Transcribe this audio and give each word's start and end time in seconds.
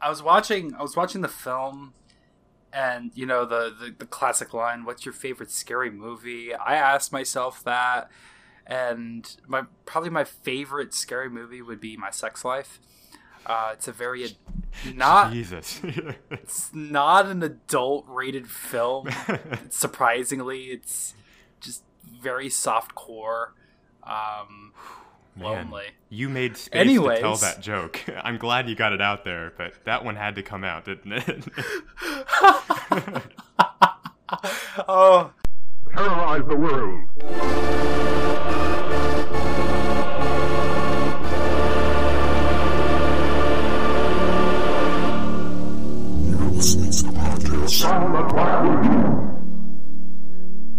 I 0.00 0.08
was 0.08 0.22
watching 0.22 0.74
I 0.74 0.82
was 0.82 0.96
watching 0.96 1.20
the 1.20 1.28
film 1.28 1.94
and 2.72 3.10
you 3.14 3.26
know 3.26 3.44
the, 3.44 3.74
the 3.78 3.94
the 3.98 4.06
classic 4.06 4.52
line 4.52 4.84
what's 4.84 5.04
your 5.04 5.14
favorite 5.14 5.50
scary 5.50 5.90
movie? 5.90 6.54
I 6.54 6.74
asked 6.74 7.12
myself 7.12 7.62
that 7.64 8.10
and 8.66 9.36
my 9.46 9.62
probably 9.86 10.10
my 10.10 10.24
favorite 10.24 10.94
scary 10.94 11.30
movie 11.30 11.62
would 11.62 11.80
be 11.80 11.96
my 11.96 12.10
sex 12.10 12.44
life. 12.44 12.78
Uh, 13.46 13.70
it's 13.72 13.88
a 13.88 13.92
very 13.92 14.36
not 14.94 15.32
Jesus. 15.32 15.80
it's 16.30 16.70
not 16.74 17.26
an 17.26 17.42
adult 17.42 18.04
rated 18.06 18.48
film. 18.48 19.08
Surprisingly 19.70 20.64
it's 20.64 21.14
just 21.60 21.82
very 22.04 22.50
soft 22.50 22.94
core. 22.94 23.54
Um 24.02 24.72
Man, 25.38 25.72
you 26.08 26.28
made 26.28 26.56
space 26.56 26.80
Anyways. 26.80 27.18
to 27.18 27.22
tell 27.22 27.36
that 27.36 27.60
joke. 27.60 28.04
I'm 28.22 28.38
glad 28.38 28.68
you 28.68 28.74
got 28.74 28.92
it 28.92 29.00
out 29.00 29.24
there, 29.24 29.52
but 29.56 29.72
that 29.84 30.04
one 30.04 30.16
had 30.16 30.34
to 30.34 30.42
come 30.42 30.64
out, 30.64 30.84
didn't 30.84 31.12
it? 31.12 31.44
oh 34.88 35.32
terrorize 35.98 36.46
the 36.46 36.56
world. 36.56 37.04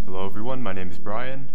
Hello, 0.05 0.25
everyone. 0.25 0.61
My 0.61 0.73
name 0.73 0.89
is 0.89 0.97
Brian. 0.97 1.51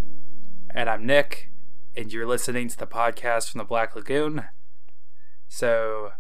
And 0.70 0.91
I'm 0.91 1.06
Nick, 1.06 1.50
and 1.96 2.12
you're 2.12 2.26
listening 2.26 2.68
to 2.68 2.76
the 2.76 2.86
podcast 2.86 3.50
from 3.50 3.58
the 3.58 3.64
Black 3.64 3.94
Lagoon. 3.94 4.44
So, 5.48 6.12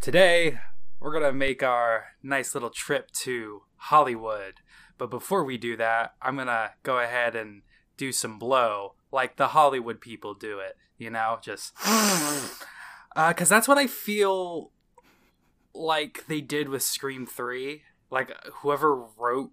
today 0.00 0.58
we're 0.98 1.12
going 1.12 1.24
to 1.24 1.32
make 1.32 1.62
our 1.62 2.08
nice 2.22 2.52
little 2.54 2.70
trip 2.70 3.10
to 3.12 3.62
Hollywood. 3.76 4.54
But 4.98 5.10
before 5.10 5.44
we 5.44 5.56
do 5.56 5.76
that, 5.76 6.14
I'm 6.20 6.34
going 6.34 6.48
to 6.48 6.72
go 6.82 6.98
ahead 6.98 7.36
and 7.36 7.62
do 7.96 8.10
some 8.10 8.38
blow 8.38 8.94
like 9.12 9.36
the 9.36 9.48
Hollywood 9.48 10.00
people 10.00 10.34
do 10.34 10.58
it, 10.58 10.76
you 10.98 11.10
know? 11.10 11.38
Just. 11.42 11.74
Uh, 13.16 13.30
because 13.30 13.48
that's 13.48 13.66
what 13.66 13.76
I 13.76 13.88
feel 13.88 14.70
like 15.74 16.26
they 16.28 16.40
did 16.40 16.68
with 16.68 16.80
Scream 16.80 17.26
3. 17.26 17.82
Like, 18.08 18.30
whoever 18.62 18.94
wrote 18.94 19.50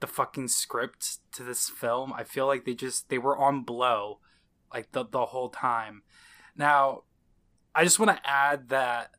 the 0.00 0.08
fucking 0.08 0.48
script 0.48 1.18
to 1.34 1.44
this 1.44 1.68
film, 1.68 2.12
I 2.12 2.24
feel 2.24 2.48
like 2.48 2.64
they 2.64 2.74
just 2.74 3.08
they 3.08 3.16
were 3.16 3.38
on 3.38 3.62
blow 3.62 4.18
like 4.72 4.92
the 4.92 5.04
the 5.04 5.26
whole 5.26 5.48
time. 5.48 6.02
Now, 6.56 7.02
I 7.74 7.84
just 7.84 7.98
want 7.98 8.16
to 8.16 8.28
add 8.28 8.68
that 8.68 9.10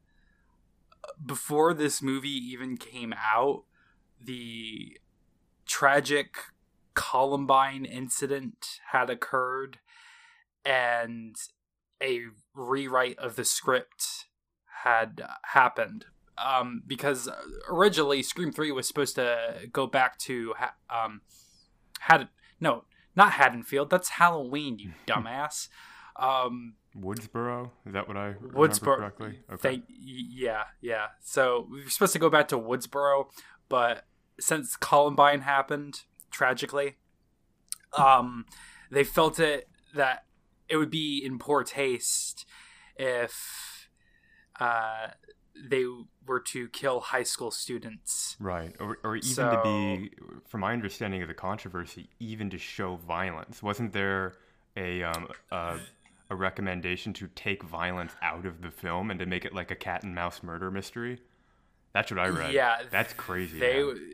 before 1.26 1.74
this 1.74 2.02
movie 2.02 2.30
even 2.30 2.78
came 2.78 3.14
out, 3.14 3.64
the 4.20 4.98
tragic 5.66 6.36
Columbine 6.94 7.86
incident 7.86 8.80
had 8.92 9.10
occurred 9.10 9.80
and 10.66 11.36
a 12.04 12.24
rewrite 12.54 13.18
of 13.18 13.36
the 13.36 13.46
script 13.46 14.26
had 14.84 15.22
happened 15.44 16.06
um, 16.38 16.84
because 16.86 17.30
originally 17.70 18.24
Scream 18.24 18.52
Three 18.52 18.72
was 18.72 18.88
supposed 18.88 19.16
to 19.16 19.70
go 19.72 19.88
back 19.88 20.18
to 20.20 20.54
ha- 20.58 20.76
um, 20.90 21.22
had 22.00 22.30
no 22.60 22.86
not 23.16 23.34
Haddonfield. 23.34 23.90
That's 23.90 24.10
Halloween 24.10 24.80
you 24.80 24.92
dumbass. 25.08 25.68
Um, 26.18 26.76
Woodsboro? 26.98 27.72
Is 27.86 27.94
that 27.94 28.08
what 28.08 28.18
I 28.18 28.28
remember 28.28 28.60
Woodsboro. 28.60 28.98
correctly? 28.98 29.40
Thank, 29.60 29.86
yeah 29.90 30.64
yeah. 30.82 31.08
So 31.24 31.68
we 31.72 31.84
were 31.84 31.90
supposed 31.90 32.14
to 32.14 32.20
go 32.20 32.30
back 32.30 32.48
to 32.50 32.58
Woodsboro 32.58 33.28
but 33.70 34.06
since 34.40 34.76
Columbine 34.76 35.42
happened 35.42 36.02
tragically 36.32 36.98
um, 37.98 38.46
they 38.90 39.04
felt 39.04 39.40
it 39.40 39.70
that 39.96 40.26
it 40.68 40.78
would 40.78 40.90
be 40.90 41.22
in 41.24 41.38
poor 41.40 41.64
taste 41.64 42.46
if 42.98 43.90
uh, 44.60 45.08
they 45.56 45.86
were 46.26 46.40
to 46.40 46.68
kill 46.70 47.00
high 47.00 47.24
school 47.24 47.52
students. 47.52 48.36
Right. 48.40 48.76
Or, 48.80 48.98
or 49.04 49.16
even 49.16 49.28
So- 49.30 49.52
to 49.52 49.62
be, 49.64 50.12
from 50.48 50.62
my 50.62 50.74
understanding 50.74 51.22
of 51.22 51.28
the 51.28 51.34
controversy, 51.34 52.10
even 52.20 52.50
to 52.52 52.58
show 52.58 52.96
violence. 52.96 53.64
Wasn't 53.64 53.94
there 53.94 54.34
a, 54.78 55.04
um, 55.04 55.28
a, 55.52 55.80
a 56.30 56.36
recommendation 56.36 57.14
to 57.14 57.28
take 57.36 57.64
violence 57.64 58.14
out 58.22 58.46
of 58.46 58.62
the 58.62 58.72
film 58.72 59.10
and 59.10 59.20
to 59.20 59.26
make 59.26 59.46
it 59.46 59.54
like 59.54 59.72
a 59.72 59.76
cat 59.76 60.04
and 60.04 60.14
mouse 60.16 60.44
murder 60.44 60.70
mystery? 60.72 61.20
That's 61.94 62.12
what 62.12 62.20
I 62.20 62.28
read. 62.28 62.54
Yeah, 62.54 62.84
That's 62.90 63.12
crazy. 63.14 63.60
They, 63.60 63.84
man. 63.84 64.14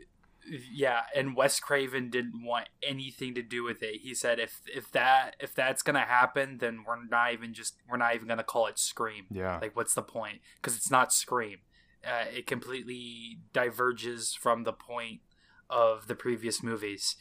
yeah, 0.72 1.02
and 1.14 1.36
Wes 1.36 1.60
Craven 1.60 2.10
didn't 2.10 2.42
want 2.44 2.68
anything 2.82 3.34
to 3.36 3.42
do 3.42 3.62
with 3.62 3.82
it. 3.84 4.00
He 4.00 4.14
said 4.14 4.40
if 4.40 4.62
if 4.74 4.90
that 4.92 5.36
if 5.38 5.54
that's 5.54 5.82
gonna 5.82 6.00
happen, 6.00 6.58
then 6.58 6.82
we're 6.84 7.04
not 7.04 7.34
even 7.34 7.54
just 7.54 7.76
we're 7.88 7.96
not 7.98 8.16
even 8.16 8.26
gonna 8.26 8.42
call 8.42 8.66
it 8.66 8.80
Scream. 8.80 9.26
Yeah. 9.30 9.58
Like, 9.60 9.76
what's 9.76 9.94
the 9.94 10.02
point? 10.02 10.40
Because 10.56 10.74
it's 10.76 10.90
not 10.90 11.12
Scream. 11.12 11.58
Uh, 12.06 12.24
it 12.34 12.46
completely 12.46 13.40
diverges 13.52 14.34
from 14.34 14.64
the 14.64 14.72
point 14.72 15.20
of 15.68 16.06
the 16.06 16.14
previous 16.14 16.62
movies, 16.62 17.16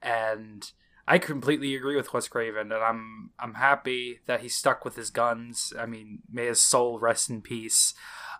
and 0.00 0.72
I 1.06 1.18
completely 1.18 1.74
agree 1.74 1.96
with 1.96 2.12
Wes 2.12 2.28
Craven, 2.28 2.70
and 2.70 2.82
I'm 2.84 3.30
I'm 3.38 3.54
happy 3.54 4.20
that 4.26 4.40
he 4.40 4.48
stuck 4.48 4.84
with 4.84 4.96
his 4.96 5.10
guns. 5.10 5.72
I 5.78 5.86
mean, 5.86 6.20
may 6.30 6.46
his 6.46 6.62
soul 6.62 7.00
rest 7.00 7.28
in 7.28 7.42
peace. 7.42 7.94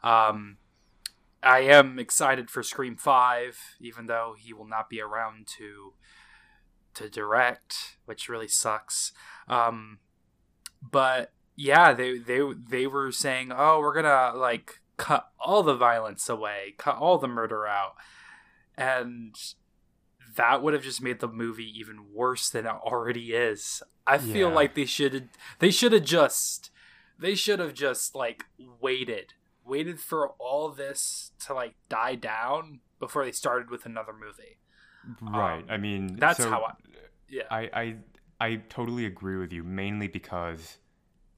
Um, 0.04 0.58
I 1.42 1.60
am 1.60 1.98
excited 1.98 2.50
for 2.50 2.62
Scream 2.62 2.96
Five, 2.96 3.58
even 3.80 4.06
though 4.06 4.36
he 4.38 4.52
will 4.52 4.68
not 4.68 4.88
be 4.88 5.00
around 5.00 5.48
to 5.58 5.94
to 6.94 7.08
direct, 7.08 7.98
which 8.04 8.28
really 8.28 8.48
sucks. 8.48 9.12
Um, 9.48 9.98
but 10.80 11.32
yeah, 11.56 11.92
they 11.92 12.18
they 12.18 12.40
they 12.54 12.86
were 12.86 13.10
saying, 13.10 13.52
"Oh, 13.54 13.80
we're 13.80 13.94
gonna 13.94 14.36
like 14.38 14.80
cut 15.00 15.30
all 15.38 15.62
the 15.62 15.74
violence 15.74 16.28
away, 16.28 16.74
cut 16.78 16.96
all 16.96 17.18
the 17.18 17.28
murder 17.28 17.66
out," 17.66 17.94
and 18.76 19.34
that 20.36 20.62
would 20.62 20.74
have 20.74 20.82
just 20.82 21.02
made 21.02 21.20
the 21.20 21.28
movie 21.28 21.70
even 21.78 22.12
worse 22.12 22.48
than 22.50 22.66
it 22.66 22.70
already 22.70 23.32
is. 23.32 23.82
I 24.06 24.18
feel 24.18 24.48
Yeah. 24.48 24.54
like 24.54 24.74
they 24.74 24.84
should 24.84 25.28
they 25.58 25.70
should 25.70 25.92
have 25.92 26.04
just 26.04 26.70
they 27.18 27.34
should 27.34 27.58
have 27.58 27.74
just 27.74 28.14
like 28.14 28.44
waited 28.58 29.34
waited 29.64 30.00
for 30.00 30.30
all 30.38 30.68
this 30.70 31.32
to 31.46 31.54
like 31.54 31.74
die 31.88 32.14
down 32.16 32.80
before 32.98 33.24
they 33.24 33.32
started 33.32 33.70
with 33.70 33.86
another 33.86 34.12
movie. 34.12 34.58
Right. 35.20 35.60
um, 35.60 35.66
I 35.70 35.76
mean, 35.78 36.16
That's 36.16 36.38
so 36.38 36.50
how 36.50 36.62
I 36.64 36.72
yeah. 37.28 37.44
I, 37.50 37.70
I 37.72 37.96
I 38.40 38.56
totally 38.68 39.06
agree 39.06 39.36
with 39.36 39.52
you, 39.52 39.62
mainly 39.64 40.08
because 40.08 40.78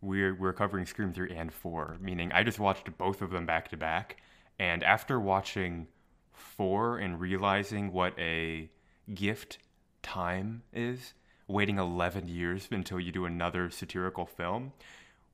we're 0.02 0.34
we're 0.34 0.52
covering 0.52 0.84
Scream 0.84 1.12
three 1.12 1.34
and 1.34 1.52
four, 1.52 1.96
meaning 2.00 2.32
I 2.32 2.42
just 2.42 2.58
watched 2.58 2.98
both 2.98 3.22
of 3.22 3.30
them 3.30 3.46
back 3.46 3.68
to 3.68 3.76
back, 3.76 4.20
and 4.58 4.82
after 4.82 5.18
watching 5.18 5.86
four 6.32 6.98
and 6.98 7.20
realizing 7.20 7.92
what 7.92 8.18
a 8.18 8.68
gift 9.14 9.58
time 10.02 10.62
is, 10.72 11.14
waiting 11.46 11.78
eleven 11.78 12.28
years 12.28 12.68
until 12.70 13.00
you 13.00 13.12
do 13.12 13.24
another 13.24 13.70
satirical 13.70 14.26
film, 14.26 14.72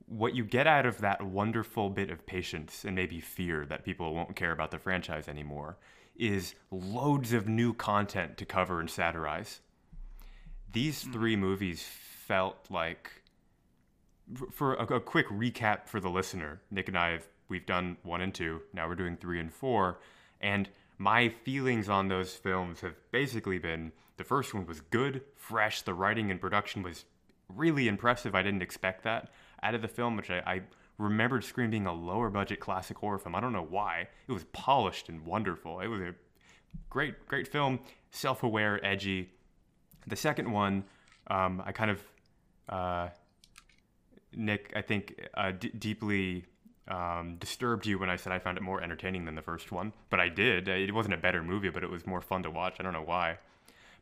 what 0.06 0.34
you 0.34 0.44
get 0.44 0.66
out 0.66 0.86
of 0.86 1.00
that 1.00 1.22
wonderful 1.22 1.90
bit 1.90 2.10
of 2.10 2.26
patience 2.26 2.84
and 2.84 2.94
maybe 2.94 3.20
fear 3.20 3.64
that 3.66 3.84
people 3.84 4.14
won't 4.14 4.36
care 4.36 4.52
about 4.52 4.70
the 4.70 4.78
franchise 4.78 5.28
anymore 5.28 5.76
is 6.16 6.54
loads 6.70 7.32
of 7.32 7.48
new 7.48 7.72
content 7.72 8.36
to 8.36 8.44
cover 8.44 8.80
and 8.80 8.90
satirize. 8.90 9.60
These 10.72 11.02
three 11.04 11.36
movies 11.36 11.82
felt 12.26 12.66
like 12.68 13.17
for 14.52 14.74
a, 14.74 14.96
a 14.96 15.00
quick 15.00 15.28
recap 15.28 15.86
for 15.86 16.00
the 16.00 16.08
listener 16.08 16.60
nick 16.70 16.88
and 16.88 16.98
i 16.98 17.10
have 17.10 17.26
we've 17.48 17.66
done 17.66 17.96
one 18.02 18.20
and 18.20 18.34
two 18.34 18.60
now 18.72 18.88
we're 18.88 18.94
doing 18.94 19.16
three 19.16 19.40
and 19.40 19.52
four 19.52 19.98
and 20.40 20.69
my 20.98 21.28
feelings 21.28 21.88
on 21.88 22.08
those 22.08 22.34
films 22.34 22.80
have 22.80 22.94
basically 23.10 23.58
been 23.58 23.92
the 24.16 24.25
first 24.25 24.52
one 24.54 24.66
was 24.66 24.80
good 24.80 25.22
fresh 25.36 25.82
the 25.82 25.94
writing 25.94 26.30
and 26.30 26.40
production 26.40 26.82
was 26.82 27.04
really 27.48 27.88
impressive 27.88 28.34
i 28.34 28.42
didn't 28.42 28.62
expect 28.62 29.04
that 29.04 29.30
out 29.62 29.75
of 29.75 29.82
the 29.82 29.88
film 29.88 30.16
which 30.16 30.31
i, 30.31 30.38
I 30.46 30.62
remembered 30.98 31.44
scream 31.44 31.70
being 31.70 31.86
a 31.86 31.92
lower 31.92 32.28
budget 32.28 32.60
classic 32.60 32.98
horror 32.98 33.19
film 33.19 33.34
i 33.34 33.40
don't 33.40 33.52
know 33.52 33.66
why 33.69 34.08
it 34.28 34.32
was 34.32 34.44
polished 34.52 35.08
and 35.08 35.24
wonderful 35.24 35.81
it 35.81 35.86
was 35.86 36.00
a 36.00 36.14
great 36.90 37.26
great 37.26 37.48
film 37.48 37.81
self-aware 38.10 38.84
edgy. 38.84 39.31
The 40.06 40.16
second 40.16 40.50
one, 40.50 40.84
um, 41.28 41.62
I 41.64 41.72
kind 41.72 41.90
of, 41.90 42.02
uh, 42.69 43.08
Nick, 44.34 44.72
I 44.76 44.82
think 44.82 45.28
uh, 45.34 45.52
d- 45.52 45.70
deeply 45.78 46.44
um, 46.86 47.36
disturbed 47.38 47.86
you 47.86 47.98
when 47.98 48.10
I 48.10 48.16
said 48.16 48.32
I 48.32 48.38
found 48.38 48.56
it 48.58 48.62
more 48.62 48.82
entertaining 48.82 49.25
than 49.25 49.34
the 49.34 49.42
first 49.42 49.72
one. 49.72 49.92
But 50.10 50.20
I 50.20 50.28
did. 50.28 50.69
It 50.69 50.92
wasn't 50.94 51.14
a 51.14 51.19
better 51.19 51.42
movie, 51.42 51.70
but 51.70 51.82
it 51.82 51.90
was 51.90 52.06
more 52.06 52.20
fun 52.20 52.42
to 52.44 52.50
watch. 52.50 52.76
I 52.78 52.82
don't 52.82 52.92
know 52.92 53.02
why. 53.02 53.38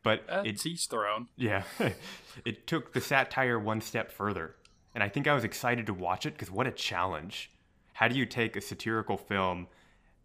But 0.03 0.25
Uh, 0.29 0.43
it, 0.45 0.59
to 0.61 0.71
each 0.71 0.89
their 0.89 1.07
own. 1.07 1.29
yeah, 1.37 1.65
it 2.45 2.67
took 2.67 2.93
the 2.93 3.01
satire 3.01 3.59
one 3.59 3.81
step 3.81 4.11
further. 4.13 4.55
And 4.95 5.03
I 5.03 5.09
think 5.09 5.27
I 5.27 5.35
was 5.35 5.45
excited 5.45 5.87
to 5.87 5.95
watch 5.95 6.27
it 6.27 6.33
because 6.35 6.51
what 6.51 6.67
a 6.67 6.71
challenge. 6.73 7.51
How 7.95 8.09
do 8.09 8.17
you 8.17 8.25
take 8.27 8.57
a 8.57 8.61
satirical 8.61 9.17
film 9.17 9.67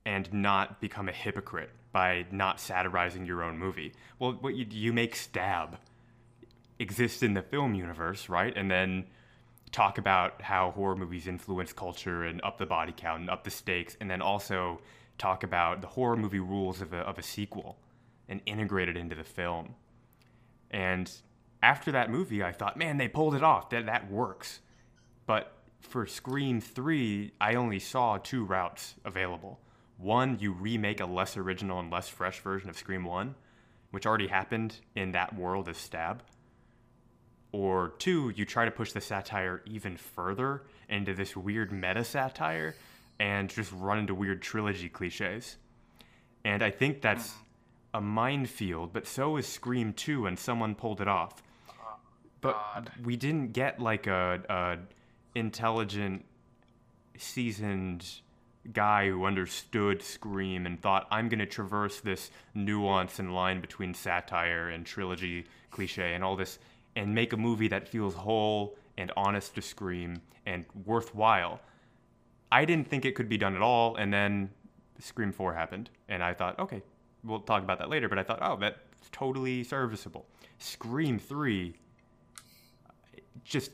and 0.05 0.31
not 0.33 0.81
become 0.81 1.07
a 1.09 1.11
hypocrite 1.11 1.69
by 1.91 2.25
not 2.31 2.59
satirizing 2.59 3.25
your 3.25 3.43
own 3.43 3.57
movie. 3.57 3.93
Well, 4.19 4.33
what 4.33 4.55
you 4.55 4.65
you 4.69 4.93
make 4.93 5.15
Stab 5.15 5.77
exist 6.79 7.21
in 7.21 7.33
the 7.33 7.41
film 7.41 7.75
universe, 7.75 8.29
right? 8.29 8.55
And 8.55 8.71
then 8.71 9.05
talk 9.71 9.97
about 9.97 10.41
how 10.41 10.71
horror 10.71 10.95
movies 10.95 11.27
influence 11.27 11.71
culture 11.73 12.23
and 12.23 12.41
up 12.43 12.57
the 12.57 12.65
body 12.65 12.93
count 12.95 13.21
and 13.21 13.29
up 13.29 13.43
the 13.43 13.51
stakes, 13.51 13.95
and 13.99 14.09
then 14.09 14.21
also 14.21 14.81
talk 15.17 15.43
about 15.43 15.81
the 15.81 15.87
horror 15.87 16.17
movie 16.17 16.39
rules 16.39 16.81
of 16.81 16.93
a, 16.93 16.99
of 16.99 17.17
a 17.17 17.23
sequel 17.23 17.77
and 18.27 18.41
integrate 18.45 18.89
it 18.89 18.97
into 18.97 19.15
the 19.15 19.23
film. 19.23 19.75
And 20.71 21.11
after 21.61 21.91
that 21.91 22.09
movie, 22.09 22.43
I 22.43 22.51
thought, 22.51 22.77
man, 22.77 22.97
they 22.97 23.07
pulled 23.07 23.35
it 23.35 23.43
off. 23.43 23.69
That 23.69 23.85
that 23.85 24.09
works. 24.09 24.61
But 25.25 25.53
for 25.81 26.05
Scream 26.05 26.61
3, 26.61 27.33
I 27.39 27.55
only 27.55 27.79
saw 27.79 28.17
two 28.17 28.43
routes 28.43 28.95
available. 29.05 29.59
One, 29.97 30.37
you 30.39 30.51
remake 30.51 30.99
a 30.99 31.05
less 31.05 31.37
original 31.37 31.79
and 31.79 31.91
less 31.91 32.09
fresh 32.09 32.39
version 32.39 32.69
of 32.69 32.77
Scream 32.77 33.03
1, 33.03 33.35
which 33.91 34.05
already 34.05 34.27
happened 34.27 34.77
in 34.95 35.11
that 35.11 35.35
world 35.35 35.69
as 35.69 35.77
Stab. 35.77 36.23
Or 37.51 37.93
two, 37.97 38.31
you 38.35 38.45
try 38.45 38.65
to 38.65 38.71
push 38.71 38.93
the 38.93 39.01
satire 39.01 39.61
even 39.65 39.97
further 39.97 40.63
into 40.87 41.13
this 41.13 41.35
weird 41.35 41.71
meta 41.71 42.03
satire 42.03 42.75
and 43.19 43.49
just 43.49 43.71
run 43.73 43.99
into 43.99 44.15
weird 44.15 44.41
trilogy 44.41 44.89
cliches. 44.89 45.57
And 46.45 46.63
I 46.63 46.71
think 46.71 47.01
that's 47.01 47.33
a 47.93 48.01
minefield, 48.01 48.93
but 48.93 49.05
so 49.05 49.37
is 49.37 49.47
Scream 49.47 49.93
2 49.93 50.27
and 50.27 50.39
someone 50.39 50.75
pulled 50.75 51.01
it 51.01 51.07
off. 51.07 51.43
But 52.39 52.53
God. 52.53 52.91
we 53.03 53.15
didn't 53.17 53.53
get 53.53 53.79
like 53.79 54.07
a, 54.07 54.41
a 54.49 54.77
intelligent, 55.37 56.25
seasoned 57.17 58.05
guy 58.73 59.09
who 59.09 59.25
understood 59.25 60.01
Scream 60.01 60.65
and 60.65 60.81
thought, 60.81 61.07
I'm 61.11 61.29
going 61.29 61.39
to 61.39 61.45
traverse 61.45 61.99
this 61.99 62.31
nuance 62.53 63.19
and 63.19 63.33
line 63.33 63.61
between 63.61 63.93
satire 63.93 64.69
and 64.69 64.85
trilogy 64.85 65.45
cliche 65.69 66.13
and 66.13 66.23
all 66.23 66.35
this 66.35 66.59
and 66.95 67.13
make 67.13 67.33
a 67.33 67.37
movie 67.37 67.67
that 67.67 67.87
feels 67.87 68.15
whole 68.15 68.77
and 68.97 69.11
honest 69.15 69.55
to 69.55 69.61
Scream 69.61 70.21
and 70.45 70.65
worthwhile. 70.85 71.59
I 72.51 72.65
didn't 72.65 72.87
think 72.87 73.05
it 73.05 73.15
could 73.15 73.29
be 73.29 73.37
done 73.37 73.55
at 73.55 73.61
all, 73.61 73.95
and 73.95 74.13
then 74.13 74.49
Scream 74.99 75.31
4 75.31 75.53
happened, 75.53 75.89
and 76.09 76.23
I 76.23 76.33
thought, 76.33 76.59
okay, 76.59 76.81
we'll 77.23 77.39
talk 77.39 77.63
about 77.63 77.79
that 77.79 77.89
later, 77.89 78.09
but 78.09 78.19
I 78.19 78.23
thought, 78.23 78.39
oh, 78.41 78.57
that's 78.57 78.77
totally 79.11 79.63
serviceable. 79.63 80.25
Scream 80.57 81.17
3 81.17 81.73
just 83.43 83.71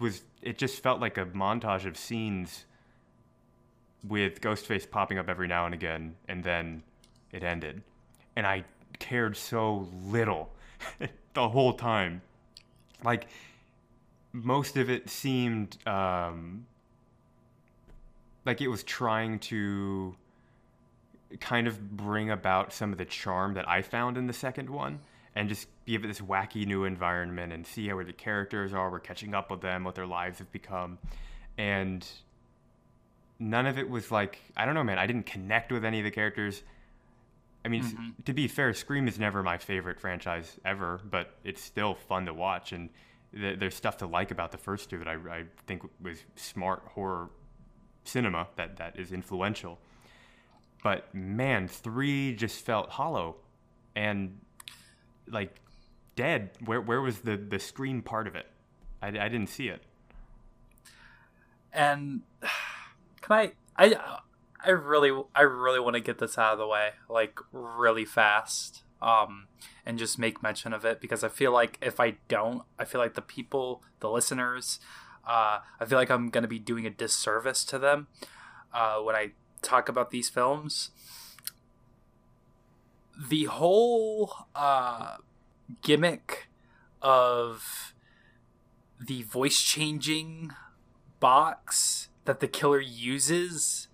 was, 0.00 0.22
it 0.42 0.58
just 0.58 0.82
felt 0.82 1.00
like 1.00 1.18
a 1.18 1.26
montage 1.26 1.86
of 1.86 1.96
scenes 1.96 2.64
with 4.06 4.40
Ghostface 4.40 4.90
popping 4.90 5.18
up 5.18 5.28
every 5.28 5.48
now 5.48 5.66
and 5.66 5.74
again, 5.74 6.16
and 6.28 6.42
then 6.42 6.82
it 7.32 7.42
ended. 7.42 7.82
And 8.36 8.46
I 8.46 8.64
cared 8.98 9.36
so 9.36 9.88
little 10.04 10.50
the 11.34 11.48
whole 11.48 11.72
time. 11.72 12.22
Like, 13.04 13.28
most 14.32 14.76
of 14.76 14.90
it 14.90 15.08
seemed 15.08 15.78
um, 15.86 16.66
like 18.44 18.60
it 18.60 18.68
was 18.68 18.82
trying 18.82 19.38
to 19.38 20.16
kind 21.40 21.66
of 21.66 21.96
bring 21.96 22.30
about 22.30 22.72
some 22.72 22.92
of 22.92 22.98
the 22.98 23.04
charm 23.04 23.54
that 23.54 23.68
I 23.68 23.82
found 23.82 24.16
in 24.16 24.26
the 24.26 24.32
second 24.32 24.70
one 24.70 25.00
and 25.34 25.48
just 25.48 25.68
give 25.86 26.04
it 26.04 26.08
this 26.08 26.20
wacky 26.20 26.66
new 26.66 26.84
environment 26.84 27.52
and 27.52 27.66
see 27.66 27.88
how 27.88 27.96
where 27.96 28.04
the 28.04 28.12
characters 28.12 28.72
are, 28.72 28.90
we're 28.90 29.00
catching 29.00 29.34
up 29.34 29.50
with 29.50 29.60
them, 29.60 29.84
what 29.84 29.94
their 29.94 30.06
lives 30.06 30.38
have 30.38 30.50
become. 30.52 30.98
And 31.58 32.06
none 33.38 33.66
of 33.66 33.78
it 33.78 33.88
was 33.88 34.10
like 34.10 34.38
I 34.56 34.64
don't 34.64 34.74
know, 34.74 34.84
man. 34.84 34.98
I 34.98 35.06
didn't 35.06 35.26
connect 35.26 35.72
with 35.72 35.84
any 35.84 35.98
of 35.98 36.04
the 36.04 36.10
characters. 36.10 36.62
I 37.64 37.68
mean, 37.68 37.82
Mm-hmm. 37.84 38.10
to 38.26 38.32
be 38.34 38.46
fair, 38.48 38.74
Scream 38.74 39.08
is 39.08 39.18
never 39.18 39.42
my 39.42 39.56
favorite 39.58 39.98
franchise 40.00 40.58
ever, 40.64 41.00
but 41.10 41.38
it's 41.44 41.62
still 41.62 41.94
fun 41.94 42.26
to 42.26 42.34
watch, 42.34 42.72
and 42.72 42.90
th- 43.34 43.58
there's 43.58 43.74
stuff 43.74 43.96
to 43.98 44.06
like 44.06 44.30
about 44.30 44.52
the 44.52 44.58
first 44.58 44.90
two 44.90 44.98
that 44.98 45.08
I, 45.08 45.14
I 45.14 45.44
think 45.66 45.82
was 46.02 46.18
smart 46.36 46.82
horror 46.94 47.30
cinema 48.04 48.48
that 48.56 48.76
that 48.76 48.98
is 48.98 49.12
influential. 49.12 49.78
But 50.82 51.14
man, 51.14 51.66
three 51.66 52.34
just 52.34 52.64
felt 52.66 52.90
hollow, 52.90 53.36
and 53.96 54.38
like 55.26 55.56
dead. 56.16 56.50
Where 56.66 56.82
where 56.82 57.00
was 57.00 57.20
the 57.20 57.36
the 57.38 57.58
Scream 57.58 58.02
part 58.02 58.26
of 58.26 58.34
it? 58.36 58.46
I, 59.00 59.08
I 59.08 59.28
didn't 59.30 59.48
see 59.48 59.68
it. 59.68 59.82
and 61.72 62.20
can 63.22 63.32
I 63.32 63.52
I 63.76 64.18
I 64.64 64.70
really 64.70 65.22
I 65.34 65.42
really 65.42 65.80
want 65.80 65.94
to 65.94 66.00
get 66.00 66.18
this 66.18 66.38
out 66.38 66.54
of 66.54 66.58
the 66.58 66.66
way 66.66 66.90
like 67.08 67.38
really 67.52 68.04
fast 68.04 68.82
um 69.02 69.48
and 69.84 69.98
just 69.98 70.18
make 70.18 70.42
mention 70.42 70.72
of 70.72 70.84
it 70.84 71.00
because 71.00 71.22
I 71.22 71.28
feel 71.28 71.52
like 71.52 71.78
if 71.82 72.00
I 72.00 72.16
don't 72.28 72.62
I 72.78 72.84
feel 72.84 73.00
like 73.00 73.14
the 73.14 73.22
people 73.22 73.82
the 74.00 74.10
listeners 74.10 74.80
uh 75.26 75.60
I 75.80 75.84
feel 75.86 75.98
like 75.98 76.10
I'm 76.10 76.30
going 76.30 76.42
to 76.42 76.48
be 76.48 76.58
doing 76.58 76.86
a 76.86 76.90
disservice 76.90 77.64
to 77.66 77.78
them 77.78 78.08
uh 78.72 78.96
when 78.98 79.14
I 79.14 79.32
talk 79.62 79.88
about 79.88 80.10
these 80.10 80.28
films. 80.28 80.90
The 83.30 83.44
whole 83.44 84.32
uh 84.54 85.16
gimmick 85.82 86.48
of 87.00 87.94
the 89.00 89.22
voice 89.22 89.60
changing 89.60 90.52
box 91.20 92.08
that 92.24 92.40
the 92.40 92.48
killer 92.48 92.80
uses, 92.80 93.88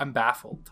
I'm 0.00 0.12
baffled. 0.12 0.70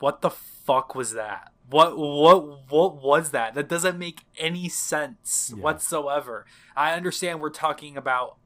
What 0.00 0.20
the 0.20 0.30
fuck 0.30 0.94
was 0.94 1.12
that? 1.12 1.52
What 1.70 1.96
what 1.96 2.70
what 2.70 3.02
was 3.02 3.30
that? 3.30 3.54
That 3.54 3.68
doesn't 3.68 3.98
make 3.98 4.20
any 4.36 4.68
sense 4.68 5.52
Yeah. 5.56 5.62
whatsoever. 5.62 6.44
I 6.76 6.92
understand 6.92 7.40
we're 7.40 7.50
talking 7.50 7.96
about 7.96 8.36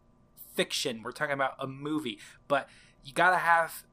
fiction, 0.55 1.03
we're 1.03 1.12
talking 1.12 1.35
about 1.35 1.55
a 1.59 1.67
movie, 1.67 2.19
but 2.47 2.69
you 3.03 3.12
got 3.12 3.31
to 3.31 3.38
have 3.38 3.85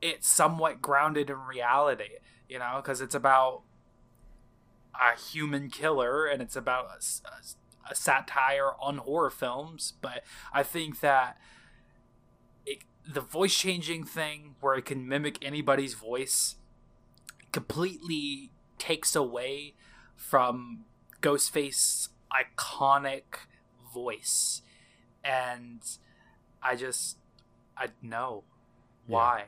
it 0.00 0.24
somewhat 0.24 0.80
grounded 0.80 1.30
in 1.30 1.38
reality, 1.40 2.18
you 2.48 2.58
know, 2.58 2.74
because 2.76 3.00
it's 3.00 3.14
about 3.14 3.62
a 4.94 5.18
human 5.18 5.68
killer 5.68 6.26
and 6.26 6.40
it's 6.40 6.56
about 6.56 6.86
a 7.90 7.94
satire 7.94 8.72
on 8.80 8.98
horror 8.98 9.30
films, 9.30 9.94
but 10.00 10.22
I 10.52 10.62
think 10.62 11.00
that 11.00 11.38
the 13.08 13.20
voice 13.20 13.56
changing 13.56 14.04
thing, 14.04 14.56
where 14.60 14.74
it 14.74 14.84
can 14.84 15.06
mimic 15.08 15.44
anybody's 15.44 15.94
voice, 15.94 16.56
completely 17.52 18.52
takes 18.78 19.14
away 19.14 19.74
from 20.14 20.84
Ghostface's 21.20 22.10
iconic 22.32 23.22
voice, 23.92 24.62
and 25.24 25.80
I 26.62 26.76
just, 26.76 27.18
I 27.76 27.88
know 28.02 28.44
why, 29.06 29.46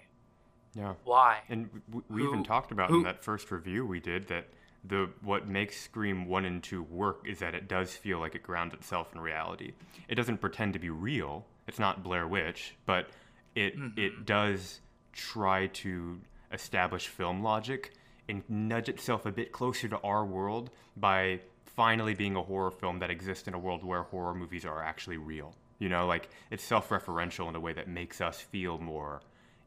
Yeah. 0.74 0.94
why. 1.04 1.42
And 1.48 1.70
w- 1.90 2.04
we 2.08 2.22
Who- 2.22 2.28
even 2.28 2.44
talked 2.44 2.70
about 2.72 2.90
who- 2.90 2.98
in 2.98 3.02
that 3.04 3.24
first 3.24 3.50
review 3.50 3.84
we 3.84 4.00
did 4.00 4.28
that 4.28 4.48
the 4.84 5.10
what 5.20 5.48
makes 5.48 5.78
Scream 5.80 6.26
1 6.26 6.44
and 6.44 6.62
2 6.62 6.82
work 6.82 7.26
is 7.26 7.40
that 7.40 7.54
it 7.54 7.66
does 7.66 7.96
feel 7.96 8.20
like 8.20 8.34
it 8.36 8.42
grounds 8.44 8.72
itself 8.74 9.12
in 9.12 9.20
reality. 9.20 9.72
It 10.06 10.14
doesn't 10.14 10.38
pretend 10.38 10.72
to 10.74 10.78
be 10.78 10.88
real. 10.88 11.46
It's 11.66 11.80
not 11.80 12.02
Blair 12.04 12.26
Witch, 12.28 12.76
but 12.86 13.10
it 13.58 13.74
it 13.96 14.24
does 14.24 14.80
try 15.12 15.66
to 15.66 16.20
establish 16.52 17.08
film 17.08 17.42
logic 17.42 17.92
and 18.28 18.42
nudge 18.48 18.88
itself 18.88 19.26
a 19.26 19.32
bit 19.32 19.52
closer 19.52 19.88
to 19.88 19.98
our 19.98 20.24
world 20.24 20.70
by 20.96 21.40
finally 21.64 22.14
being 22.14 22.36
a 22.36 22.42
horror 22.42 22.70
film 22.70 22.98
that 22.98 23.10
exists 23.10 23.48
in 23.48 23.54
a 23.54 23.58
world 23.58 23.84
where 23.84 24.02
horror 24.02 24.34
movies 24.34 24.64
are 24.64 24.82
actually 24.82 25.16
real. 25.16 25.54
You 25.78 25.88
know, 25.88 26.06
like 26.06 26.28
it's 26.50 26.64
self-referential 26.64 27.48
in 27.48 27.56
a 27.56 27.60
way 27.60 27.72
that 27.72 27.88
makes 27.88 28.20
us 28.20 28.40
feel 28.40 28.78
more 28.78 29.22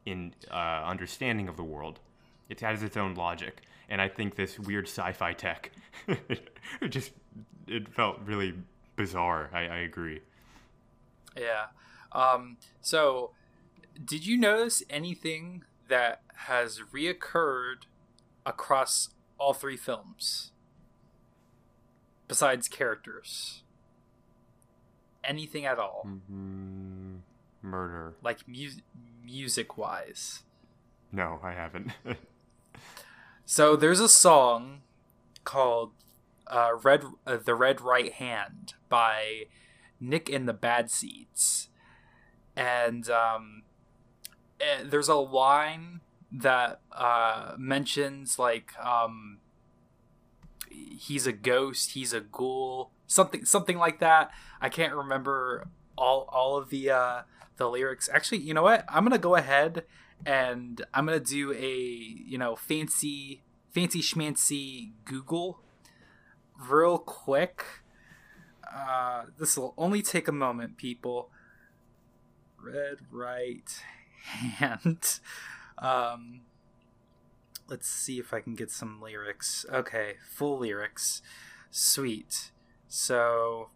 in 0.05 0.33
uh, 0.49 0.83
understanding 0.85 1.47
of 1.47 1.57
the 1.57 1.63
world. 1.63 1.99
It 2.49 2.59
has 2.61 2.83
its 2.83 2.97
own 2.97 3.15
logic, 3.15 3.61
and 3.89 4.01
I 4.01 4.09
think 4.09 4.35
this 4.35 4.59
weird 4.59 4.87
sci-fi 4.87 5.33
tech, 5.33 5.71
it 6.07 6.89
just 6.89 7.11
it 7.67 7.87
felt 7.93 8.19
really 8.25 8.53
bizarre. 8.97 9.49
I, 9.53 9.59
I 9.59 9.77
agree. 9.77 10.21
Yeah. 11.37 11.67
Um, 12.11 12.57
so, 12.81 13.31
did 14.03 14.25
you 14.25 14.37
notice 14.37 14.83
anything 14.89 15.63
that 15.87 16.21
has 16.47 16.81
reoccurred 16.93 17.83
across 18.45 19.09
all 19.37 19.53
three 19.53 19.77
films 19.77 20.51
besides 22.27 22.67
characters? 22.67 23.63
Anything 25.23 25.65
at 25.65 25.77
all, 25.77 26.07
Mm, 26.31 27.19
murder? 27.61 28.15
like 28.23 28.47
mu- 28.47 28.81
music 29.23 29.77
wise? 29.77 30.43
No, 31.11 31.39
I 31.43 31.51
haven't. 31.51 31.91
So 33.45 33.75
there's 33.75 33.99
a 33.99 34.07
song 34.07 34.81
called 35.43 35.91
uh, 36.47 36.71
"Red," 36.81 37.03
uh, 37.27 37.35
"The 37.35 37.53
Red 37.53 37.81
Right 37.81 38.13
Hand" 38.13 38.75
by 38.87 39.47
Nick 39.99 40.29
and 40.29 40.47
the 40.47 40.53
Bad 40.53 40.89
Seeds, 40.89 41.67
and 42.55 43.09
um, 43.09 43.63
there's 44.83 45.07
a 45.07 45.15
line 45.15 46.01
that 46.31 46.79
uh, 46.91 47.53
mentions 47.57 48.39
like 48.39 48.73
um, 48.79 49.39
he's 50.69 51.27
a 51.27 51.33
ghost, 51.33 51.91
he's 51.91 52.13
a 52.13 52.21
ghoul, 52.21 52.91
something 53.07 53.45
something 53.45 53.77
like 53.77 53.99
that. 53.99 54.31
I 54.61 54.69
can't 54.69 54.93
remember 54.93 55.67
all 55.97 56.29
all 56.31 56.57
of 56.57 56.69
the 56.69 56.89
uh, 56.89 57.21
the 57.57 57.69
lyrics. 57.69 58.09
Actually, 58.11 58.39
you 58.39 58.53
know 58.53 58.63
what? 58.63 58.85
I'm 58.87 59.03
gonna 59.03 59.17
go 59.17 59.35
ahead 59.35 59.83
and 60.25 60.83
I'm 60.93 61.05
gonna 61.05 61.19
do 61.19 61.53
a 61.53 61.75
you 61.75 62.37
know 62.37 62.55
fancy 62.55 63.41
fancy 63.71 64.01
schmancy 64.01 64.91
Google 65.05 65.59
real 66.69 66.97
quick. 66.97 67.65
Uh, 68.73 69.23
this 69.37 69.57
will 69.57 69.73
only 69.77 70.01
take 70.01 70.29
a 70.29 70.31
moment, 70.31 70.77
people. 70.77 71.29
Red 72.63 72.99
right 73.11 73.83
hand. 74.23 75.19
Um, 75.81 76.41
let's 77.67 77.87
see 77.87 78.19
if 78.19 78.35
I 78.35 78.39
can 78.39 78.53
get 78.53 78.69
some 78.69 79.01
lyrics. 79.01 79.65
Okay, 79.73 80.17
full 80.29 80.59
lyrics. 80.59 81.23
Sweet. 81.71 82.51
So 82.87 83.69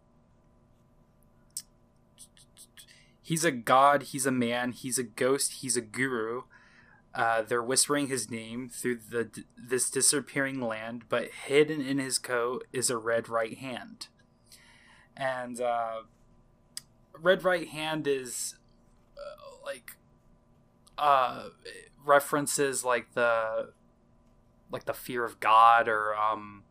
he's 3.22 3.44
a 3.44 3.50
god, 3.50 4.04
he's 4.04 4.24
a 4.24 4.30
man, 4.30 4.70
he's 4.70 4.98
a 4.98 5.02
ghost, 5.02 5.54
he's 5.54 5.76
a 5.76 5.80
guru. 5.80 6.42
Uh, 7.14 7.42
they're 7.42 7.62
whispering 7.62 8.08
his 8.08 8.30
name 8.30 8.68
through 8.68 9.00
the 9.10 9.44
this 9.56 9.90
disappearing 9.90 10.60
land, 10.60 11.04
but 11.08 11.30
hidden 11.46 11.80
in 11.80 11.98
his 11.98 12.18
coat 12.18 12.66
is 12.72 12.90
a 12.90 12.98
red 12.98 13.28
right 13.28 13.56
hand. 13.56 14.08
And 15.16 15.60
uh, 15.60 16.02
red 17.18 17.42
right 17.42 17.68
hand 17.68 18.06
is 18.06 18.56
uh, 19.16 19.64
like 19.64 19.96
uh, 20.98 21.48
references 22.04 22.84
like 22.84 23.12
the 23.14 23.72
like 24.70 24.84
the 24.84 24.94
fear 24.94 25.24
of 25.24 25.40
God 25.40 25.88
or 25.88 26.14
um, 26.16 26.64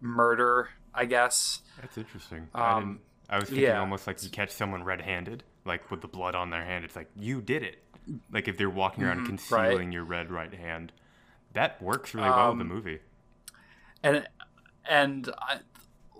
murder, 0.00 0.70
I 0.94 1.04
guess. 1.04 1.62
That's 1.80 1.98
interesting. 1.98 2.48
I 2.62 2.72
Um, 2.72 2.74
didn't. 2.74 3.00
I 3.28 3.38
was 3.38 3.50
thinking 3.50 3.76
yeah. 3.76 3.78
almost 3.78 4.06
like 4.06 4.22
you 4.22 4.28
catch 4.30 4.50
someone 4.50 4.82
red-handed, 4.84 5.44
like 5.64 5.90
with 5.90 6.00
the 6.00 6.08
blood 6.08 6.34
on 6.34 6.50
their 6.50 6.64
hand. 6.64 6.84
It's 6.84 6.96
like 6.96 7.10
you 7.16 7.40
did 7.40 7.62
it. 7.62 7.82
Like 8.30 8.48
if 8.48 8.56
they're 8.56 8.70
walking 8.70 9.04
around 9.04 9.22
Mhm, 9.22 9.24
concealing 9.24 9.92
your 9.92 10.04
red 10.04 10.30
right 10.30 10.52
hand, 10.52 10.92
that 11.52 11.80
works 11.82 12.14
really 12.14 12.30
well 12.30 12.50
in 12.50 12.58
the 12.58 12.64
Um, 12.64 12.64
movie. 12.64 13.00
and 14.02 14.26
and 14.88 15.30
I 15.38 15.60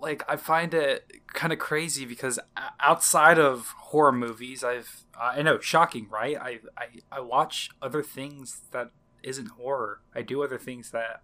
like 0.01 0.23
I 0.27 0.35
find 0.35 0.73
it 0.73 1.11
kind 1.27 1.53
of 1.53 1.59
crazy 1.59 2.05
because 2.05 2.39
outside 2.79 3.39
of 3.39 3.67
horror 3.77 4.11
movies, 4.11 4.63
I've 4.63 5.03
I 5.19 5.41
know 5.41 5.59
shocking, 5.59 6.07
right? 6.09 6.37
I 6.37 6.59
I 6.77 6.87
I 7.11 7.19
watch 7.21 7.69
other 7.81 8.03
things 8.03 8.61
that 8.71 8.91
isn't 9.23 9.49
horror. 9.51 10.01
I 10.15 10.23
do 10.23 10.43
other 10.43 10.57
things 10.57 10.91
that 10.91 11.21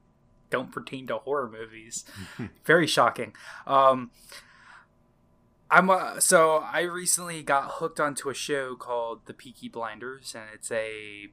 don't 0.49 0.71
pertain 0.71 1.07
to 1.07 1.17
horror 1.17 1.49
movies. 1.49 2.05
Very 2.65 2.87
shocking. 2.87 3.33
Um 3.65 4.11
I'm 5.69 5.89
uh, 5.89 6.19
so 6.19 6.57
I 6.57 6.81
recently 6.81 7.43
got 7.43 7.71
hooked 7.73 7.99
onto 7.99 8.29
a 8.29 8.33
show 8.33 8.75
called 8.75 9.21
The 9.25 9.33
Peaky 9.33 9.67
Blinders 9.67 10.33
and 10.33 10.45
it's 10.53 10.71
a 10.71 11.27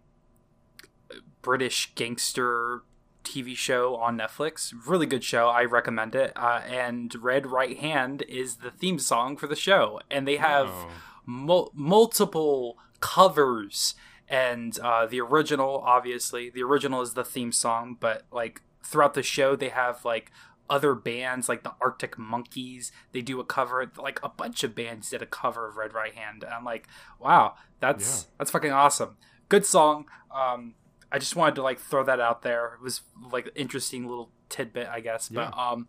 British 1.43 1.95
gangster 1.95 2.83
TV 3.25 3.57
show 3.57 3.97
on 3.97 4.19
Netflix. 4.19 4.73
Really 4.87 5.07
good 5.07 5.25
show. 5.25 5.49
I 5.49 5.65
recommend 5.65 6.15
it. 6.15 6.33
Uh, 6.37 6.61
and 6.67 7.15
Red 7.23 7.47
Right 7.47 7.79
Hand 7.79 8.23
is 8.29 8.57
the 8.57 8.71
theme 8.71 8.99
song 8.99 9.37
for 9.37 9.47
the 9.47 9.57
show. 9.57 10.01
And 10.11 10.29
they 10.29 10.37
have 10.37 10.69
Oh. 10.71 10.91
mul- 11.27 11.71
multiple 11.75 12.79
covers. 13.01 13.95
And 14.29 14.79
uh, 14.81 15.07
the 15.07 15.21
original, 15.21 15.83
obviously, 15.85 16.51
the 16.51 16.63
original 16.63 17.03
is 17.03 17.15
the 17.15 17.25
theme 17.25 17.53
song. 17.53 17.97
But 17.99 18.25
like 18.31 18.63
throughout 18.83 19.15
the 19.15 19.23
show, 19.23 19.57
they 19.57 19.69
have 19.71 20.05
like 20.05 20.31
other 20.71 20.95
bands 20.95 21.49
like 21.49 21.63
the 21.63 21.75
Arctic 21.81 22.17
Monkeys. 22.19 22.91
They 23.13 23.21
do 23.21 23.39
a 23.41 23.45
cover. 23.45 23.91
Like 23.99 24.19
a 24.23 24.29
bunch 24.29 24.65
of 24.65 24.75
bands 24.75 25.11
did 25.11 25.23
a 25.23 25.27
cover 25.27 25.69
of 25.69 25.77
Red 25.77 25.93
Right 25.93 26.15
Hand. 26.15 26.43
And 26.43 26.53
I'm 26.53 26.65
like, 26.65 26.87
wow, 27.21 27.55
that's 27.81 28.23
Yeah. 28.23 28.29
that's 28.39 28.51
fucking 28.51 28.73
awesome. 28.73 29.17
Good 29.51 29.67
song. 29.67 30.07
Um, 30.35 30.75
I 31.15 31.19
just 31.19 31.37
wanted 31.37 31.55
to 31.55 31.63
like 31.63 31.79
throw 31.79 32.03
that 32.03 32.19
out 32.19 32.43
there. 32.43 32.73
It 32.75 32.83
was 32.83 33.03
like 33.31 33.47
an 33.47 33.53
interesting 33.55 34.09
little 34.09 34.33
tidbit, 34.49 34.89
I 34.89 34.99
guess. 34.99 35.29
But 35.29 35.57
um, 35.57 35.87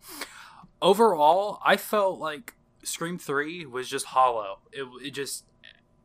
overall, 0.80 1.60
I 1.64 1.76
felt 1.76 2.20
like 2.20 2.54
Scream 2.84 3.18
Three 3.18 3.66
was 3.66 3.88
just 3.88 4.06
hollow. 4.06 4.60
It, 4.70 4.86
it 5.02 5.10
just 5.10 5.44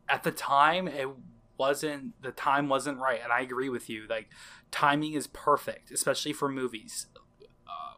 at 0.10 0.24
the 0.24 0.32
time 0.32 0.88
it 0.88 1.08
wasn't 1.56 2.20
the 2.24 2.32
time 2.32 2.68
wasn't 2.68 2.98
right, 2.98 3.20
and 3.24 3.32
I 3.32 3.42
agree 3.42 3.70
with 3.70 3.92
you. 3.92 4.08
Like 4.10 4.28
timing 4.72 5.14
is 5.14 5.28
perfect, 5.28 5.92
especially 5.92 6.34
for 6.34 6.50
movies. 6.50 7.06
Uh, 7.68 7.98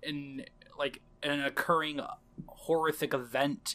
in 0.00 0.44
like 0.78 1.00
an 1.24 1.40
occurring 1.40 2.00
horrific 2.46 3.12
event, 3.12 3.74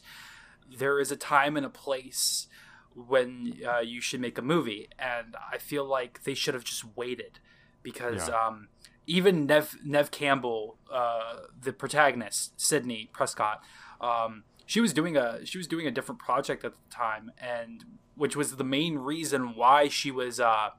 there 0.74 1.02
is 1.02 1.12
a 1.12 1.18
time 1.18 1.58
and 1.58 1.66
a 1.66 1.70
place 1.70 2.48
when 2.96 3.60
uh, 3.68 3.80
you 3.80 4.02
should 4.02 4.22
make 4.22 4.38
a 4.38 4.42
movie, 4.42 4.88
and 4.98 5.36
I 5.52 5.58
feel 5.58 5.86
like 5.86 6.24
they 6.24 6.34
should 6.34 6.54
have 6.54 6.64
just 6.64 6.84
waited 6.96 7.40
because 7.84 8.28
Yeah. 8.30 8.36
um, 8.48 8.70
even 9.06 9.46
Neve 9.46 9.78
Neve 9.84 10.10
Campbell, 10.12 10.78
uh, 10.92 11.42
the 11.62 11.74
protagonist, 11.74 12.60
Sidney 12.60 13.10
Prescott, 13.14 13.62
um, 14.02 14.44
she 14.66 14.82
was 14.82 14.94
doing 14.94 15.16
a 15.16 15.46
she 15.46 15.58
was 15.58 15.68
doing 15.68 15.86
a 15.86 15.92
different 15.92 16.20
project 16.20 16.64
at 16.66 16.74
the 16.74 16.90
time, 16.90 17.32
and 17.38 17.84
which 18.16 18.36
was 18.36 18.56
the 18.56 18.64
main 18.64 18.98
reason 18.98 19.56
why 19.56 19.90
she 19.90 20.10
was 20.10 20.40
uh, 20.40 20.70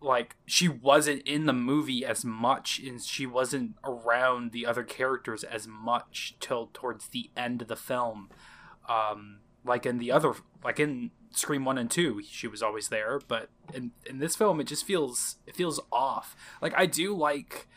like 0.00 0.36
she 0.46 0.68
wasn't 0.68 1.22
in 1.22 1.46
the 1.46 1.52
movie 1.52 2.04
as 2.04 2.24
much 2.24 2.78
and 2.78 3.02
she 3.02 3.26
wasn't 3.26 3.74
around 3.84 4.52
the 4.52 4.64
other 4.64 4.84
characters 4.84 5.42
as 5.42 5.66
much 5.66 6.36
till 6.38 6.70
towards 6.72 7.08
the 7.08 7.30
end 7.36 7.60
of 7.62 7.68
the 7.68 7.74
film 7.76 8.28
um 8.88 9.38
like 9.64 9.84
in 9.84 9.98
the 9.98 10.12
other 10.12 10.34
like 10.64 10.80
in 10.80 11.10
scream 11.30 11.64
1 11.64 11.78
and 11.78 11.90
2 11.90 12.22
she 12.28 12.48
was 12.48 12.62
always 12.62 12.88
there 12.88 13.20
but 13.28 13.50
in 13.74 13.92
in 14.06 14.18
this 14.18 14.34
film 14.34 14.60
it 14.60 14.66
just 14.66 14.84
feels 14.84 15.36
it 15.46 15.54
feels 15.54 15.80
off. 15.92 16.34
Like 16.60 16.74
i 16.76 16.86
do 16.86 17.14
like 17.14 17.68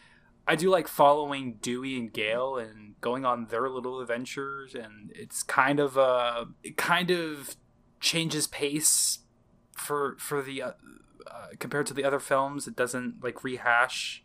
i 0.47 0.55
do 0.55 0.69
like 0.69 0.87
following 0.87 1.57
dewey 1.61 1.97
and 1.97 2.11
gale 2.11 2.57
and 2.57 2.99
going 3.01 3.25
on 3.25 3.47
their 3.47 3.69
little 3.69 3.99
adventures 3.99 4.73
and 4.73 5.11
it's 5.15 5.43
kind 5.43 5.79
of 5.79 5.97
uh 5.97 6.45
it 6.63 6.77
kind 6.77 7.11
of 7.11 7.55
changes 7.99 8.47
pace 8.47 9.19
for 9.75 10.15
for 10.19 10.41
the 10.41 10.61
uh, 10.61 10.71
uh, 11.27 11.47
compared 11.59 11.85
to 11.85 11.93
the 11.93 12.03
other 12.03 12.19
films. 12.19 12.67
It 12.67 12.75
doesn't 12.75 13.23
like 13.23 13.43
rehash 13.43 14.23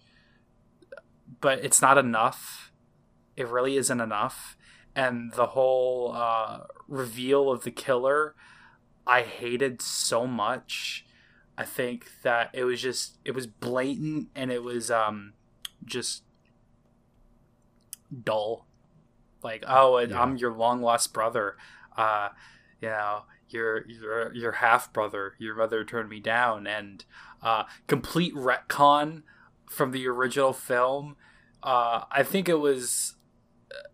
but 1.40 1.64
it's 1.64 1.82
not 1.82 1.98
enough. 1.98 2.72
It 3.36 3.48
really 3.48 3.76
isn't 3.76 4.00
enough 4.00 4.55
and 4.96 5.32
the 5.34 5.48
whole 5.48 6.12
uh, 6.16 6.60
reveal 6.88 7.50
of 7.50 7.62
the 7.62 7.70
killer 7.70 8.34
i 9.06 9.22
hated 9.22 9.80
so 9.80 10.26
much. 10.26 11.04
I 11.56 11.64
think 11.64 12.08
that 12.22 12.50
it 12.52 12.64
was 12.64 12.82
just 12.82 13.18
it 13.24 13.30
was 13.36 13.46
blatant 13.46 14.28
and 14.34 14.50
it 14.50 14.64
was 14.64 14.90
um 14.90 15.34
just 15.84 16.24
dull. 18.24 18.66
Like 19.42 19.64
oh 19.68 19.98
Yeah. 19.98 20.20
i'm 20.20 20.36
your 20.36 20.52
long 20.52 20.82
lost 20.82 21.12
brother. 21.12 21.56
Uh 21.96 22.30
you 22.80 22.88
know 22.88 23.22
your 23.48 23.86
your 23.88 24.34
your 24.34 24.52
half 24.52 24.92
brother. 24.92 25.34
Your 25.38 25.54
mother 25.54 25.84
turned 25.84 26.08
me 26.08 26.20
down. 26.20 26.66
And 26.66 27.04
uh 27.42 27.64
complete 27.86 28.34
retcon 28.34 29.22
from 29.70 29.92
the 29.92 30.06
original 30.08 30.52
film. 30.52 31.16
Uh 31.62 32.02
i 32.10 32.22
think 32.22 32.48
it 32.48 32.58
was 32.60 33.14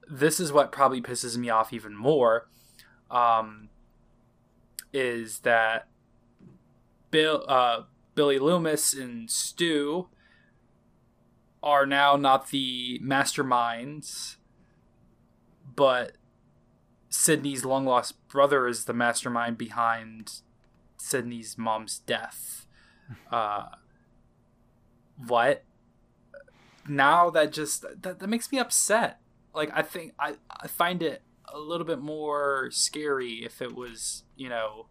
this 0.09 0.39
is 0.39 0.53
what 0.53 0.73
probably 0.73 1.01
pisses 1.01 1.37
me 1.37 1.49
off 1.49 1.73
even 1.73 1.97
more 1.97 2.49
um 3.11 3.69
is 4.93 5.41
that 5.41 5.89
bill 7.11 7.45
uh 7.49 7.83
billy 8.15 8.39
loomis 8.39 8.93
and 8.93 9.31
stu 9.31 10.09
are 11.63 11.87
now 11.87 12.17
not 12.17 12.51
the 12.51 12.99
masterminds 13.03 14.37
but 15.75 16.13
Sidney's 17.09 17.65
long 17.65 17.85
lost 17.85 18.27
brother 18.29 18.67
is 18.67 18.87
the 18.87 18.95
mastermind 18.95 19.59
behind 19.59 20.41
Sidney's 20.97 21.59
mom's 21.59 21.99
death. 21.99 22.67
Uh, 23.31 23.67
what? 25.27 25.65
Now 26.89 27.29
that 27.31 27.53
just 27.53 27.83
that, 27.83 28.21
that 28.21 28.29
makes 28.29 28.51
me 28.51 28.59
upset. 28.59 29.21
Like 29.55 29.71
I 29.75 29.83
think 29.83 30.15
I 30.19 30.35
I 30.51 30.69
find 30.69 31.03
it 31.03 31.23
a 31.53 31.59
little 31.59 31.87
bit 31.87 31.99
more 31.99 32.71
scary 32.71 33.45
if 33.45 33.61
it 33.61 33.75
was 33.75 34.25
you 34.37 34.49
know 34.49 34.87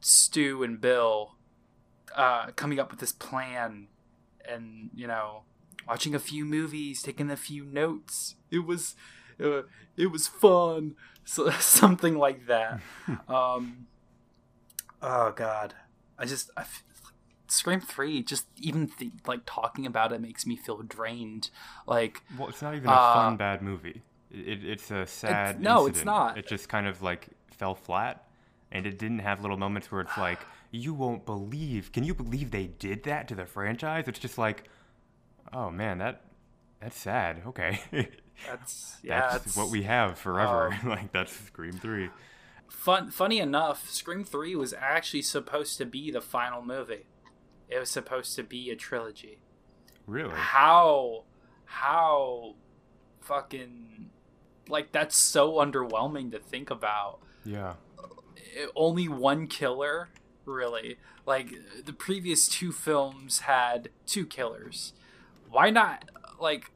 Stu 0.00 0.62
and 0.62 0.80
Bill 0.80 1.34
uh, 2.14 2.46
coming 2.56 2.78
up 2.78 2.90
with 2.90 3.00
this 3.00 3.12
plan 3.12 3.88
and 4.48 4.90
you 4.94 5.06
know 5.06 5.42
watching 5.86 6.14
a 6.14 6.18
few 6.18 6.44
movies, 6.44 7.02
taking 7.02 7.30
a 7.30 7.36
few 7.36 7.64
notes. 7.64 8.36
It 8.50 8.60
was 8.60 8.94
uh, 9.42 9.62
it 9.96 10.10
was 10.10 10.26
fun, 10.26 10.96
so, 11.24 11.50
something 11.60 12.16
like 12.16 12.46
that. 12.46 12.80
um, 13.28 13.86
oh 15.02 15.32
God, 15.32 15.74
I 16.18 16.24
just 16.24 16.50
I 16.56 16.62
f- 16.62 16.84
Scream 17.48 17.80
Three, 17.80 18.22
just 18.22 18.46
even 18.56 18.88
th- 18.88 19.12
like 19.26 19.40
talking 19.46 19.86
about 19.86 20.12
it 20.12 20.20
makes 20.20 20.46
me 20.46 20.56
feel 20.56 20.82
drained. 20.82 21.50
Like, 21.86 22.22
Well, 22.38 22.48
it's 22.48 22.62
not 22.62 22.74
even 22.74 22.88
a 22.88 22.92
Uh, 22.92 23.14
fun 23.14 23.36
bad 23.36 23.62
movie. 23.62 24.02
It, 24.30 24.64
it's 24.64 24.90
a 24.90 25.06
sad. 25.06 25.60
no, 25.60 25.86
it's 25.86 26.04
not. 26.04 26.36
It 26.38 26.46
just 26.46 26.68
kind 26.68 26.86
of 26.86 27.02
like 27.02 27.28
fell 27.50 27.74
flat, 27.74 28.28
and 28.72 28.86
it 28.86 28.98
didn't 28.98 29.20
have 29.20 29.40
little 29.40 29.56
moments 29.56 29.90
where 29.90 30.00
it's 30.00 30.16
like, 30.18 30.40
you 30.70 30.92
won't 30.94 31.24
believe. 31.24 31.92
Can 31.92 32.04
you 32.04 32.14
believe 32.14 32.50
they 32.50 32.66
did 32.66 33.04
that 33.04 33.28
to 33.28 33.34
the 33.34 33.46
franchise? 33.46 34.04
It's 34.08 34.18
just 34.18 34.36
like, 34.38 34.64
oh 35.52 35.70
man, 35.70 35.98
that 35.98 36.22
that's 36.80 36.98
sad. 36.98 37.42
Okay, 37.46 37.80
that's 38.48 38.96
yeah, 39.02 39.30
that's 39.32 39.46
it's 39.46 39.56
what 39.56 39.70
we 39.70 39.84
have 39.84 40.18
forever. 40.18 40.76
um, 40.82 40.88
like 40.90 41.12
that's 41.12 41.32
Scream 41.32 41.72
Three. 41.72 42.10
fun. 42.68 43.10
Funny 43.10 43.38
enough, 43.38 43.88
Scream 43.88 44.24
Three 44.24 44.54
was 44.56 44.74
actually 44.74 45.22
supposed 45.22 45.78
to 45.78 45.86
be 45.86 46.10
the 46.10 46.20
final 46.20 46.62
movie. 46.62 47.06
It 47.68 47.78
was 47.78 47.90
supposed 47.90 48.36
to 48.36 48.42
be 48.42 48.70
a 48.70 48.76
trilogy. 48.76 49.38
Really? 50.06 50.32
How, 50.34 51.24
how, 51.64 52.54
fucking, 53.20 54.10
like 54.68 54.92
that's 54.92 55.16
so 55.16 55.54
underwhelming 55.54 56.30
to 56.32 56.38
think 56.38 56.70
about. 56.70 57.18
Yeah. 57.44 57.74
it- 58.54 58.70
only 58.74 59.08
one 59.08 59.46
killer 59.46 60.08
really 60.44 60.96
like 61.26 61.48
the 61.84 61.92
previous 61.92 62.48
two 62.48 62.70
films 62.72 63.40
had 63.40 63.88
two 64.06 64.24
killers 64.24 64.92
why 65.50 65.70
not 65.70 66.08
like 66.40 66.70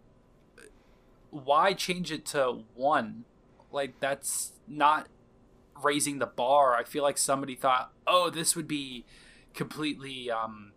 why 1.31 1.73
change 1.73 2.11
it 2.11 2.25
to 2.27 2.65
one 2.75 3.25
like 3.71 3.99
that's 4.01 4.53
not 4.67 5.07
raising 5.83 6.19
the 6.19 6.27
bar 6.27 6.75
i 6.75 6.83
feel 6.85 7.03
like 7.05 7.17
somebody 7.17 7.55
thought 7.55 7.93
oh 8.07 8.29
this 8.29 8.57
would 8.57 8.67
be 8.69 9.05
completely 9.55 10.31
um 10.31 10.73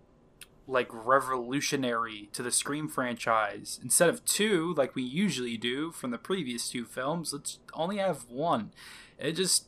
like 0.66 0.88
revolutionary 0.92 2.30
to 2.34 2.42
the 2.42 2.52
scream 2.52 2.88
franchise. 2.88 3.80
Instead 3.84 4.10
of 4.10 4.24
two 4.26 4.74
like 4.76 4.96
we 4.96 5.04
usually 5.04 5.58
do 5.58 5.92
from 5.92 6.12
the 6.12 6.18
previous 6.18 6.70
two 6.70 6.86
films 6.86 7.34
let's 7.34 7.60
only 7.74 7.98
have 7.98 8.30
one. 8.30 8.72
It 9.20 9.34
just 9.34 9.68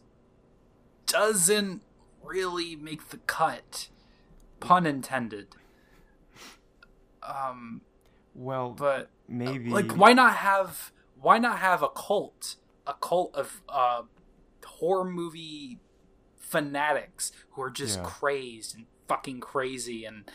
doesn't 1.05 1.81
really 2.23 2.75
make 2.75 3.09
the 3.09 3.17
cut. 3.17 3.89
Pun 4.59 4.85
intended. 4.85 5.55
Um 7.21 7.81
Well, 8.33 8.69
but 8.71 9.09
maybe 9.27 9.69
like 9.69 9.91
why 9.93 10.13
not 10.13 10.35
have 10.35 10.91
why 11.19 11.37
not 11.39 11.59
have 11.59 11.81
a 11.83 11.89
cult? 11.89 12.55
A 12.87 12.93
cult 12.93 13.33
of 13.35 13.61
uh 13.67 14.03
horror 14.65 15.05
movie 15.05 15.79
fanatics 16.37 17.31
who 17.51 17.61
are 17.61 17.69
just 17.69 17.99
Yeah. 17.99 18.05
crazed 18.05 18.75
and 18.75 18.85
fucking 19.07 19.39
crazy 19.39 20.05
and 20.05 20.29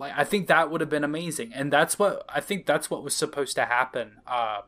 like 0.00 0.12
i 0.16 0.24
think 0.24 0.48
that 0.48 0.70
would 0.70 0.80
have 0.80 0.90
been 0.90 1.04
amazing. 1.04 1.52
And 1.54 1.72
that's 1.72 1.98
what 1.98 2.24
i 2.28 2.40
think 2.40 2.66
that's 2.66 2.90
what 2.90 3.04
was 3.04 3.14
supposed 3.14 3.54
to 3.56 3.66
happen 3.66 4.20
uh 4.26 4.62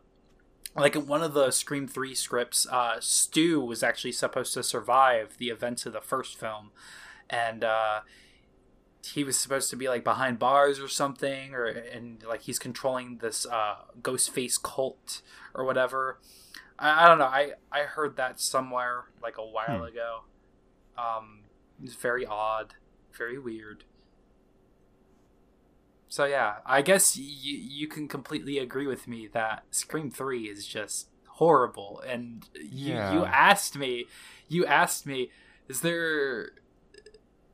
like 0.77 0.95
in 0.97 1.07
one 1.07 1.23
of 1.23 1.35
the 1.35 1.51
scream 1.51 1.87
3 1.89 2.15
scripts 2.15 2.67
uh 2.71 2.97
stu 3.01 3.61
was 3.61 3.83
actually 3.83 4.13
supposed 4.13 4.55
to 4.55 4.63
survive 4.63 5.37
the 5.39 5.49
events 5.49 5.85
of 5.87 5.93
the 5.93 6.01
first 6.01 6.39
film. 6.39 6.71
And 7.29 7.65
uh 7.65 8.01
he 9.05 9.25
was 9.25 9.37
supposed 9.37 9.69
to 9.71 9.77
be 9.77 9.89
like 9.89 10.05
behind 10.05 10.39
bars 10.39 10.79
or 10.79 10.87
something 10.87 11.55
or 11.55 11.67
and 11.67 12.23
like 12.23 12.43
he's 12.43 12.59
controlling 12.59 13.19
this 13.19 13.45
uh 13.47 13.77
ghost 14.03 14.31
face 14.31 14.57
cult 14.59 15.23
or 15.55 15.65
whatever. 15.65 16.19
I, 16.79 17.05
I 17.05 17.09
don't 17.09 17.19
know. 17.19 17.25
I 17.27 17.53
i 17.73 17.81
heard 17.81 18.17
that 18.17 18.41
somewhere 18.41 19.05
like 19.23 19.39
a 19.39 19.45
while 19.47 19.79
Hmm. 19.79 19.85
ago. 19.93 20.21
Um 20.97 21.41
it's 21.83 21.95
very 21.95 22.25
odd 22.25 22.75
very 23.13 23.39
weird 23.39 23.85
so 26.13 26.27
yeah 26.27 26.57
i 26.67 26.83
guess 26.83 27.17
you 27.17 27.57
you 27.57 27.89
can 27.89 28.07
completely 28.07 28.59
agree 28.59 28.87
with 28.87 29.09
me 29.09 29.27
that 29.33 29.65
scream 29.71 30.11
3 30.11 30.43
is 30.43 30.67
just 30.67 31.09
horrible 31.27 32.03
and 32.07 32.49
you 32.55 32.93
Yeah. 32.93 33.13
you 33.15 33.25
asked 33.25 33.79
me 33.79 34.05
you 34.47 34.67
asked 34.67 35.07
me 35.07 35.31
is 35.69 35.81
there 35.81 36.51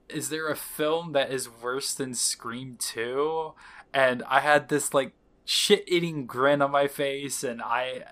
is 0.09 0.28
there 0.30 0.48
a 0.48 0.56
film 0.56 1.12
that 1.12 1.30
is 1.30 1.48
worse 1.50 1.92
than 1.92 2.14
Scream 2.14 2.76
2? 2.80 3.52
And 3.92 4.22
I 4.26 4.40
had 4.40 4.70
this 4.70 4.94
like 4.94 5.12
shit 5.44 5.85
eating 5.87 6.26
grin 6.26 6.62
on 6.62 6.70
my 6.70 6.88
face 6.88 7.44
and 7.44 7.61
I 7.62 8.02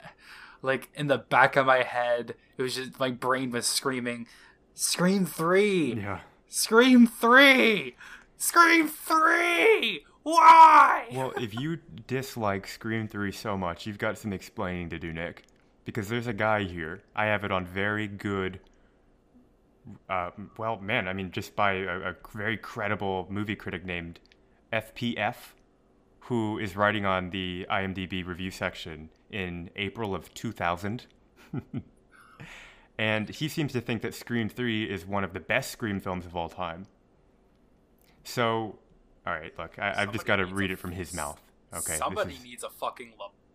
like 0.62 0.90
in 0.94 1.06
the 1.06 1.18
back 1.18 1.56
of 1.56 1.66
my 1.66 1.82
head 1.82 2.34
it 2.56 2.62
was 2.62 2.76
just 2.76 3.00
my 3.00 3.10
brain 3.10 3.50
was 3.50 3.66
screaming 3.66 4.26
Scream 4.74 5.24
3! 5.26 5.94
Yeah. 5.94 6.20
Scream 6.48 7.06
3! 7.06 7.96
Scream 8.36 8.88
3! 8.88 10.04
Why? 10.26 11.06
Well, 11.12 11.32
if 11.40 11.54
you 11.54 11.78
dislike 12.08 12.66
Scream 12.66 13.06
3 13.06 13.30
so 13.30 13.56
much, 13.56 13.86
you've 13.86 13.96
got 13.96 14.18
some 14.18 14.32
explaining 14.32 14.90
to 14.90 14.98
do, 14.98 15.12
Nick. 15.12 15.44
Because 15.84 16.08
there's 16.08 16.26
a 16.26 16.32
guy 16.32 16.64
here. 16.64 17.04
I 17.14 17.26
have 17.26 17.44
it 17.44 17.52
on 17.52 17.64
very 17.64 18.08
good. 18.08 18.58
Uh, 20.10 20.30
well, 20.58 20.80
man, 20.80 21.06
I 21.06 21.12
mean, 21.12 21.30
just 21.30 21.54
by 21.54 21.74
a, 21.74 22.10
a 22.10 22.16
very 22.34 22.56
credible 22.56 23.28
movie 23.30 23.54
critic 23.54 23.84
named 23.84 24.18
FPF, 24.72 25.36
who 26.18 26.58
is 26.58 26.74
writing 26.74 27.06
on 27.06 27.30
the 27.30 27.64
IMDb 27.70 28.26
review 28.26 28.50
section 28.50 29.10
in 29.30 29.70
April 29.76 30.12
of 30.12 30.34
2000. 30.34 31.06
and 32.98 33.28
he 33.28 33.48
seems 33.48 33.72
to 33.74 33.80
think 33.80 34.02
that 34.02 34.12
Scream 34.12 34.48
3 34.48 34.90
is 34.90 35.06
one 35.06 35.22
of 35.22 35.34
the 35.34 35.40
best 35.40 35.70
Scream 35.70 36.00
films 36.00 36.26
of 36.26 36.34
all 36.34 36.48
time. 36.48 36.88
So, 38.24 38.80
all 39.26 39.32
right, 39.32 39.52
look, 39.58 39.78
I, 39.78 39.94
I've 40.02 40.12
just 40.12 40.24
got 40.26 40.36
to 40.36 40.46
read 40.46 40.70
a- 40.70 40.74
it 40.74 40.78
from 40.78 40.92
his 40.92 41.12
mouth. 41.12 41.40
Okay. 41.74 41.96
Somebody 41.96 42.34
is- 42.34 42.44
needs 42.44 42.64
a 42.64 42.70
fucking 42.70 43.14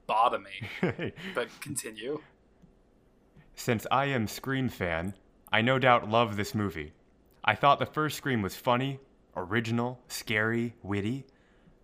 lobotomy. 0.09 1.13
but 1.35 1.47
continue. 1.61 2.21
Since 3.55 3.85
I 3.91 4.05
am 4.05 4.27
Scream 4.27 4.69
fan, 4.69 5.13
I 5.51 5.61
no 5.61 5.79
doubt 5.79 6.09
love 6.09 6.35
this 6.35 6.55
movie. 6.55 6.93
I 7.43 7.55
thought 7.55 7.79
the 7.79 7.85
first 7.85 8.17
Scream 8.17 8.41
was 8.41 8.55
funny, 8.55 8.99
original, 9.35 9.99
scary, 10.07 10.75
witty. 10.83 11.25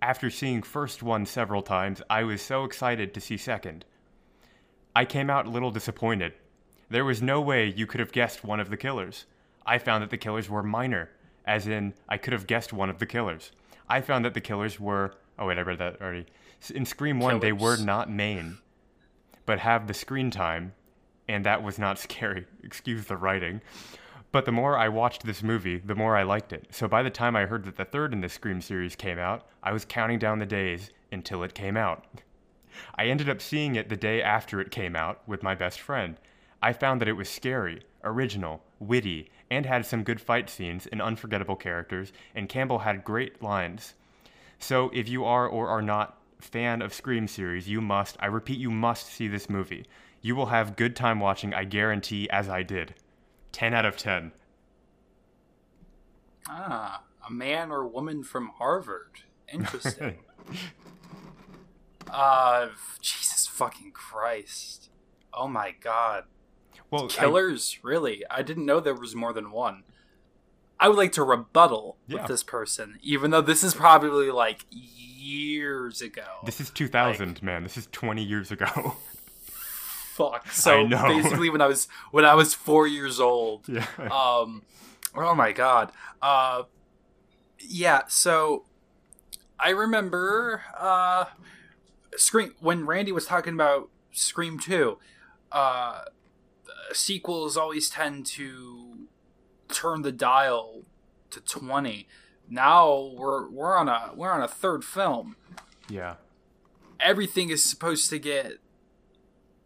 After 0.01 0.29
seeing 0.29 0.61
first 0.61 1.01
one 1.01 1.25
several 1.25 1.61
times, 1.61 2.01
I 2.09 2.23
was 2.23 2.41
so 2.41 2.63
excited 2.63 3.13
to 3.13 3.21
see 3.21 3.37
second. 3.37 3.85
I 4.95 5.05
came 5.05 5.29
out 5.29 5.45
a 5.47 5.49
little 5.49 5.71
disappointed. 5.71 6.33
There 6.89 7.05
was 7.05 7.21
no 7.21 7.41
way 7.41 7.67
you 7.67 7.85
could 7.87 7.99
have 7.99 8.11
guessed 8.11 8.43
one 8.43 8.59
of 8.59 8.69
the 8.69 8.77
killers. 8.77 9.25
I 9.65 9.77
found 9.77 10.01
that 10.03 10.09
the 10.09 10.17
killers 10.17 10.49
were 10.49 10.63
minor, 10.63 11.09
as 11.45 11.67
in, 11.67 11.93
I 12.07 12.17
could 12.17 12.33
have 12.33 12.47
guessed 12.47 12.71
one 12.73 12.89
of 12.89 12.99
the 12.99 13.05
killers. 13.05 13.51
I 13.89 14.01
found 14.01 14.25
that 14.25 14.33
the 14.33 14.41
killers 14.41 14.79
were. 14.79 15.13
Oh, 15.39 15.47
wait, 15.47 15.57
I 15.57 15.61
read 15.61 15.79
that 15.79 16.01
already. 16.01 16.25
In 16.73 16.85
Scream 16.85 17.19
1, 17.19 17.39
they 17.39 17.51
were 17.51 17.77
not 17.77 18.09
main, 18.11 18.57
but 19.45 19.59
have 19.59 19.87
the 19.87 19.93
screen 19.93 20.31
time, 20.31 20.73
and 21.27 21.45
that 21.45 21.61
was 21.61 21.77
not 21.77 21.99
scary. 21.99 22.45
Excuse 22.63 23.05
the 23.05 23.17
writing. 23.17 23.61
But 24.31 24.45
the 24.45 24.51
more 24.51 24.77
I 24.77 24.89
watched 24.89 25.25
this 25.25 25.41
movie, 25.41 25.77
the 25.77 25.95
more 25.95 26.17
I 26.17 26.23
liked 26.23 26.51
it. 26.51 26.67
So 26.71 26.87
by 26.87 27.01
the 27.01 27.09
time 27.09 27.35
I 27.35 27.45
heard 27.45 27.63
that 27.65 27.77
the 27.77 27.85
third 27.85 28.13
in 28.13 28.21
the 28.21 28.29
Scream 28.29 28.61
series 28.61 28.95
came 28.95 29.17
out, 29.17 29.47
I 29.63 29.71
was 29.71 29.85
counting 29.85 30.19
down 30.19 30.39
the 30.39 30.45
days 30.45 30.89
until 31.11 31.43
it 31.43 31.53
came 31.53 31.77
out. 31.77 32.05
I 32.95 33.05
ended 33.05 33.29
up 33.29 33.41
seeing 33.41 33.75
it 33.75 33.89
the 33.89 33.95
day 33.95 34.21
after 34.21 34.59
it 34.59 34.69
came 34.69 34.95
out 34.95 35.21
with 35.27 35.43
my 35.43 35.55
best 35.55 35.79
friend. 35.79 36.17
I 36.61 36.73
found 36.73 36.99
that 37.01 37.07
it 37.07 37.13
was 37.13 37.29
scary, 37.29 37.81
original, 38.03 38.63
witty, 38.79 39.29
and 39.49 39.65
had 39.65 39.85
some 39.85 40.03
good 40.03 40.21
fight 40.21 40.49
scenes 40.49 40.87
and 40.87 41.01
unforgettable 41.01 41.55
characters, 41.55 42.11
and 42.35 42.49
Campbell 42.49 42.79
had 42.79 43.03
great 43.03 43.41
lines. 43.41 43.93
So 44.59 44.89
if 44.93 45.07
you 45.07 45.25
are 45.25 45.47
or 45.47 45.67
are 45.69 45.81
not 45.81 46.17
fan 46.39 46.81
of 46.81 46.93
Scream 46.93 47.27
series, 47.27 47.67
you 47.67 47.81
must, 47.81 48.17
I 48.19 48.27
repeat, 48.27 48.59
you 48.59 48.71
must 48.71 49.07
see 49.07 49.27
this 49.27 49.49
movie. 49.49 49.85
You 50.21 50.35
will 50.35 50.47
have 50.47 50.75
good 50.75 50.95
time 50.95 51.19
watching, 51.19 51.53
I 51.53 51.63
guarantee, 51.63 52.29
as 52.29 52.49
I 52.49 52.63
did. 52.63 52.95
10 53.51 53.73
out 53.73 53.85
of 53.85 53.97
10. 53.97 54.31
Ah, 56.49 57.03
a 57.27 57.31
man 57.31 57.71
or 57.71 57.87
woman 57.87 58.23
from 58.23 58.51
Harvard. 58.57 59.21
Interesting. 59.51 60.17
uh, 62.09 62.67
Jesus 63.01 63.47
fucking 63.47 63.91
Christ. 63.91 64.89
Oh 65.33 65.47
my 65.47 65.73
god. 65.79 66.25
Well, 66.91 67.05
I- 67.05 67.07
Killers, 67.07 67.77
really? 67.83 68.23
I 68.29 68.41
didn't 68.41 68.65
know 68.65 68.79
there 68.79 68.93
was 68.93 69.15
more 69.15 69.33
than 69.33 69.51
one. 69.51 69.83
I 70.79 70.87
would 70.89 70.97
like 70.97 71.11
to 71.13 71.23
rebuttal 71.23 71.97
Yeah. 72.07 72.17
with 72.19 72.27
this 72.27 72.43
person, 72.43 72.99
even 73.01 73.31
though 73.31 73.41
this 73.41 73.63
is 73.63 73.73
probably 73.73 74.29
like 74.29 74.65
years 74.69 76.01
ago. 76.01 76.23
this 76.45 76.61
is 76.61 76.69
2000, 76.69 77.41
man. 77.41 77.63
This 77.63 77.77
is 77.77 77.87
20 77.91 78.23
years 78.23 78.51
ago. 78.51 78.67
Fuck. 80.13 80.51
So 80.51 80.85
I 80.85 81.07
basically, 81.07 81.49
when 81.49 81.61
I 81.61 81.67
was 81.67 81.87
when 82.11 82.25
I 82.25 82.33
was 82.35 82.53
four 82.53 82.87
years 82.87 83.19
old, 83.19 83.67
yeah. 83.67 83.85
um 84.11 84.63
oh 85.15 85.33
my 85.33 85.51
god 85.51 85.91
uh 86.21 86.63
yeah 87.59 88.01
so 88.07 88.65
i 89.59 89.69
remember 89.69 90.61
uh 90.77 91.25
scream 92.15 92.53
when 92.59 92.85
randy 92.85 93.11
was 93.11 93.25
talking 93.25 93.53
about 93.53 93.89
scream 94.11 94.59
2 94.59 94.97
uh 95.51 96.01
sequels 96.93 97.57
always 97.57 97.89
tend 97.89 98.25
to 98.25 99.07
turn 99.69 100.01
the 100.01 100.11
dial 100.11 100.83
to 101.29 101.39
20 101.41 102.07
now 102.49 103.11
we're 103.15 103.49
we're 103.49 103.77
on 103.77 103.89
a 103.89 104.11
we're 104.15 104.31
on 104.31 104.41
a 104.41 104.47
third 104.47 104.83
film. 104.83 105.35
Yeah. 105.89 106.15
Everything 106.99 107.49
is 107.49 107.63
supposed 107.63 108.09
to 108.09 108.19
get 108.19 108.53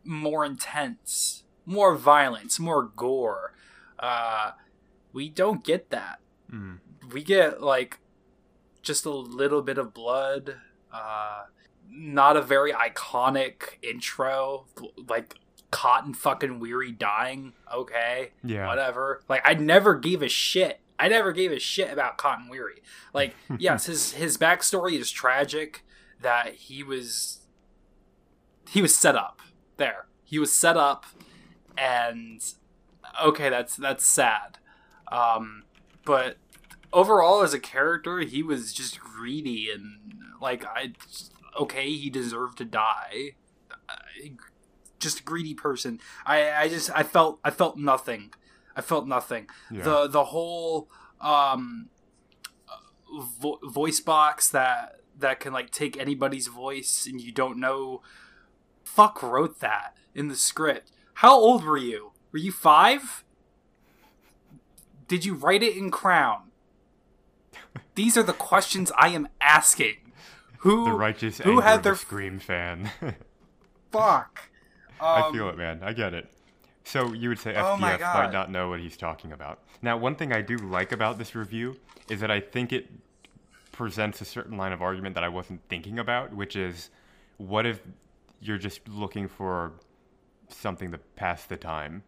more 0.04 0.44
intense, 0.44 1.44
more 1.66 1.96
violence, 1.96 2.60
more 2.60 2.84
gore. 2.84 3.54
Uh, 4.00 4.52
we 5.14 5.30
don't 5.30 5.64
get 5.64 5.90
that. 5.92 6.20
Mm. 6.52 6.80
We 7.12 7.24
get 7.24 7.62
like 7.62 8.00
just 8.82 9.06
a 9.06 9.12
little 9.12 9.62
bit 9.62 9.78
of 9.78 9.94
blood. 9.94 10.58
Uh, 10.92 11.44
not 11.90 12.36
a 12.36 12.42
very 12.42 12.74
iconic 12.74 13.78
intro, 13.82 14.66
like 15.08 15.36
Cotton 15.72 16.14
fucking 16.14 16.60
Weary 16.60 16.92
dying. 16.92 17.54
Okay, 17.74 18.32
Yeah. 18.44 18.68
whatever. 18.68 19.22
Like 19.30 19.42
I 19.46 19.54
never 19.56 19.96
gave 19.96 20.22
a 20.22 20.30
shit. 20.30 20.80
I 21.00 21.08
never 21.08 21.32
gave 21.32 21.52
a 21.52 21.60
shit 21.60 21.92
about 21.92 22.18
Cotton 22.18 22.48
Weary. 22.50 22.84
Like 23.14 23.34
yes, 23.58 23.86
his 23.86 24.12
his 24.14 24.38
backstory 24.38 25.00
is 25.00 25.10
tragic. 25.12 25.84
That 26.22 26.54
he 26.56 26.84
was 26.84 27.40
he 28.70 28.82
was 28.82 28.96
set 28.96 29.16
up 29.16 29.42
there. 29.78 30.06
He 30.24 30.38
was 30.38 30.54
set 30.54 30.78
up, 30.78 31.06
and 31.78 32.42
okay, 33.24 33.50
that's 33.50 33.76
that's 33.76 34.06
sad. 34.06 34.60
Um, 35.12 35.64
but 36.06 36.38
overall, 36.94 37.42
as 37.42 37.54
a 37.54 37.60
character, 37.60 38.20
he 38.20 38.44
was 38.44 38.72
just 38.72 39.00
greedy 39.00 39.70
and 39.72 39.98
like 40.40 40.64
I. 40.66 40.94
Okay, 41.60 41.92
he 41.92 42.10
deserved 42.10 42.58
to 42.60 42.66
die. 42.66 43.32
Just 45.02 45.20
a 45.20 45.24
greedy 45.24 45.54
person. 45.54 46.00
I 46.26 46.52
I 46.52 46.70
just 46.70 46.90
I 46.96 47.04
felt 47.04 47.40
I 47.44 47.50
felt 47.50 47.78
nothing. 47.78 48.34
I 48.76 48.82
felt 48.82 49.08
nothing. 49.08 49.48
Yeah. 49.70 49.84
The 49.84 50.08
the 50.08 50.26
whole 50.26 50.90
um 51.20 51.90
vo- 53.40 53.60
voice 53.64 54.00
box 54.00 54.50
that 54.50 55.02
that 55.18 55.40
can 55.40 55.54
like 55.54 55.72
take 55.72 55.98
anybody's 55.98 56.48
voice 56.48 57.06
and 57.06 57.20
you 57.20 57.32
don't 57.32 57.58
know 57.60 58.02
fuck 58.84 59.22
wrote 59.24 59.60
that 59.60 59.96
in 60.14 60.28
the 60.28 60.36
script. 60.36 60.92
How 61.16 61.34
old 61.34 61.64
were 61.64 61.78
you? 61.78 62.12
Were 62.32 62.40
you 62.40 62.52
5? 62.52 63.24
Did 65.08 65.26
you 65.26 65.34
write 65.34 65.64
it 65.64 65.76
in 65.76 65.92
Crown? 65.92 66.52
These 67.96 68.18
are 68.18 68.24
the 68.24 68.34
questions 68.34 68.92
I 68.98 69.10
am 69.10 69.28
asking. 69.40 69.98
Who 70.60 70.86
the 70.86 70.92
righteous 70.94 71.40
who 71.40 71.60
had 71.62 71.78
of 71.78 71.84
their 71.84 71.96
Scream 71.96 72.40
fan. 72.40 72.92
fuck? 73.92 74.51
I 75.02 75.22
Um, 75.28 75.34
feel 75.34 75.50
it, 75.50 75.58
man. 75.58 75.82
I 75.84 75.94
get 75.94 76.14
it. 76.14 76.32
So 76.84 77.14
you 77.14 77.30
would 77.30 77.40
say 77.40 77.54
Oh 77.56 77.76
FDF 77.78 78.00
God. 78.00 78.14
might 78.24 78.32
not 78.34 78.50
know 78.52 78.70
what 78.70 78.80
he's 78.80 78.98
talking 78.98 79.32
about. 79.32 79.60
Now, 79.82 79.98
one 79.98 80.16
thing 80.16 80.32
I 80.34 80.42
do 80.42 80.58
like 80.58 80.92
about 80.92 81.18
this 81.18 81.36
review 81.36 81.78
is 82.10 82.20
that 82.22 82.32
I 82.32 82.40
think 82.40 82.72
it 82.74 82.90
presents 83.72 84.20
a 84.22 84.26
certain 84.26 84.58
line 84.58 84.72
of 84.74 84.82
argument 84.82 85.16
that 85.16 85.24
I 85.24 85.30
wasn't 85.30 85.62
thinking 85.70 86.00
about, 86.00 86.34
which 86.34 86.56
is, 86.56 86.90
what 87.38 87.66
if 87.66 87.82
you're 88.42 88.58
just 88.58 88.88
looking 88.88 89.28
for 89.28 89.74
something 90.50 90.92
to 90.92 90.98
pass 90.98 91.46
the 91.46 91.58
time? 91.58 92.04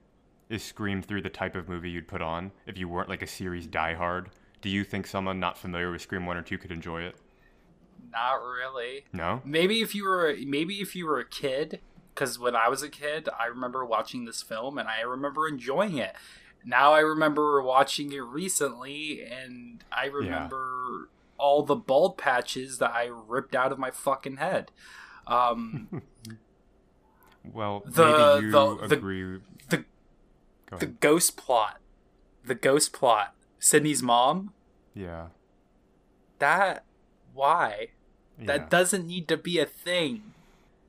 Is 0.50 0.64
Scream 0.64 1.02
3 1.02 1.22
the 1.22 1.30
type 1.30 1.56
of 1.56 1.70
movie 1.70 1.90
you'd 1.90 2.08
put 2.08 2.22
on 2.22 2.52
if 2.68 2.78
you 2.78 2.88
weren't 2.88 3.10
like 3.10 3.22
a 3.22 3.28
series 3.28 3.68
diehard? 3.68 4.28
Do 4.62 4.70
you 4.70 4.84
think 4.84 5.08
someone 5.08 5.40
not 5.40 5.58
familiar 5.58 5.92
with 5.92 6.02
Scream 6.02 6.26
1 6.26 6.38
or 6.38 6.42
2 6.42 6.58
could 6.58 6.72
enjoy 6.72 7.04
it? 7.04 7.16
Not 8.12 8.36
really. 8.44 9.06
No? 9.14 9.42
Maybe 9.46 9.82
if 9.82 9.96
you 9.96 10.04
were 10.06 10.36
maybe 10.46 10.76
if 10.82 10.96
you 10.96 11.08
were 11.08 11.20
a 11.20 11.26
kid, 11.26 11.80
because 12.14 12.38
when 12.40 12.56
I 12.56 12.70
was 12.70 12.84
a 12.84 12.90
kid, 12.90 13.28
I 13.40 13.46
remember 13.48 13.84
watching 13.86 14.26
this 14.26 14.42
film 14.42 14.78
and 14.78 14.88
I 14.88 15.02
remember 15.02 15.48
enjoying 15.48 15.98
it. 15.98 16.16
Now 16.66 16.94
I 16.94 17.00
remember 17.00 17.62
watching 17.62 18.12
it 18.14 18.20
recently, 18.24 19.22
and 19.24 19.84
I 19.92 20.06
remember 20.06 21.10
all 21.38 21.64
the 21.64 21.76
bald 21.76 22.18
patches 22.18 22.78
that 22.78 22.92
I 22.94 23.10
ripped 23.12 23.54
out 23.56 23.72
of 23.74 23.80
my 23.80 23.92
fucking 23.92 24.38
head. 24.38 24.72
Um, 25.28 26.02
Well, 27.44 27.84
The- 27.86 28.06
maybe 28.06 28.46
you 28.46 28.52
the- 28.52 28.88
the- 28.88 28.96
agree. 28.96 29.42
the 29.70 29.86
Go 30.68 30.78
the 30.78 30.86
ghost 30.86 31.36
plot, 31.36 31.82
the 32.46 32.56
ghost 32.56 32.94
plot, 32.94 33.36
Sidney's 33.60 34.02
mom. 34.02 34.54
Yeah. 34.94 35.28
That 36.40 36.86
why? 37.34 37.90
yeah. 38.40 38.46
That 38.46 38.70
doesn't 38.70 39.06
need 39.06 39.28
to 39.28 39.36
be 39.38 39.60
a 39.60 39.66
thing. 39.66 40.33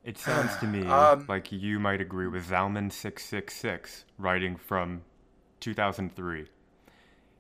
It 0.05 0.19
sounds 0.19 0.55
to 0.59 0.67
me 0.67 0.87
Um, 0.87 1.25
like 1.29 1.51
you 1.51 1.81
might 1.81 2.01
agree 2.01 2.27
with 2.27 2.49
Zalman666, 2.49 4.05
writing 4.19 4.57
from 4.57 5.03
2003. 5.61 6.47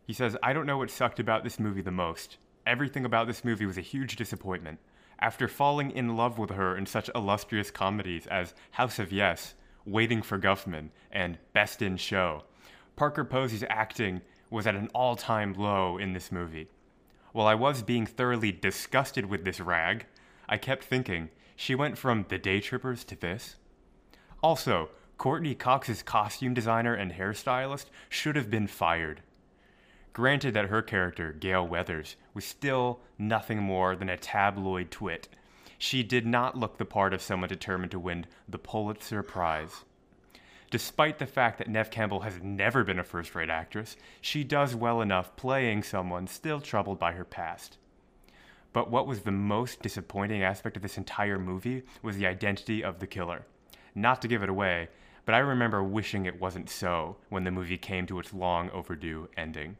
He 0.07 0.12
says, 0.12 0.37
I 0.42 0.53
don't 0.53 0.66
know 0.66 0.79
what 0.79 0.90
sucked 0.90 1.20
about 1.20 1.44
this 1.44 1.61
movie 1.61 1.83
the 1.83 1.90
most. 1.90 2.38
Everything 2.66 3.05
about 3.05 3.27
this 3.27 3.44
movie 3.44 3.66
was 3.66 3.77
a 3.77 3.83
huge 3.83 4.16
disappointment. 4.16 4.79
After 5.20 5.46
falling 5.46 5.90
in 5.90 6.16
love 6.16 6.38
with 6.38 6.50
her 6.50 6.77
in 6.77 6.87
such 6.87 7.11
illustrious 7.14 7.70
comedies 7.70 8.27
as 8.27 8.55
House 8.72 8.98
of 8.98 9.12
Yes, 9.12 9.55
Waiting 9.85 10.22
for 10.22 10.38
Guffman, 10.38 10.88
and 11.12 11.38
Best 11.53 11.83
in 11.83 11.98
Show, 11.98 12.44
Parker 12.96 13.24
Posey's 13.24 13.64
acting 13.68 14.22
was 14.48 14.66
at 14.66 14.74
an 14.74 14.88
all 14.94 15.16
time 15.16 15.53
low 15.53 15.98
in 15.98 16.14
this 16.14 16.33
movie. 16.33 16.68
While 17.33 17.46
I 17.46 17.55
was 17.55 17.83
being 17.83 18.07
thoroughly 18.07 18.53
disgusted 18.53 19.27
with 19.27 19.44
this 19.44 19.61
rag, 19.61 20.07
I 20.48 20.57
kept 20.57 20.85
thinking, 20.85 21.29
she 21.56 21.74
went 21.74 21.98
from 21.98 22.26
the 22.28 22.38
Day 22.38 22.60
Trippers 22.60 23.04
to 23.04 23.16
this? 23.16 23.56
Also, 24.42 24.90
Courteney 25.18 25.54
Cox's 25.54 26.02
costume 26.02 26.54
designer 26.54 26.94
and 26.94 27.12
hairstylist 27.12 27.86
should 28.08 28.36
have 28.36 28.50
been 28.50 28.66
fired. 28.66 29.22
Granted 30.12 30.54
that 30.54 30.66
her 30.66 30.82
character, 30.82 31.32
Gale 31.32 31.66
Weathers, 31.66 32.16
was 32.34 32.44
still 32.44 33.00
nothing 33.18 33.62
more 33.62 33.96
than 33.96 34.08
a 34.08 34.16
tabloid 34.16 34.90
twit, 34.90 35.28
she 35.78 36.02
did 36.02 36.26
not 36.26 36.56
look 36.56 36.78
the 36.78 36.84
part 36.84 37.12
of 37.12 37.20
someone 37.20 37.48
determined 37.48 37.90
to 37.90 37.98
win 37.98 38.26
the 38.48 38.58
Pulitzer 38.58 39.22
Prize. 39.22 39.84
Despite 40.70 41.18
the 41.18 41.26
fact 41.26 41.58
that 41.58 41.68
Neve 41.68 41.90
Campbell 41.90 42.20
has 42.20 42.40
never 42.42 42.84
been 42.84 42.98
a 42.98 43.04
first 43.04 43.34
rate 43.34 43.50
actress, 43.50 43.96
she 44.20 44.44
does 44.44 44.74
well 44.74 45.00
enough 45.00 45.36
playing 45.36 45.82
someone 45.82 46.26
still 46.26 46.60
troubled 46.60 46.98
by 46.98 47.12
her 47.12 47.24
past. 47.24 47.76
But 48.74 48.90
what 48.90 49.06
was 49.06 49.20
the 49.20 49.30
most 49.30 49.82
disappointing 49.82 50.42
aspect 50.42 50.76
of 50.76 50.82
this 50.82 50.98
entire 50.98 51.38
movie 51.38 51.84
was 52.02 52.16
the 52.18 52.26
identity 52.26 52.82
of 52.82 52.98
the 52.98 53.06
killer. 53.06 53.46
Not 53.94 54.20
to 54.20 54.28
give 54.28 54.42
it 54.42 54.48
away, 54.48 54.88
but 55.24 55.37
I 55.37 55.38
remember 55.38 55.82
wishing 55.82 56.26
it 56.26 56.40
wasn't 56.40 56.68
so 56.68 57.16
when 57.28 57.44
the 57.44 57.52
movie 57.52 57.78
came 57.78 58.04
to 58.08 58.18
its 58.18 58.34
long 58.34 58.70
overdue 58.70 59.28
ending. 59.37 59.76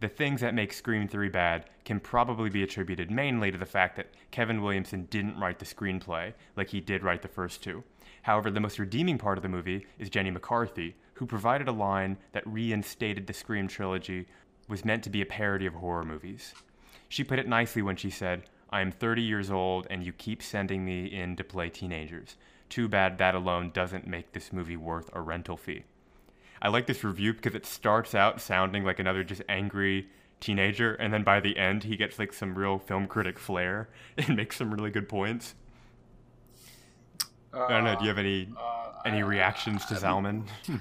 The 0.00 0.08
things 0.08 0.42
that 0.42 0.54
make 0.54 0.74
Scream 0.74 1.08
3 1.08 1.30
bad 1.30 1.70
can 1.86 1.98
probably 1.98 2.50
be 2.50 2.62
attributed 2.62 3.10
mainly 3.10 3.50
to 3.50 3.56
the 3.56 3.64
fact 3.64 3.96
that 3.96 4.12
Kevin 4.30 4.60
Williamson 4.60 5.06
didn't 5.10 5.40
write 5.40 5.58
the 5.58 5.64
screenplay 5.64 6.34
like 6.56 6.68
he 6.68 6.80
did 6.80 7.02
write 7.02 7.22
the 7.22 7.28
first 7.28 7.62
two. 7.62 7.82
However, 8.20 8.50
the 8.50 8.60
most 8.60 8.78
redeeming 8.78 9.16
part 9.16 9.38
of 9.38 9.42
the 9.42 9.48
movie 9.48 9.86
is 9.98 10.10
Jenny 10.10 10.30
McCarthy, 10.30 10.94
who 11.14 11.24
provided 11.24 11.68
a 11.68 11.72
line 11.72 12.18
that 12.32 12.46
reinstated 12.46 13.26
the 13.26 13.32
Scream 13.32 13.66
trilogy 13.66 14.26
was 14.68 14.84
meant 14.84 15.04
to 15.04 15.10
be 15.10 15.22
a 15.22 15.26
parody 15.26 15.64
of 15.64 15.72
horror 15.72 16.04
movies. 16.04 16.54
She 17.10 17.24
put 17.24 17.40
it 17.40 17.48
nicely 17.48 17.82
when 17.82 17.96
she 17.96 18.08
said, 18.08 18.44
I 18.70 18.80
am 18.80 18.92
30 18.92 19.20
years 19.20 19.50
old 19.50 19.88
and 19.90 20.06
you 20.06 20.12
keep 20.12 20.42
sending 20.42 20.84
me 20.84 21.06
in 21.06 21.34
to 21.36 21.44
play 21.44 21.68
teenagers. 21.68 22.36
Too 22.68 22.86
bad 22.86 23.18
that 23.18 23.34
alone 23.34 23.72
doesn't 23.74 24.06
make 24.06 24.32
this 24.32 24.52
movie 24.52 24.76
worth 24.76 25.10
a 25.12 25.20
rental 25.20 25.56
fee. 25.56 25.82
I 26.62 26.68
like 26.68 26.86
this 26.86 27.02
review 27.02 27.34
because 27.34 27.56
it 27.56 27.66
starts 27.66 28.14
out 28.14 28.40
sounding 28.40 28.84
like 28.84 29.00
another 29.00 29.24
just 29.24 29.42
angry 29.48 30.06
teenager, 30.38 30.94
and 30.94 31.12
then 31.12 31.24
by 31.24 31.40
the 31.40 31.58
end, 31.58 31.82
he 31.82 31.96
gets 31.96 32.16
like 32.16 32.32
some 32.32 32.54
real 32.54 32.78
film 32.78 33.08
critic 33.08 33.40
flair 33.40 33.88
and 34.16 34.36
makes 34.36 34.56
some 34.56 34.72
really 34.72 34.90
good 34.90 35.08
points. 35.08 35.54
I 37.52 37.68
don't 37.70 37.84
know. 37.84 37.96
Do 37.96 38.02
you 38.04 38.08
have 38.08 38.18
any 38.18 38.48
uh, 38.56 38.60
uh, 38.60 38.92
any 39.04 39.24
reactions 39.24 39.84
to 39.86 39.94
Zalman? 39.94 40.46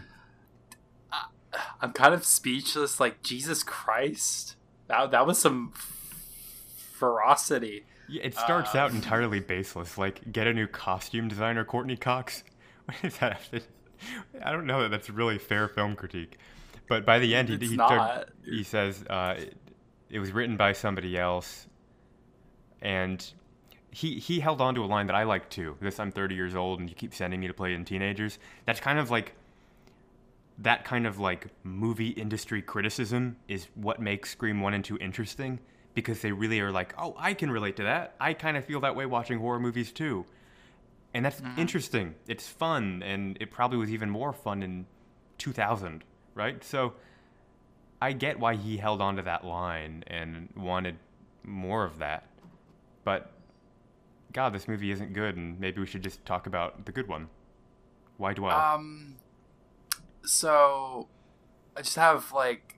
I'm 1.81 1.93
kind 1.93 2.13
of 2.13 2.23
speechless. 2.23 2.99
Like 2.99 3.23
Jesus 3.23 3.63
Christ, 3.63 4.55
that 4.87 5.09
that 5.09 5.25
was 5.25 5.39
some 5.39 5.73
ferocity. 6.99 7.85
Yeah, 8.07 8.23
it 8.23 8.35
starts 8.35 8.75
out 8.75 8.91
entirely 8.91 9.39
baseless. 9.39 9.97
Like, 9.97 10.31
get 10.31 10.47
a 10.47 10.53
new 10.53 10.67
costume 10.67 11.27
designer, 11.27 11.63
Courteney 11.63 11.97
Cox. 11.97 12.43
What 12.85 12.97
does 13.03 13.17
that? 13.17 13.41
I 14.43 14.51
don't 14.51 14.65
know 14.65 14.81
that 14.81 14.89
that's 14.89 15.11
really 15.11 15.37
fair 15.37 15.67
film 15.67 15.95
critique. 15.95 16.39
But 16.87 17.05
by 17.05 17.19
the 17.19 17.35
end, 17.35 17.49
he, 17.49 17.57
he, 17.57 17.75
not. 17.75 18.29
he 18.43 18.63
says 18.63 19.05
uh, 19.07 19.35
it, 19.37 19.55
it 20.09 20.17
was 20.17 20.31
written 20.31 20.57
by 20.57 20.73
somebody 20.73 21.15
else, 21.15 21.67
and 22.81 23.23
he 23.91 24.15
he 24.17 24.39
held 24.39 24.59
on 24.59 24.73
to 24.73 24.83
a 24.83 24.87
line 24.87 25.05
that 25.05 25.15
I 25.15 25.21
like 25.21 25.51
too. 25.51 25.77
This 25.81 25.99
I'm 25.99 26.11
30 26.11 26.33
years 26.33 26.55
old, 26.55 26.79
and 26.79 26.89
you 26.89 26.95
keep 26.95 27.13
sending 27.13 27.39
me 27.39 27.45
to 27.45 27.53
play 27.53 27.75
in 27.75 27.85
teenagers. 27.85 28.39
That's 28.65 28.79
kind 28.79 28.97
of 28.97 29.11
like 29.11 29.35
that 30.57 30.83
kind 30.83 31.05
of 31.05 31.19
like 31.19 31.47
movie 31.63 32.09
industry 32.09 32.63
criticism 32.63 33.37
is 33.47 33.67
what 33.75 34.01
makes 34.01 34.31
Scream 34.31 34.61
1 34.61 34.73
and 34.73 34.83
2 34.83 34.97
interesting 34.97 35.59
because 35.99 36.21
they 36.21 36.31
really 36.31 36.59
are 36.59 36.71
like, 36.71 36.93
oh, 36.97 37.15
I 37.17 37.33
can 37.33 37.51
relate 37.51 37.75
to 37.77 37.83
that. 37.83 38.15
I 38.19 38.33
kind 38.33 38.57
of 38.57 38.65
feel 38.65 38.79
that 38.81 38.95
way 38.95 39.05
watching 39.05 39.39
horror 39.39 39.59
movies 39.59 39.91
too. 39.91 40.25
And 41.13 41.25
that's 41.25 41.41
interesting. 41.57 42.15
It's 42.27 42.47
fun, 42.47 43.01
and 43.03 43.37
it 43.41 43.49
probably 43.49 43.77
was 43.79 43.91
even 43.91 44.09
more 44.09 44.31
fun 44.31 44.61
in 44.61 44.85
2000, 45.39 46.03
right? 46.35 46.63
So 46.63 46.93
I 48.01 48.13
get 48.13 48.39
why 48.39 48.55
he 48.55 48.77
held 48.77 49.01
on 49.01 49.15
to 49.15 49.23
that 49.23 49.43
line 49.43 50.03
and 50.07 50.49
wanted 50.55 50.97
more 51.43 51.83
of 51.83 51.97
that. 51.97 52.27
But 53.03 53.31
God, 54.33 54.53
this 54.53 54.67
movie 54.67 54.91
isn't 54.91 55.13
good, 55.13 55.35
and 55.35 55.59
maybe 55.59 55.79
we 55.79 55.87
should 55.87 56.03
just 56.03 56.23
talk 56.25 56.45
about 56.45 56.85
the 56.85 56.91
good 56.91 57.07
one. 57.07 57.29
Why 58.17 58.33
dwell? 58.33 58.57
Um, 58.57 59.15
so 60.23 61.07
I 61.75 61.81
just 61.81 61.95
have 61.95 62.31
like, 62.31 62.75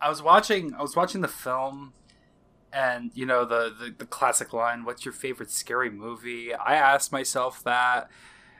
I 0.00 0.10
was 0.10 0.20
watching, 0.22 0.74
I 0.74 0.82
was 0.82 0.94
watching 0.94 1.22
the 1.22 1.28
film, 1.28 1.94
and 2.74 3.12
you 3.14 3.24
know 3.24 3.44
the, 3.44 3.72
the 3.78 3.94
the 3.98 4.06
classic 4.06 4.52
line, 4.52 4.84
"What's 4.84 5.04
your 5.04 5.14
favorite 5.14 5.50
scary 5.50 5.90
movie?" 5.90 6.52
I 6.52 6.74
asked 6.74 7.12
myself 7.12 7.62
that, 7.62 8.10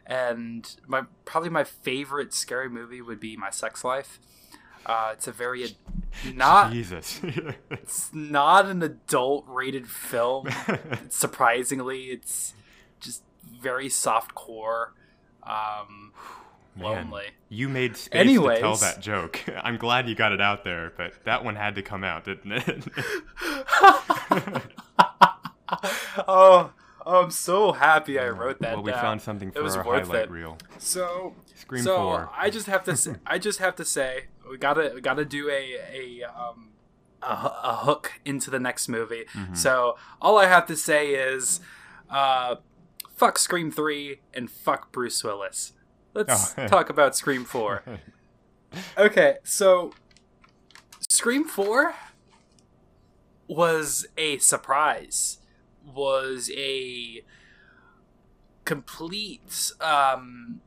and 0.07 0.75
my 0.87 1.03
probably 1.25 1.51
my 1.51 1.65
favorite 1.65 2.33
scary 2.33 2.69
movie 2.71 3.03
would 3.03 3.19
be 3.19 3.37
My 3.37 3.51
Sex 3.51 3.83
Life. 3.85 4.21
Uh, 4.87 5.11
it's 5.13 5.27
a 5.27 5.33
very 5.33 5.77
not 6.33 6.71
Jesus. 6.71 7.21
it's 7.71 8.15
not 8.15 8.67
an 8.67 8.83
adult 8.83 9.45
rated 9.49 9.89
film. 9.89 10.49
Surprisingly, 11.09 12.05
it's 12.05 12.55
just 13.01 13.23
very 13.43 13.89
soft 13.89 14.35
core. 14.35 14.93
Um, 15.43 16.13
Man. 16.77 17.13
You 17.49 17.69
made 17.69 17.97
space 17.97 18.27
to 18.39 18.57
tell 18.59 18.77
that 18.77 19.01
joke. 19.01 19.41
I'm 19.63 19.77
glad 19.77 20.09
you 20.09 20.15
got 20.15 20.33
it 20.33 20.41
out 20.41 20.65
there, 20.65 20.93
but 20.97 21.13
that 21.25 21.45
one 21.45 21.55
had 21.57 21.75
to 21.77 21.83
come 21.83 22.03
out, 22.05 22.25
didn't 22.25 22.53
it? 22.53 22.85
oh, 26.27 26.73
oh, 27.07 27.23
I'm 27.23 27.31
so 27.31 27.73
happy 27.73 28.19
I 28.19 28.29
wrote 28.31 28.61
that 28.61 28.75
well, 28.77 28.83
we 28.83 28.91
down. 28.93 29.01
found 29.01 29.23
something 29.23 29.49
It 29.49 29.55
for 29.55 29.63
was 29.63 29.77
our 29.77 29.85
worth 29.85 30.07
highlight 30.07 30.25
it. 30.25 30.31
reel. 30.31 30.59
So, 30.79 31.35
Scream 31.55 31.83
so 31.85 31.97
4. 31.97 32.31
I 32.37 32.51
just 32.51 32.67
have 32.67 32.85
to, 32.85 32.93
s- 32.93 33.09
I 33.27 33.39
just 33.39 33.59
have 33.59 33.77
to 33.77 33.85
say, 33.85 34.25
we 34.51 34.57
gotta, 34.59 34.93
we 34.95 35.01
gotta 35.01 35.25
do 35.25 35.49
a, 35.51 35.77
a, 35.93 36.23
um, 36.25 36.71
a, 37.23 37.27
a 37.63 37.77
hook 37.85 38.13
into 38.25 38.51
the 38.51 38.59
next 38.61 38.89
movie. 38.89 39.25
Mm-hmm. 39.35 39.55
So 39.55 39.97
all 40.21 40.39
I 40.39 40.47
have 40.47 40.67
to 40.67 40.77
say 40.77 41.11
is, 41.11 41.61
uh, 42.11 42.57
fuck 43.15 43.39
Scream 43.39 43.71
Three 43.71 44.21
and 44.33 44.51
fuck 44.51 44.93
Bruce 44.93 45.23
Willis. 45.23 45.73
Let's 46.15 46.55
Oh. 46.57 46.67
talk 46.69 46.89
about 46.91 47.15
Scream 47.17 47.45
Four. 47.45 47.83
Okay, 48.99 49.37
so 49.45 49.93
Scream 51.09 51.45
4 51.45 51.95
was 53.47 54.07
a 54.17 54.39
surprise. 54.39 55.39
Was 55.95 56.51
a 56.57 57.23
complete 58.65 59.73
um 59.81 60.61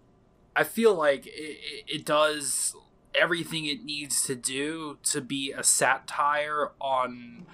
I 0.55 0.63
feel 0.63 0.93
like 0.93 1.25
it, 1.27 1.31
it, 1.31 1.83
it 1.87 2.05
does 2.05 2.75
everything 3.15 3.65
it 3.65 3.83
needs 3.83 4.21
to 4.23 4.35
do 4.35 4.97
to 5.03 5.21
be 5.21 5.51
a 5.51 5.63
satire 5.63 6.71
on 6.79 7.45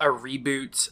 a 0.00 0.06
reboot 0.06 0.90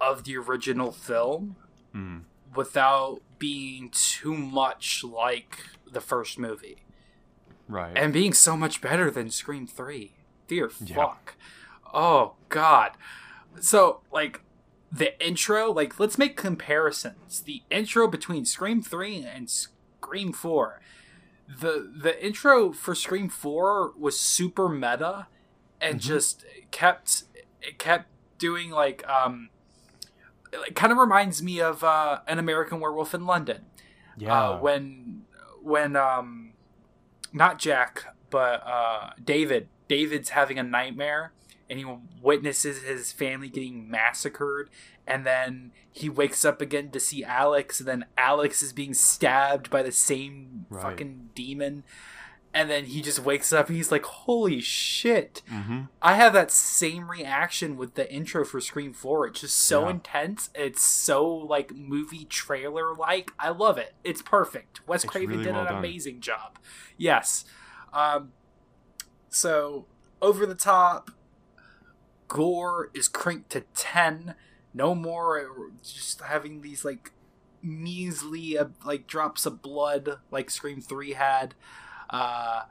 of 0.00 0.24
the 0.24 0.36
original 0.36 0.92
film 0.92 1.56
Mm. 1.94 2.22
without 2.54 3.20
being 3.42 3.90
too 3.90 4.36
much 4.36 5.02
like 5.02 5.58
the 5.90 6.00
first 6.00 6.38
movie 6.38 6.78
Right. 7.66 7.92
and 7.96 8.12
being 8.12 8.32
so 8.32 8.56
much 8.56 8.80
better 8.80 9.10
than 9.10 9.30
Scream 9.30 9.66
3. 9.66 10.12
Dear 10.46 10.70
Yeah. 10.80 10.94
fuck. 10.94 11.34
Oh 11.92 12.34
god. 12.50 12.92
So, 13.60 14.00
like 14.12 14.42
the 14.92 15.10
intro, 15.26 15.72
like 15.72 15.98
let's 15.98 16.18
make 16.18 16.36
comparisons. 16.36 17.42
The 17.42 17.62
intro 17.68 18.06
between 18.06 18.44
Scream 18.44 18.80
3 18.80 19.24
and 19.24 19.50
Scream 19.50 20.32
4. 20.32 20.80
The 21.48 21.90
the 22.04 22.24
intro 22.24 22.72
for 22.72 22.94
Scream 22.94 23.28
4 23.28 23.92
was 23.98 24.18
super 24.20 24.68
meta 24.68 25.26
and 25.80 25.98
just 26.00 26.44
kept 26.70 27.24
it 27.60 27.78
kept 27.80 28.06
doing 28.38 28.70
like 28.70 29.06
um 29.08 29.48
it 30.52 30.74
kind 30.74 30.92
of 30.92 30.98
reminds 30.98 31.42
me 31.42 31.60
of 31.60 31.82
uh, 31.82 32.20
an 32.26 32.38
American 32.38 32.80
Werewolf 32.80 33.14
in 33.14 33.26
London 33.26 33.62
yeah. 34.16 34.50
uh, 34.50 34.58
when 34.58 35.22
when 35.62 35.96
um 35.96 36.52
not 37.32 37.58
Jack 37.58 38.14
but 38.30 38.62
uh 38.66 39.10
David 39.22 39.68
David's 39.88 40.30
having 40.30 40.58
a 40.58 40.62
nightmare 40.62 41.32
and 41.70 41.78
he 41.78 41.86
witnesses 42.20 42.82
his 42.82 43.12
family 43.12 43.48
getting 43.48 43.90
massacred 43.90 44.68
and 45.06 45.24
then 45.26 45.72
he 45.90 46.08
wakes 46.08 46.44
up 46.44 46.60
again 46.60 46.90
to 46.90 47.00
see 47.00 47.24
Alex 47.24 47.80
and 47.80 47.88
then 47.88 48.04
Alex 48.18 48.62
is 48.62 48.72
being 48.72 48.94
stabbed 48.94 49.70
by 49.70 49.82
the 49.82 49.92
same 49.92 50.66
Right. 50.68 50.82
fucking 50.82 51.30
demon 51.34 51.84
and 52.54 52.68
then 52.68 52.84
he 52.84 53.00
just 53.00 53.18
wakes 53.20 53.52
up 53.52 53.68
and 53.68 53.76
he's 53.76 53.90
like 53.90 54.04
holy 54.04 54.60
shit 54.60 55.40
mm-hmm. 55.50 55.82
I 56.02 56.14
have 56.14 56.32
that 56.34 56.50
same 56.50 57.10
reaction 57.10 57.76
with 57.76 57.94
the 57.94 58.12
intro 58.12 58.44
for 58.44 58.60
Scream 58.60 58.92
4. 58.92 59.28
It's 59.28 59.40
just 59.40 59.56
so 59.56 59.84
Yeah. 59.84 59.90
intense. 59.90 60.50
It's 60.54 60.82
so 60.82 61.26
like 61.26 61.72
movie 61.74 62.24
trailer 62.24 62.94
like. 62.94 63.30
I 63.38 63.50
love 63.50 63.78
it. 63.78 63.94
It's 64.04 64.20
perfect. 64.20 64.86
Wes 64.88 65.04
It's 65.04 65.10
Craven 65.12 65.30
really 65.30 65.44
did 65.44 65.52
well 65.52 65.62
an 65.62 65.68
done. 65.68 65.78
amazing 65.78 66.20
job. 66.20 66.58
Yes. 66.98 67.44
Um 67.92 68.32
so 69.28 69.86
over 70.20 70.44
the 70.44 70.54
top 70.54 71.10
gore 72.28 72.90
is 72.94 73.08
cranked 73.08 73.50
to 73.50 73.62
10. 73.74 74.34
No 74.74 74.94
more 74.94 75.38
uh, 75.40 75.70
just 75.82 76.20
having 76.22 76.60
these 76.62 76.84
like 76.84 77.12
measly 77.62 78.58
uh, 78.58 78.66
like 78.84 79.06
drops 79.06 79.46
of 79.46 79.62
blood 79.62 80.18
like 80.30 80.50
Scream 80.50 80.80
3 80.80 81.12
had. 81.12 81.54
Uh 82.12 82.62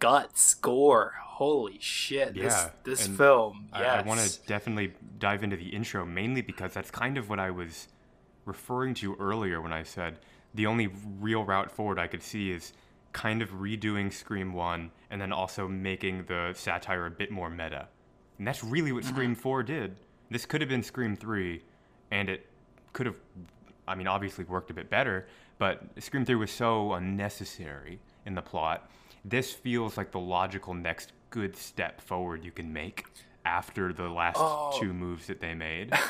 guts, 0.00 0.54
gore. 0.54 1.14
Holy 1.22 1.78
shit! 1.80 2.34
Yeah, 2.34 2.70
this 2.84 3.00
this 3.00 3.06
film. 3.06 3.68
I, 3.72 3.82
Yes. 3.82 4.04
I 4.04 4.08
want 4.08 4.20
to 4.20 4.46
definitely 4.46 4.94
dive 5.18 5.44
into 5.44 5.56
the 5.56 5.68
intro 5.68 6.04
mainly 6.04 6.42
because 6.42 6.74
that's 6.74 6.90
kind 6.90 7.16
of 7.16 7.28
what 7.28 7.38
I 7.38 7.50
was 7.50 7.88
referring 8.44 8.94
to 8.94 9.14
earlier 9.20 9.60
when 9.60 9.72
I 9.72 9.84
said 9.84 10.18
the 10.54 10.66
only 10.66 10.88
real 11.20 11.44
route 11.44 11.70
forward 11.70 11.98
I 11.98 12.08
could 12.08 12.22
see 12.22 12.50
is 12.50 12.72
kind 13.12 13.42
of 13.42 13.50
redoing 13.50 14.12
Scream 14.12 14.52
1 14.52 14.90
and 15.10 15.20
then 15.20 15.32
also 15.32 15.68
making 15.68 16.24
the 16.24 16.52
satire 16.54 17.06
a 17.06 17.10
bit 17.10 17.30
more 17.30 17.50
meta. 17.50 17.88
And 18.38 18.46
that's 18.46 18.64
really 18.64 18.92
what 18.92 19.04
Scream 19.04 19.34
4 19.34 19.62
did. 19.62 19.96
This 20.30 20.46
could 20.46 20.60
have 20.60 20.68
been 20.68 20.82
Scream 20.82 21.16
3 21.16 21.62
and 22.10 22.28
it 22.28 22.46
could 22.92 23.06
have 23.06 23.16
I 23.86 23.94
mean 23.94 24.06
obviously 24.06 24.44
worked 24.44 24.70
a 24.70 24.74
bit 24.74 24.90
better, 24.90 25.26
but 25.58 25.82
Scream 25.98 26.24
3 26.24 26.34
was 26.36 26.50
so 26.50 26.92
unnecessary 26.94 28.00
in 28.26 28.34
the 28.34 28.42
plot. 28.42 28.90
This 29.24 29.52
feels 29.52 29.96
like 29.96 30.12
the 30.12 30.20
logical 30.20 30.74
next 30.74 31.12
good 31.30 31.56
step 31.56 32.00
forward 32.00 32.44
you 32.44 32.50
can 32.50 32.72
make 32.72 33.04
after 33.44 33.92
the 33.92 34.08
last 34.08 34.36
Oh. 34.38 34.76
two 34.80 34.92
moves 34.92 35.26
that 35.26 35.40
they 35.40 35.54
made. 35.54 35.92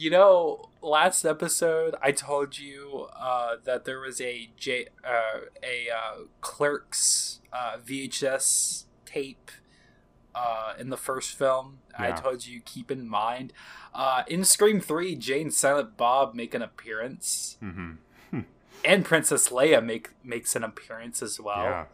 You 0.00 0.10
know, 0.10 0.68
last 0.80 1.24
episode 1.24 1.96
I 2.00 2.12
told 2.12 2.56
you 2.56 3.08
uh, 3.18 3.56
that 3.64 3.84
there 3.84 3.98
was 3.98 4.20
a 4.20 4.48
J, 4.56 4.86
uh, 5.04 5.40
a 5.60 5.88
uh, 5.90 6.18
Clerks 6.40 7.40
uh, 7.52 7.78
VHS 7.84 8.84
tape 9.04 9.50
uh, 10.36 10.74
in 10.78 10.90
the 10.90 10.96
first 10.96 11.32
film. 11.36 11.78
I 11.98 12.12
told 12.12 12.46
you 12.46 12.60
keep 12.60 12.92
in 12.92 13.08
mind. 13.08 13.52
Uh, 13.92 14.22
in 14.28 14.44
Scream 14.44 14.78
Three, 14.80 15.16
Jay 15.16 15.42
and 15.42 15.52
Silent 15.52 15.96
Bob 15.96 16.32
make 16.32 16.54
an 16.54 16.62
appearance, 16.62 17.56
hmm 17.58 17.94
and 18.84 19.04
Princess 19.04 19.48
Leia 19.50 19.84
make 19.84 20.10
makes 20.24 20.54
an 20.56 20.64
appearance 20.64 21.22
as 21.22 21.40
well. 21.40 21.62
Yeah. 21.62 21.86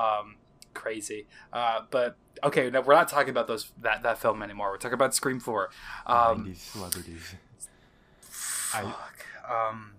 um, 0.00 0.36
crazy. 0.74 1.26
Uh, 1.52 1.82
but 1.90 2.16
okay, 2.42 2.70
no, 2.70 2.80
we're 2.80 2.94
not 2.94 3.08
talking 3.08 3.30
about 3.30 3.46
those 3.46 3.70
that 3.80 4.02
that 4.02 4.18
film 4.18 4.42
anymore. 4.42 4.70
We're 4.70 4.78
talking 4.78 4.94
about 4.94 5.14
Scream 5.14 5.40
Four. 5.40 5.70
Um, 6.06 6.46
90s 6.46 6.56
celebrities. 6.56 7.34
I, 8.74 8.82
fuck. 8.82 9.26
Um, 9.50 9.92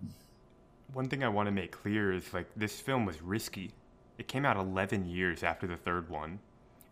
one 0.92 1.08
thing 1.08 1.22
I 1.22 1.28
want 1.28 1.46
to 1.46 1.52
make 1.52 1.72
clear 1.72 2.12
is 2.12 2.32
like 2.34 2.46
this 2.56 2.80
film 2.80 3.04
was 3.06 3.20
risky. 3.22 3.72
It 4.18 4.28
came 4.28 4.44
out 4.44 4.56
11 4.56 5.06
years 5.08 5.42
after 5.42 5.66
the 5.66 5.76
third 5.76 6.08
one, 6.08 6.38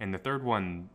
and 0.01 0.13
the 0.13 0.19
third 0.19 0.43
one 0.45 0.89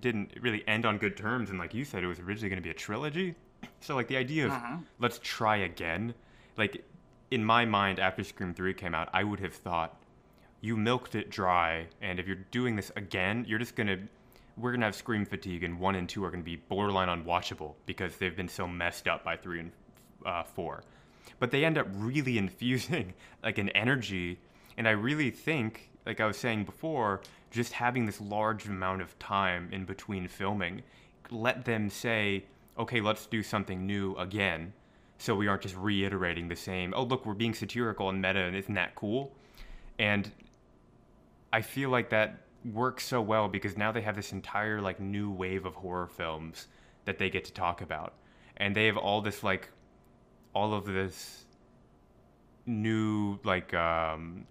didn't 0.00 0.32
really 0.40 0.62
end 0.68 0.86
on 0.86 0.98
good 0.98 1.16
terms. 1.16 1.50
And 1.50 1.58
like 1.58 1.74
you 1.74 1.84
said, 1.84 2.04
it 2.04 2.06
was 2.06 2.20
originally 2.20 2.48
going 2.48 2.62
to 2.62 2.66
be 2.66 2.70
a 2.70 2.74
trilogy. 2.74 3.34
So 3.80 3.94
like 3.96 4.06
the 4.08 4.16
idea 4.16 4.46
of 4.46 4.52
Mhm. 4.52 4.84
let's 5.00 5.18
try 5.22 5.56
again, 5.58 6.14
like 6.56 6.84
in 7.30 7.44
my 7.44 7.64
mind 7.64 8.00
after 8.00 8.24
Scream 8.24 8.54
3 8.54 8.74
came 8.74 8.94
out, 8.94 9.08
I 9.12 9.24
would 9.24 9.40
have 9.40 9.54
thought 9.54 9.96
you 10.60 10.76
milked 10.76 11.14
it 11.14 11.30
dry, 11.30 11.86
and 12.02 12.18
if 12.18 12.26
you're 12.26 12.36
doing 12.50 12.76
this 12.76 12.92
again, 12.96 13.44
you're 13.48 13.58
just 13.58 13.76
gonna 13.76 13.98
we're 14.56 14.72
gonna 14.72 14.86
have 14.86 14.94
Scream 14.94 15.24
fatigue, 15.24 15.64
and 15.64 15.78
one 15.78 15.94
and 15.94 16.08
two 16.08 16.24
are 16.24 16.30
gonna 16.30 16.42
be 16.42 16.56
borderline 16.56 17.08
unwatchable 17.08 17.74
because 17.86 18.16
they've 18.16 18.36
been 18.36 18.48
so 18.48 18.66
messed 18.66 19.08
up 19.08 19.24
by 19.24 19.36
three 19.36 19.60
and 19.60 19.72
uh, 20.26 20.42
four. 20.42 20.82
But 21.38 21.50
they 21.50 21.64
end 21.64 21.78
up 21.78 21.86
really 21.94 22.36
infusing 22.44 23.14
like 23.42 23.58
an 23.58 23.70
energy, 23.70 24.38
and 24.76 24.86
I 24.86 24.92
really 24.92 25.30
think, 25.30 25.90
like 26.04 26.20
I 26.20 26.26
was 26.26 26.36
saying 26.36 26.64
before, 26.64 27.22
just 27.50 27.72
having 27.72 28.04
this 28.06 28.20
large 28.20 28.66
amount 28.66 29.02
of 29.02 29.18
time 29.18 29.68
in 29.72 29.84
between 29.84 30.28
filming, 30.28 30.82
let 31.30 31.64
them 31.64 31.88
say, 31.88 32.44
okay, 32.78 33.00
let's 33.00 33.26
do 33.26 33.42
something 33.42 33.86
new 33.86 34.14
again. 34.16 34.72
So 35.20 35.34
we 35.34 35.48
aren't 35.48 35.60
just 35.60 35.76
reiterating 35.76 36.48
the 36.48 36.56
same, 36.56 36.94
oh, 36.96 37.02
look, 37.02 37.26
we're 37.26 37.34
being 37.34 37.52
satirical 37.52 38.08
and 38.08 38.22
meta, 38.22 38.40
and 38.40 38.56
isn't 38.56 38.74
that 38.74 38.94
cool? 38.94 39.36
And 39.98 40.32
I 41.52 41.60
feel 41.60 41.90
like 41.90 42.08
that 42.08 42.38
works 42.64 43.04
so 43.04 43.20
well 43.20 43.46
because 43.46 43.76
now 43.76 43.92
they 43.92 44.00
have 44.00 44.16
this 44.16 44.32
entire 44.32 44.80
like 44.80 44.98
new 44.98 45.30
wave 45.30 45.66
of 45.66 45.74
horror 45.74 46.06
films 46.06 46.68
that 47.04 47.18
they 47.18 47.28
get 47.30 47.44
to 47.44 47.52
talk 47.52 47.80
about 47.80 48.14
and 48.58 48.74
they 48.74 48.86
have 48.86 48.96
all 48.96 49.22
this 49.22 49.42
like 49.42 49.70
all 50.54 50.74
of 50.74 50.84
this 50.84 51.44
new 52.66 53.38
like 53.44 53.72
um 53.72 54.46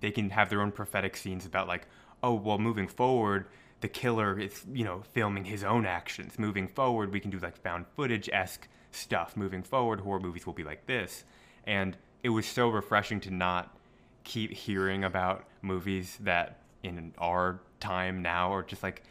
they 0.00 0.10
can 0.10 0.28
have 0.28 0.50
their 0.50 0.60
own 0.60 0.70
prophetic 0.70 1.16
scenes 1.16 1.46
about 1.46 1.66
like 1.66 1.86
oh 2.22 2.34
well 2.34 2.58
moving 2.58 2.86
forward 2.86 3.46
the 3.80 3.88
killer 3.88 4.38
is 4.38 4.64
you 4.72 4.84
know 4.84 5.02
filming 5.12 5.44
his 5.44 5.64
own 5.64 5.86
actions 5.86 6.38
moving 6.38 6.68
forward 6.68 7.12
we 7.12 7.18
can 7.18 7.30
do 7.30 7.38
like 7.38 7.56
found 7.62 7.86
footage 7.96 8.28
esque 8.30 8.68
stuff 8.92 9.36
moving 9.36 9.62
forward 9.62 10.00
horror 10.00 10.20
movies 10.20 10.46
will 10.46 10.52
be 10.52 10.64
like 10.64 10.86
this 10.86 11.24
and 11.64 11.96
it 12.22 12.28
was 12.28 12.46
so 12.46 12.68
refreshing 12.68 13.20
to 13.20 13.30
not 13.30 13.76
keep 14.24 14.52
hearing 14.52 15.04
about 15.04 15.44
movies 15.62 16.18
that 16.20 16.60
in 16.82 17.12
our 17.18 17.60
time 17.80 18.22
now 18.22 18.52
are 18.52 18.62
just 18.62 18.82
like 18.82 19.02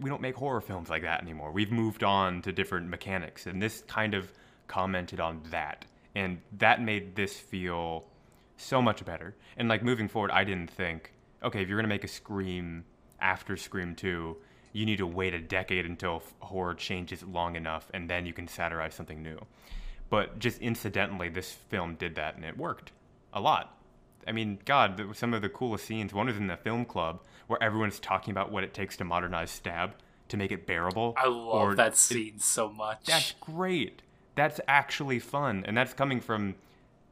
we 0.00 0.10
don't 0.10 0.20
make 0.20 0.34
horror 0.34 0.60
films 0.60 0.90
like 0.90 1.02
that 1.02 1.22
anymore. 1.22 1.50
We've 1.50 1.72
moved 1.72 2.04
on 2.04 2.42
to 2.42 2.52
different 2.52 2.88
mechanics, 2.88 3.46
and 3.46 3.62
this 3.62 3.82
kind 3.86 4.14
of 4.14 4.32
commented 4.66 5.18
on 5.18 5.40
that, 5.50 5.86
and 6.14 6.40
that 6.58 6.82
made 6.82 7.16
this 7.16 7.34
feel 7.38 8.04
so 8.58 8.82
much 8.82 9.04
better. 9.04 9.34
And 9.56 9.68
like 9.68 9.82
moving 9.82 10.08
forward, 10.08 10.30
I 10.30 10.44
didn't 10.44 10.70
think, 10.70 11.12
okay, 11.42 11.62
if 11.62 11.68
you're 11.68 11.78
gonna 11.78 11.88
make 11.88 12.04
a 12.04 12.08
Scream 12.08 12.84
after 13.20 13.56
Scream 13.56 13.94
Two, 13.94 14.36
you 14.72 14.86
need 14.86 14.98
to 14.98 15.06
wait 15.06 15.34
a 15.34 15.40
decade 15.40 15.86
until 15.86 16.22
horror 16.40 16.74
changes 16.74 17.22
long 17.22 17.56
enough, 17.56 17.90
and 17.92 18.08
then 18.08 18.26
you 18.26 18.32
can 18.32 18.48
satirize 18.48 18.94
something 18.94 19.22
new. 19.22 19.38
But 20.10 20.38
just 20.38 20.60
incidentally, 20.60 21.28
this 21.28 21.52
film 21.52 21.94
did 21.94 22.14
that, 22.14 22.36
and 22.36 22.44
it 22.44 22.56
worked 22.56 22.92
a 23.32 23.40
lot. 23.40 23.76
I 24.26 24.32
mean, 24.32 24.58
God, 24.64 25.16
some 25.16 25.32
of 25.32 25.42
the 25.42 25.48
coolest 25.48 25.84
scenes. 25.84 26.12
One 26.12 26.26
was 26.26 26.36
in 26.36 26.46
the 26.46 26.56
film 26.56 26.84
club 26.84 27.20
where 27.46 27.62
everyone's 27.62 27.98
talking 27.98 28.30
about 28.30 28.52
what 28.52 28.64
it 28.64 28.74
takes 28.74 28.96
to 28.98 29.04
modernize 29.04 29.50
Stab 29.50 29.94
to 30.28 30.36
make 30.36 30.52
it 30.52 30.66
bearable. 30.66 31.14
I 31.16 31.28
love 31.28 31.76
that 31.76 31.96
scene 31.96 32.34
it, 32.36 32.42
so 32.42 32.68
much. 32.68 33.04
That's 33.06 33.32
great. 33.40 34.02
That's 34.34 34.60
actually 34.68 35.18
fun, 35.18 35.64
and 35.66 35.76
that's 35.76 35.94
coming 35.94 36.20
from 36.20 36.54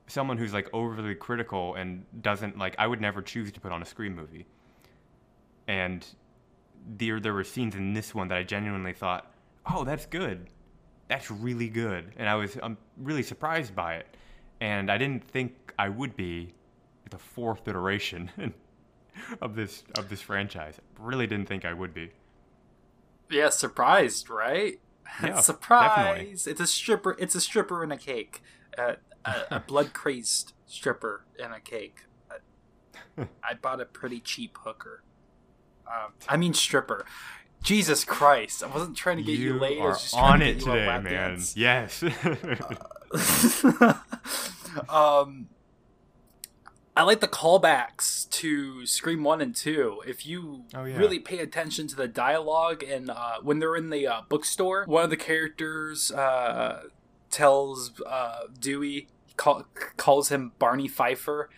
someone 0.06 0.38
who's 0.38 0.52
like 0.52 0.68
overly 0.72 1.14
critical 1.14 1.74
and 1.74 2.04
doesn't 2.20 2.58
like. 2.58 2.76
I 2.78 2.86
would 2.86 3.00
never 3.00 3.22
choose 3.22 3.50
to 3.52 3.60
put 3.60 3.72
on 3.72 3.82
a 3.82 3.86
Scream 3.86 4.14
movie. 4.14 4.46
And 5.66 6.06
there, 6.86 7.20
there 7.20 7.34
were 7.34 7.44
scenes 7.44 7.74
in 7.74 7.92
this 7.94 8.14
one 8.14 8.28
that 8.28 8.38
I 8.38 8.42
genuinely 8.42 8.92
thought, 8.92 9.32
"Oh, 9.70 9.84
that's 9.84 10.06
good. 10.06 10.48
That's 11.08 11.30
really 11.30 11.68
good," 11.68 12.12
and 12.16 12.28
I 12.28 12.34
was 12.34 12.56
I'm 12.62 12.76
really 12.96 13.22
surprised 13.22 13.74
by 13.74 13.96
it. 13.96 14.16
And 14.60 14.90
I 14.90 14.96
didn't 14.98 15.24
think 15.24 15.74
I 15.78 15.88
would 15.88 16.16
be 16.16 16.54
the 17.10 17.18
fourth 17.18 17.68
iteration 17.68 18.30
of 19.42 19.54
this 19.54 19.84
of 19.98 20.08
this 20.08 20.22
franchise. 20.22 20.80
Really 20.98 21.26
didn't 21.26 21.46
think 21.48 21.64
I 21.64 21.72
would 21.72 21.92
be. 21.94 22.10
Yeah, 23.30 23.50
surprised, 23.50 24.30
right? 24.30 24.80
Yeah, 25.22 25.40
Surprise! 25.40 26.44
Definitely. 26.44 26.50
It's 26.50 26.60
a 26.60 26.66
stripper. 26.66 27.16
It's 27.18 27.34
a 27.36 27.40
stripper 27.40 27.84
in 27.84 27.92
a 27.92 27.96
cake. 27.96 28.42
Uh, 28.76 28.94
a, 29.24 29.34
a 29.52 29.60
blood 29.66 29.92
crazed 29.92 30.52
stripper 30.66 31.24
in 31.38 31.52
a 31.52 31.60
cake. 31.60 32.06
Uh, 32.28 33.24
I 33.42 33.54
bought 33.54 33.80
a 33.80 33.84
pretty 33.84 34.18
cheap 34.18 34.58
hooker. 34.62 35.04
Um, 35.86 36.12
I 36.28 36.36
mean 36.36 36.54
stripper. 36.54 37.06
Jesus 37.62 38.04
Christ! 38.04 38.62
I 38.62 38.68
wasn't 38.68 38.96
trying 38.96 39.16
to 39.16 39.22
get 39.22 39.38
you, 39.38 39.54
you 39.54 39.58
laid. 39.58 39.80
Are 39.80 39.96
on 40.14 40.42
it 40.42 40.60
today, 40.60 40.86
man. 40.86 41.04
Dance. 41.04 41.56
Yes. 41.56 42.02
uh, 42.02 43.94
um, 44.88 45.48
I 46.96 47.02
like 47.02 47.20
the 47.20 47.28
callbacks 47.28 48.28
to 48.30 48.86
Scream 48.86 49.22
One 49.22 49.40
and 49.40 49.54
Two. 49.54 50.00
If 50.06 50.26
you 50.26 50.64
oh, 50.74 50.84
yeah. 50.84 50.96
really 50.96 51.18
pay 51.18 51.40
attention 51.40 51.88
to 51.88 51.96
the 51.96 52.08
dialogue, 52.08 52.82
and 52.82 53.10
uh, 53.10 53.36
when 53.42 53.58
they're 53.58 53.76
in 53.76 53.90
the 53.90 54.06
uh, 54.06 54.20
bookstore, 54.28 54.84
one 54.86 55.04
of 55.04 55.10
the 55.10 55.16
characters 55.16 56.10
uh, 56.12 56.84
tells 57.30 58.00
uh, 58.00 58.44
Dewey 58.58 59.08
call, 59.36 59.66
calls 59.96 60.30
him 60.30 60.52
Barney 60.58 60.88
Pfeiffer. 60.88 61.50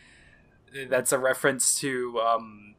That's 0.89 1.13
a 1.13 1.19
reference 1.19 1.79
to 1.81 2.19
um, 2.21 2.75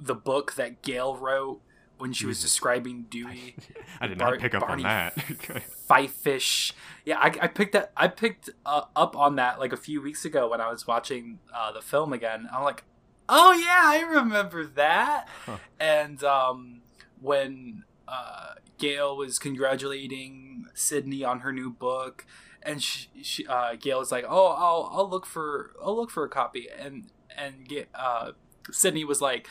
the 0.00 0.14
book 0.14 0.54
that 0.54 0.82
Gale 0.82 1.16
wrote 1.16 1.60
when 1.98 2.12
she 2.12 2.26
was 2.26 2.40
describing 2.40 3.06
Dewey. 3.10 3.56
I 4.00 4.06
did 4.06 4.18
not 4.18 4.30
Bar- 4.30 4.38
pick 4.38 4.54
up 4.54 4.66
Barney 4.66 4.84
on 4.84 4.88
that. 4.88 5.16
Fifish. 5.88 6.72
Yeah, 7.04 7.18
I, 7.18 7.26
I 7.26 7.46
picked 7.48 7.72
that. 7.72 7.92
I 7.96 8.08
picked 8.08 8.50
uh, 8.64 8.82
up 8.94 9.16
on 9.16 9.36
that 9.36 9.58
like 9.58 9.72
a 9.72 9.76
few 9.76 10.00
weeks 10.00 10.24
ago 10.24 10.50
when 10.50 10.60
I 10.60 10.70
was 10.70 10.86
watching 10.86 11.40
uh, 11.54 11.72
the 11.72 11.80
film 11.82 12.12
again. 12.12 12.48
I'm 12.52 12.62
like, 12.62 12.84
oh 13.28 13.52
yeah, 13.52 13.82
I 13.84 14.00
remember 14.00 14.64
that. 14.64 15.28
Huh. 15.44 15.56
And 15.80 16.22
um, 16.22 16.82
when 17.20 17.84
uh, 18.06 18.54
Gale 18.78 19.16
was 19.16 19.38
congratulating 19.38 20.66
Sidney 20.74 21.24
on 21.24 21.40
her 21.40 21.52
new 21.52 21.70
book, 21.70 22.26
and 22.62 22.82
she, 22.82 23.08
she 23.22 23.46
uh, 23.46 23.76
Gale 23.78 23.98
was 23.98 24.12
like, 24.12 24.24
"Oh, 24.28 24.48
I'll 24.48 24.90
I'll 24.92 25.08
look 25.08 25.26
for 25.26 25.72
I'll 25.82 25.96
look 25.96 26.10
for 26.10 26.24
a 26.24 26.28
copy," 26.28 26.68
and 26.76 27.10
and 27.36 27.66
get 27.66 27.88
uh, 27.94 28.32
Sidney 28.70 29.04
was 29.04 29.20
like, 29.20 29.48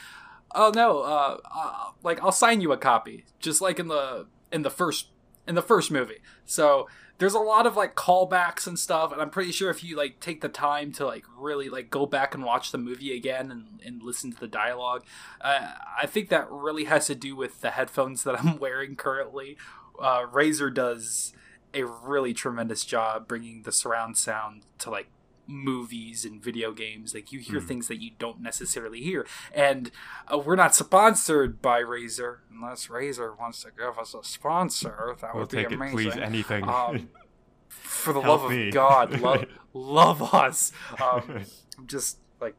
oh 0.55 0.71
no, 0.73 0.99
uh, 0.99 1.37
uh, 1.53 1.91
like 2.03 2.21
I'll 2.21 2.31
sign 2.31 2.61
you 2.61 2.71
a 2.71 2.77
copy, 2.77 3.25
just 3.39 3.61
like 3.61 3.79
in 3.79 3.87
the 3.87 4.27
in 4.51 4.61
the 4.61 4.69
first 4.69 5.07
in 5.47 5.55
the 5.55 5.61
first 5.61 5.91
movie. 5.91 6.19
So 6.45 6.87
there's 7.17 7.33
a 7.33 7.39
lot 7.39 7.65
of 7.65 7.75
like 7.75 7.95
callbacks 7.95 8.67
and 8.67 8.77
stuff, 8.77 9.11
and 9.11 9.21
I'm 9.21 9.29
pretty 9.29 9.51
sure 9.51 9.69
if 9.69 9.83
you 9.83 9.95
like 9.95 10.19
take 10.19 10.41
the 10.41 10.49
time 10.49 10.91
to 10.93 11.05
like 11.05 11.25
really 11.37 11.69
like 11.69 11.89
go 11.89 12.05
back 12.05 12.35
and 12.35 12.43
watch 12.43 12.71
the 12.71 12.77
movie 12.77 13.15
again 13.15 13.51
and, 13.51 13.81
and 13.83 14.03
listen 14.03 14.31
to 14.31 14.39
the 14.39 14.47
dialogue, 14.47 15.03
uh, 15.41 15.73
I 15.99 16.05
think 16.05 16.29
that 16.29 16.49
really 16.51 16.85
has 16.85 17.07
to 17.07 17.15
do 17.15 17.35
with 17.35 17.61
the 17.61 17.71
headphones 17.71 18.23
that 18.23 18.39
I'm 18.43 18.59
wearing 18.59 18.95
currently. 18.95 19.57
Uh, 19.99 20.27
Razer 20.27 20.71
does 20.71 21.33
a 21.73 21.83
really 21.83 22.33
tremendous 22.33 22.85
job 22.85 23.27
bringing 23.27 23.63
the 23.63 23.71
surround 23.71 24.17
sound 24.17 24.63
to 24.79 24.89
like 24.89 25.07
movies 25.47 26.25
and 26.25 26.43
video 26.43 26.71
games 26.71 27.13
like 27.13 27.31
you 27.31 27.39
hear 27.39 27.59
mm. 27.59 27.67
things 27.67 27.87
that 27.87 28.01
you 28.01 28.11
don't 28.19 28.41
necessarily 28.41 29.01
hear. 29.01 29.25
And 29.53 29.91
uh, 30.31 30.37
we're 30.37 30.55
not 30.55 30.75
sponsored 30.75 31.61
by 31.61 31.81
Razer 31.81 32.39
unless 32.51 32.87
Razer 32.87 33.37
wants 33.37 33.63
to 33.63 33.69
give 33.77 33.97
us 33.97 34.13
a 34.13 34.23
sponsor. 34.23 35.15
That 35.21 35.33
we'll 35.33 35.43
would 35.43 35.51
be 35.51 35.63
amazing 35.63 35.87
it, 35.87 35.91
please 35.91 36.17
anything. 36.17 36.67
Um, 36.67 37.09
for 37.69 38.13
the 38.13 38.19
love 38.19 38.49
me. 38.49 38.67
of 38.67 38.73
God 38.73 39.19
love 39.21 39.45
love 39.73 40.33
us. 40.33 40.71
Um, 41.01 41.41
just 41.85 42.17
like 42.41 42.55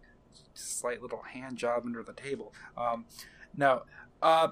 slight 0.54 1.02
little 1.02 1.22
hand 1.22 1.56
job 1.58 1.82
under 1.84 2.02
the 2.02 2.12
table. 2.12 2.54
Um, 2.76 3.04
now 3.56 3.82
uh, 4.22 4.48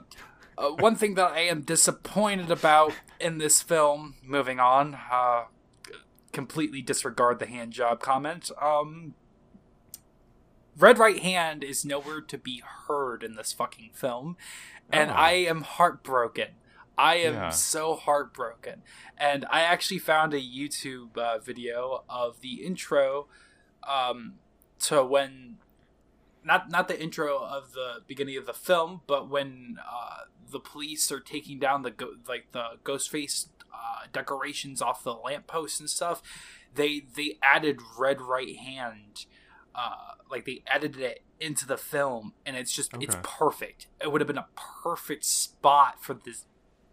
uh, 0.59 0.71
one 0.71 0.97
thing 0.97 1.15
that 1.15 1.33
I 1.33 1.41
am 1.41 1.63
disappointed 1.63 2.51
about 2.51 2.93
in 3.21 3.39
this 3.39 3.63
film, 3.63 4.15
moving 4.23 4.59
on, 4.59 4.97
uh, 5.11 5.45
completely 6.37 6.83
disregard 6.83 7.39
the 7.39 7.47
hand 7.47 7.73
job 7.73 7.99
comment. 7.99 8.51
Um, 8.61 9.15
Red 10.77 10.99
Right 10.99 11.19
Hand 11.19 11.65
is 11.65 11.83
nowhere 11.83 12.21
to 12.21 12.37
be 12.37 12.63
heard 12.87 13.23
in 13.23 13.37
this 13.37 13.55
fucking 13.55 13.93
film, 13.95 14.37
and 14.93 15.11
oh. 15.11 15.15
I 15.15 15.31
am 15.31 15.63
heartbroken. 15.63 16.49
I 16.99 17.15
am 17.17 17.33
yeah. 17.33 17.49
so 17.49 17.95
heartbroken. 17.95 18.83
And 19.17 19.47
I 19.51 19.63
actually 19.63 19.99
found 19.99 20.35
a 20.35 20.41
YouTube 20.41 21.17
uh, 21.17 21.39
video 21.39 22.05
of 22.07 22.43
the 22.43 22.63
intro 22.63 23.29
um, 23.89 24.35
to 24.81 25.03
when 25.03 25.57
not 26.45 26.69
not 26.71 26.87
the 26.87 27.03
intro 27.03 27.39
of 27.39 27.73
the 27.73 28.03
beginning 28.07 28.37
of 28.37 28.45
the 28.45 28.53
film, 28.53 29.01
but 29.07 29.31
when 29.31 29.79
uh, 29.81 30.25
the 30.51 30.61
police 30.61 31.11
are 31.11 31.21
taking 31.21 31.59
down 31.59 31.81
the 31.81 31.91
go- 31.91 32.17
like 32.29 32.53
the 32.53 32.73
Ghostface 32.85 33.47
uh, 33.77 34.07
decorations 34.13 34.81
off 34.81 35.03
the 35.03 35.15
lampposts 35.15 35.81
and 35.81 35.91
stuff, 35.91 36.23
they 36.75 37.05
they 37.15 37.39
added 37.43 37.81
Red 37.99 38.21
Right 38.21 38.57
Hand, 38.57 39.27
uh, 39.75 40.15
like 40.31 40.45
they 40.45 40.63
edited 40.67 41.03
it 41.03 41.23
into 41.41 41.67
the 41.67 41.77
film, 41.77 42.33
and 42.45 42.57
it's 42.57 42.73
just 42.73 42.95
okay. 42.95 43.05
it's 43.05 43.17
perfect. 43.23 43.89
It 44.01 44.11
would 44.11 44.21
have 44.21 44.29
been 44.29 44.39
a 44.39 44.49
perfect 44.83 45.25
spot 45.25 46.03
for 46.03 46.15
this 46.15 46.45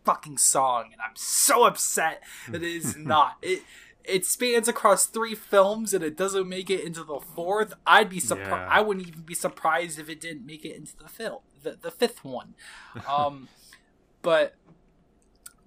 fucking 0.04 0.38
song, 0.38 0.90
and 0.92 1.02
I'm 1.02 1.16
so 1.16 1.66
upset 1.66 2.22
that 2.50 2.64
it 2.64 2.76
is 2.76 2.96
not. 2.98 3.38
It 3.42 3.64
it 4.04 4.26
spans 4.26 4.68
across 4.68 5.06
three 5.06 5.36
films 5.36 5.94
and 5.94 6.04
it 6.04 6.18
doesn't 6.18 6.48
make 6.50 6.70
it 6.70 6.84
into 6.84 7.04
the 7.04 7.20
fourth. 7.20 7.74
I'd 7.88 8.10
be 8.10 8.20
surprised. 8.20 8.50
Yeah. 8.50 8.68
I 8.70 8.82
wouldn't 8.82 9.08
even 9.08 9.22
be 9.22 9.34
surprised 9.34 9.98
if 9.98 10.10
it 10.10 10.20
didn't 10.20 10.46
make 10.46 10.66
it 10.66 10.76
into 10.76 10.98
the 10.98 11.08
film, 11.08 11.40
the 11.62 11.78
the 11.82 11.92
fifth 11.92 12.24
one. 12.24 12.56
Um, 13.08 13.50
but 14.22 14.56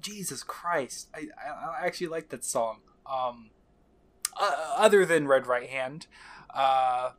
Jesus 0.06 0.44
Christ, 0.44 1.08
I, 1.12 1.26
I, 1.36 1.80
I 1.82 1.86
actually 1.86 2.06
like 2.06 2.28
that 2.28 2.44
song. 2.44 2.78
Um, 3.10 3.50
uh, 4.40 4.74
other 4.76 5.04
than 5.04 5.26
Red 5.26 5.48
Right 5.48 5.68
Hand, 5.68 6.06
uh, 6.54 7.10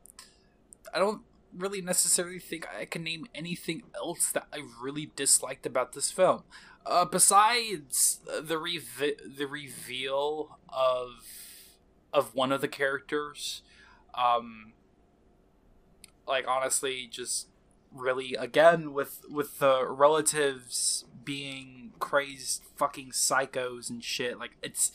I 0.94 1.00
don't 1.00 1.24
really 1.54 1.82
necessarily 1.82 2.40
think 2.40 2.66
I 2.74 2.86
can 2.86 3.04
name 3.04 3.28
anything 3.36 3.84
else 3.94 4.32
that 4.32 4.48
I 4.54 4.62
really 4.82 5.12
disliked 5.18 5.66
about 5.66 5.92
this 5.92 6.12
film. 6.12 6.44
Uh, 6.86 7.04
besides 7.04 8.22
the 8.42 8.58
re- 8.58 8.80
the 8.80 9.48
reveal 9.48 10.58
of 10.70 11.10
of 12.14 12.34
one 12.34 12.54
of 12.54 12.62
the 12.62 12.70
characters, 12.70 13.64
um, 14.16 14.72
like 16.26 16.48
honestly, 16.48 17.10
just 17.12 17.48
really 17.94 18.36
again 18.36 18.94
with 18.94 19.26
with 19.30 19.60
the 19.60 19.86
relatives 19.86 21.04
being 21.28 21.92
crazed 22.00 22.64
fucking 22.78 23.12
psychos 23.12 23.90
and 23.90 24.02
shit. 24.02 24.40
Like 24.40 24.52
it's 24.64 24.94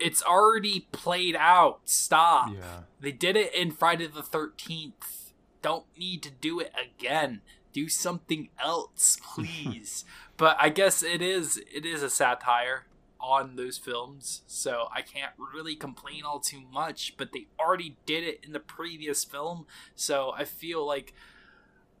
it's 0.00 0.22
already 0.22 0.88
played 0.90 1.36
out. 1.38 1.80
Stop. 1.84 2.48
Yeah. 2.54 2.80
they 2.98 3.12
did 3.12 3.36
it 3.36 3.54
in 3.54 3.70
friday 3.70 4.06
the 4.06 4.22
13th 4.22 5.30
don't 5.60 5.84
need 5.98 6.22
to 6.22 6.30
do 6.30 6.60
it 6.60 6.72
again. 6.74 7.42
Do 7.74 7.88
something 7.90 8.48
else 8.58 9.18
please. 9.34 10.04
But 10.38 10.56
i 10.58 10.70
guess 10.70 11.02
it 11.02 11.20
is 11.20 11.58
it 11.72 11.84
is 11.84 12.02
a 12.02 12.08
satire 12.10 12.86
on 13.20 13.56
those 13.56 13.78
films 13.78 14.42
so 14.46 14.86
i 14.94 15.00
can't 15.00 15.32
really 15.38 15.74
complain 15.74 16.24
all 16.26 16.38
too 16.40 16.60
much 16.70 17.14
but 17.16 17.32
they 17.32 17.46
already 17.58 17.96
did 18.04 18.22
it 18.22 18.40
in 18.44 18.52
the 18.52 18.60
previous 18.60 19.24
film 19.24 19.64
so 19.94 20.34
i 20.36 20.44
feel 20.44 20.86
like 20.86 21.14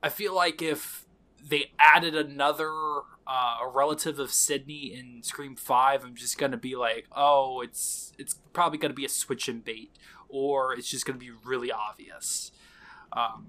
i 0.02 0.10
feel 0.10 0.34
like 0.34 0.60
if 0.60 1.06
they 1.46 1.70
added 1.78 2.14
another 2.14 2.70
uh, 3.26 3.58
a 3.62 3.68
relative 3.68 4.18
of 4.18 4.32
sidney 4.32 4.94
in 4.94 5.22
scream 5.22 5.56
5 5.56 6.04
i'm 6.04 6.14
just 6.14 6.38
gonna 6.38 6.56
be 6.56 6.74
like 6.76 7.06
oh 7.14 7.60
it's 7.62 8.12
it's 8.18 8.36
probably 8.52 8.78
gonna 8.78 8.94
be 8.94 9.04
a 9.04 9.08
switch 9.08 9.48
and 9.48 9.64
bait 9.64 9.90
or 10.28 10.74
it's 10.74 10.88
just 10.90 11.04
gonna 11.06 11.18
be 11.18 11.30
really 11.44 11.70
obvious 11.70 12.50
um, 13.12 13.46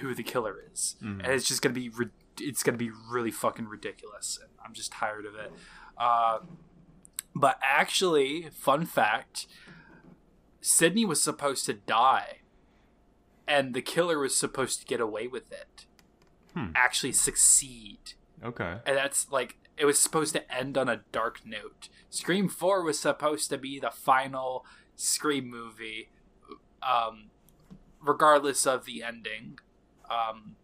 who 0.00 0.14
the 0.14 0.22
killer 0.22 0.56
is. 0.72 0.96
Mhm. 1.02 1.22
and 1.22 1.26
it's 1.32 1.46
just 1.46 1.62
gonna 1.62 1.74
be 1.74 1.88
ri- 1.88 2.10
it's 2.40 2.62
gonna 2.62 2.76
be 2.78 2.90
really 3.10 3.30
fucking 3.30 3.66
ridiculous 3.66 4.38
i'm 4.64 4.72
just 4.74 4.92
tired 4.92 5.24
of 5.26 5.34
it. 5.34 5.52
Uh, 5.96 6.38
but 7.34 7.58
actually 7.62 8.48
fun 8.52 8.84
fact 8.86 9.46
sidney 10.60 11.04
was 11.04 11.22
supposed 11.22 11.64
to 11.66 11.72
die 11.74 12.38
and 13.48 13.72
the 13.74 13.82
killer 13.82 14.18
was 14.18 14.36
supposed 14.36 14.80
to 14.80 14.86
get 14.86 15.00
away 15.00 15.26
with 15.28 15.50
it 15.52 15.85
Hmm. 16.56 16.68
actually 16.74 17.12
succeed. 17.12 17.98
Okay. 18.42 18.78
and 18.86 18.96
that's 18.96 19.30
like 19.30 19.58
it 19.76 19.84
was 19.84 19.98
supposed 19.98 20.32
to 20.34 20.54
end 20.54 20.78
on 20.78 20.88
a 20.88 21.02
dark 21.12 21.40
note. 21.44 21.90
Scream 22.08 22.48
4 22.48 22.82
was 22.82 22.98
supposed 22.98 23.50
to 23.50 23.58
be 23.58 23.78
the 23.78 23.90
final 23.90 24.64
scream 24.94 25.50
movie 25.50 26.08
um 26.82 27.30
regardless 28.00 28.66
of 28.66 28.86
the 28.86 29.02
ending 29.02 29.58
um 30.10 30.56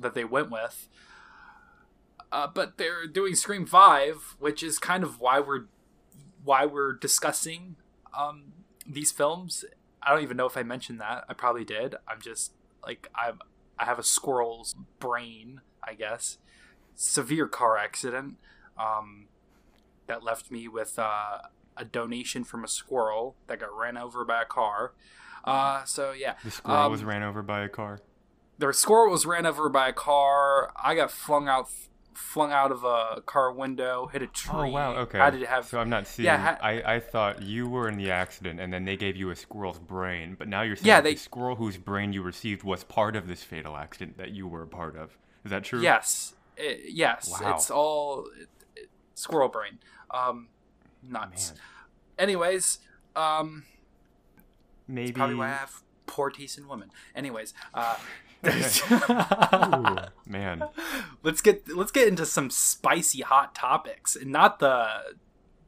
that 0.00 0.14
they 0.14 0.24
went 0.24 0.50
with. 0.50 0.88
Uh, 2.30 2.46
but 2.46 2.76
they're 2.78 3.06
doing 3.06 3.34
scream 3.34 3.66
5 3.66 4.36
which 4.38 4.62
is 4.62 4.78
kind 4.78 5.02
of 5.04 5.20
why 5.20 5.40
we're 5.40 5.66
why 6.42 6.64
we're 6.64 6.94
discussing 6.94 7.76
um 8.18 8.52
these 8.86 9.12
films. 9.12 9.64
I 10.02 10.14
don't 10.14 10.22
even 10.22 10.38
know 10.38 10.46
if 10.46 10.56
i 10.56 10.62
mentioned 10.62 11.00
that. 11.00 11.24
I 11.28 11.34
probably 11.34 11.64
did. 11.64 11.96
I'm 12.06 12.20
just 12.22 12.52
like 12.86 13.08
i'm 13.14 13.40
i 13.78 13.84
have 13.84 13.98
a 13.98 14.02
squirrel's 14.02 14.74
brain 14.98 15.60
i 15.86 15.94
guess 15.94 16.38
severe 16.94 17.46
car 17.46 17.76
accident 17.78 18.36
um, 18.78 19.26
that 20.06 20.22
left 20.22 20.50
me 20.50 20.66
with 20.68 20.98
uh, 20.98 21.38
a 21.76 21.84
donation 21.84 22.42
from 22.44 22.64
a 22.64 22.68
squirrel 22.68 23.36
that 23.46 23.60
got 23.60 23.72
ran 23.76 23.96
over 23.96 24.24
by 24.24 24.42
a 24.42 24.44
car. 24.44 24.92
Uh, 25.44 25.84
so 25.84 26.12
yeah, 26.12 26.34
The 26.44 26.50
squirrel 26.50 26.86
Um, 26.86 26.92
was 26.92 27.04
ran 27.04 27.22
over 27.22 27.42
by 27.42 27.60
a 27.62 27.68
car. 27.68 28.00
the 28.58 28.72
squirrel 28.72 29.10
was 29.12 29.26
ran 29.26 29.46
over 29.46 29.68
by 29.68 29.88
a 29.88 29.92
car. 29.92 30.72
I 30.82 30.94
got 30.96 31.10
flung 31.12 31.46
out, 31.48 31.68
flung 32.18 32.50
out 32.52 32.72
of 32.72 32.82
a 32.84 33.22
car 33.24 33.52
window, 33.52 34.06
hit 34.08 34.20
a 34.22 34.26
tree. 34.26 34.50
Oh 34.52 34.66
wow. 34.68 34.94
Okay. 34.96 35.18
I 35.20 35.30
did 35.30 35.42
have. 35.44 35.64
So 35.66 35.78
I'm 35.78 35.88
not 35.88 36.06
seeing. 36.06 36.24
Yeah, 36.26 36.36
ha- 36.36 36.58
I 36.60 36.94
I 36.96 37.00
thought 37.00 37.42
you 37.42 37.68
were 37.68 37.88
in 37.88 37.96
the 37.96 38.10
accident, 38.10 38.58
and 38.60 38.72
then 38.72 38.84
they 38.84 38.96
gave 38.96 39.16
you 39.16 39.30
a 39.30 39.36
squirrel's 39.36 39.78
brain. 39.78 40.34
But 40.38 40.48
now 40.48 40.62
you're 40.62 40.76
saying 40.76 40.86
Yeah, 40.86 41.00
they- 41.00 41.14
the 41.14 41.20
squirrel 41.20 41.56
whose 41.56 41.78
brain 41.78 42.12
you 42.12 42.22
received 42.22 42.62
was 42.64 42.84
part 42.84 43.14
of 43.16 43.28
this 43.28 43.42
fatal 43.44 43.76
accident 43.76 44.18
that 44.18 44.30
you 44.30 44.46
were 44.48 44.62
a 44.62 44.66
part 44.66 44.96
of. 44.96 45.16
Is 45.44 45.50
that 45.50 45.64
true? 45.64 45.80
Yes, 45.80 46.34
it, 46.56 46.92
yes, 46.92 47.30
Wow. 47.40 47.54
it's 47.54 47.70
all 47.70 48.26
it, 48.38 48.48
it- 48.76 48.90
squirrel 49.14 49.48
brain. 49.48 49.78
Um, 50.10 50.48
nuts. 51.02 51.52
Man. 51.52 51.60
Anyways, 52.18 52.80
um, 53.14 53.64
Maybe. 54.86 55.12
probably 55.12 55.36
why 55.36 55.46
I 55.46 55.52
have 55.52 55.82
poor 56.06 56.30
taste 56.30 56.58
in 56.58 56.66
women. 56.66 56.90
Anyways, 57.14 57.54
uh, 57.74 57.96
Ooh, 58.44 59.96
man. 60.26 60.64
let's 61.22 61.40
get 61.40 61.68
let's 61.74 61.90
get 61.90 62.08
into 62.08 62.24
some 62.26 62.50
spicy 62.50 63.22
hot 63.22 63.54
topics 63.54 64.14
and 64.16 64.30
not 64.30 64.58
the 64.58 64.86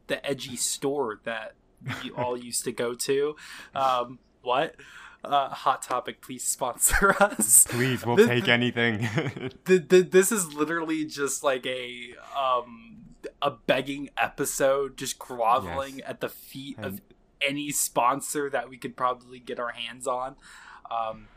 the 0.06 0.24
edgy 0.26 0.56
store 0.56 1.20
that 1.24 1.54
you 2.02 2.14
all 2.16 2.36
used 2.36 2.64
to 2.64 2.72
go 2.72 2.94
to. 2.94 3.36
Um, 3.74 4.18
what? 4.42 4.74
Uh, 5.22 5.50
hot 5.50 5.82
topic, 5.82 6.22
please 6.22 6.42
sponsor 6.42 7.14
us. 7.20 7.66
Please, 7.68 8.06
we'll 8.06 8.16
This- 8.16 8.26
take 8.26 8.48
anything. 8.48 9.00
Th- 9.66 9.86
th- 9.86 10.10
this 10.10 10.32
is 10.32 10.54
literally 10.54 11.04
just 11.04 11.44
like 11.44 11.66
a 11.66 12.14
um 12.38 12.96
a 13.42 13.50
begging 13.50 14.08
episode, 14.16 14.96
just 14.96 15.18
groveling 15.18 15.98
Yes. 15.98 16.08
at 16.08 16.20
the 16.20 16.28
feet 16.30 16.78
of 16.78 17.02
any 17.46 17.70
sponsor 17.70 18.48
that 18.50 18.68
we 18.70 18.76
could 18.78 18.96
probably 18.96 19.38
get 19.38 19.58
our 19.60 19.72
hands 19.72 20.06
on. 20.06 20.36
Um, 20.90 21.28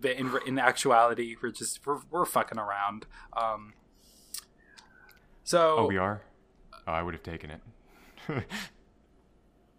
but 0.00 0.12
in 0.12 0.32
in 0.46 0.58
actuality, 0.58 1.36
we're 1.42 1.50
just 1.50 1.84
we're, 1.86 2.00
we're 2.10 2.24
fucking 2.24 2.58
around. 2.58 3.06
Um, 3.32 3.74
so 5.44 5.76
oh, 5.78 5.86
we 5.86 5.96
are. 5.96 6.22
Oh, 6.86 6.92
I 6.92 7.02
would 7.02 7.14
have 7.14 7.22
taken 7.22 7.50
it. 7.50 7.60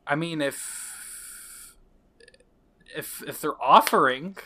I 0.07 0.15
mean, 0.15 0.41
if 0.41 1.75
if 2.95 3.23
if 3.27 3.41
they're 3.41 3.61
offering, 3.61 4.37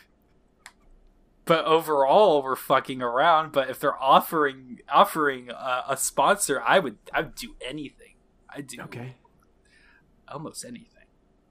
but 1.45 1.65
overall 1.65 2.41
we're 2.41 2.55
fucking 2.55 3.01
around. 3.01 3.51
But 3.51 3.69
if 3.69 3.79
they're 3.79 4.01
offering 4.01 4.79
offering 4.91 5.49
a, 5.49 5.83
a 5.89 5.97
sponsor, 5.97 6.61
I 6.65 6.79
would 6.79 6.97
I 7.13 7.21
would 7.21 7.35
do 7.35 7.55
anything. 7.65 8.15
I 8.49 8.61
do 8.61 8.81
okay. 8.81 9.15
almost 10.27 10.65
anything. 10.65 11.00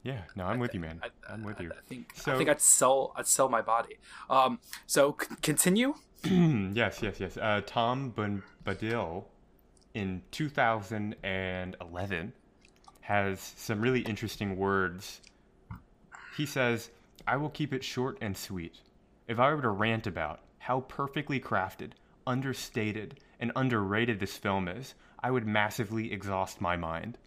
Yeah. 0.02 0.22
No, 0.34 0.44
I'm 0.44 0.58
with 0.58 0.74
you, 0.74 0.80
man. 0.80 1.00
I, 1.02 1.32
I'm 1.32 1.44
with 1.44 1.60
you. 1.60 1.70
I 1.70 1.88
think 1.88 2.12
I 2.26 2.36
think 2.36 2.48
I'd 2.48 2.60
sell 2.60 3.12
I'd 3.16 3.26
sell 3.26 3.48
my 3.48 3.62
body. 3.62 3.98
Um. 4.28 4.58
So 4.86 5.16
c- 5.20 5.28
continue. 5.42 5.94
yes, 6.24 7.00
yes, 7.02 7.18
yes. 7.18 7.36
Uh, 7.36 7.62
Tom 7.66 8.12
Bombadil 8.12 9.24
in 9.94 10.22
2011 10.30 12.32
has 13.00 13.54
some 13.56 13.80
really 13.80 14.00
interesting 14.00 14.56
words. 14.56 15.20
He 16.36 16.46
says, 16.46 16.90
I 17.26 17.36
will 17.36 17.50
keep 17.50 17.72
it 17.72 17.82
short 17.82 18.18
and 18.20 18.36
sweet. 18.36 18.80
If 19.28 19.38
I 19.38 19.52
were 19.52 19.62
to 19.62 19.70
rant 19.70 20.06
about 20.06 20.40
how 20.58 20.80
perfectly 20.80 21.40
crafted, 21.40 21.92
understated, 22.26 23.20
and 23.40 23.50
underrated 23.56 24.20
this 24.20 24.36
film 24.36 24.68
is, 24.68 24.94
I 25.22 25.30
would 25.30 25.46
massively 25.46 26.12
exhaust 26.12 26.60
my 26.60 26.76
mind. 26.76 27.18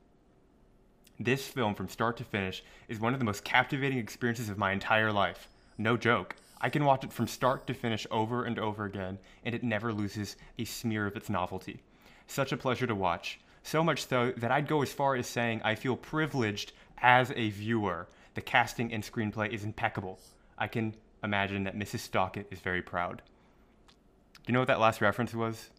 This 1.20 1.47
film, 1.47 1.76
from 1.76 1.89
start 1.89 2.18
to 2.18 2.24
finish, 2.24 2.64
is 2.88 2.99
one 2.99 3.14
of 3.14 3.20
the 3.20 3.26
most 3.26 3.43
captivating 3.43 3.99
experiences 3.99 4.49
of 4.49 4.57
my 4.57 4.72
entire 4.72 5.11
life. 5.11 5.47
No 5.78 5.95
joke. 5.95 6.36
I 6.59 6.70
can 6.70 6.86
watch 6.86 7.03
it 7.03 7.14
from 7.14 7.28
start 7.28 7.68
to 7.68 7.74
finish 7.74 8.07
over 8.09 8.45
and 8.45 8.57
over 8.57 8.86
again, 8.86 9.20
and 9.43 9.53
it 9.53 9.64
never 9.64 9.93
loses 9.93 10.38
a 10.57 10.66
smear 10.66 11.05
of 11.05 11.16
its 11.16 11.30
novelty. 11.30 11.82
Such 12.26 12.51
a 12.51 12.57
pleasure 12.57 12.88
to 12.88 12.95
watch. 12.95 13.39
So 13.64 13.84
much 13.84 14.07
so 14.07 14.32
that 14.38 14.51
I'd 14.51 14.68
go 14.68 14.82
as 14.82 14.91
far 14.91 15.16
as 15.16 15.28
saying 15.28 15.61
I 15.64 15.76
feel 15.76 15.95
privileged 15.95 16.72
as 16.97 17.32
a 17.36 17.49
viewer. 17.49 18.07
The 18.34 18.41
casting 18.41 18.93
and 18.93 19.03
screenplay 19.03 19.53
is 19.53 19.64
impeccable. 19.64 20.20
I 20.57 20.68
can 20.68 20.95
imagine 21.24 21.64
that 21.66 21.78
Mrs. 21.78 21.99
Stockett 21.99 22.47
is 22.49 22.59
very 22.59 22.82
proud. 22.82 23.22
Do 24.36 24.41
you 24.47 24.53
know 24.53 24.59
what 24.59 24.68
that 24.68 24.80
last 24.80 25.01
reference 25.01 25.34
was? 25.34 25.70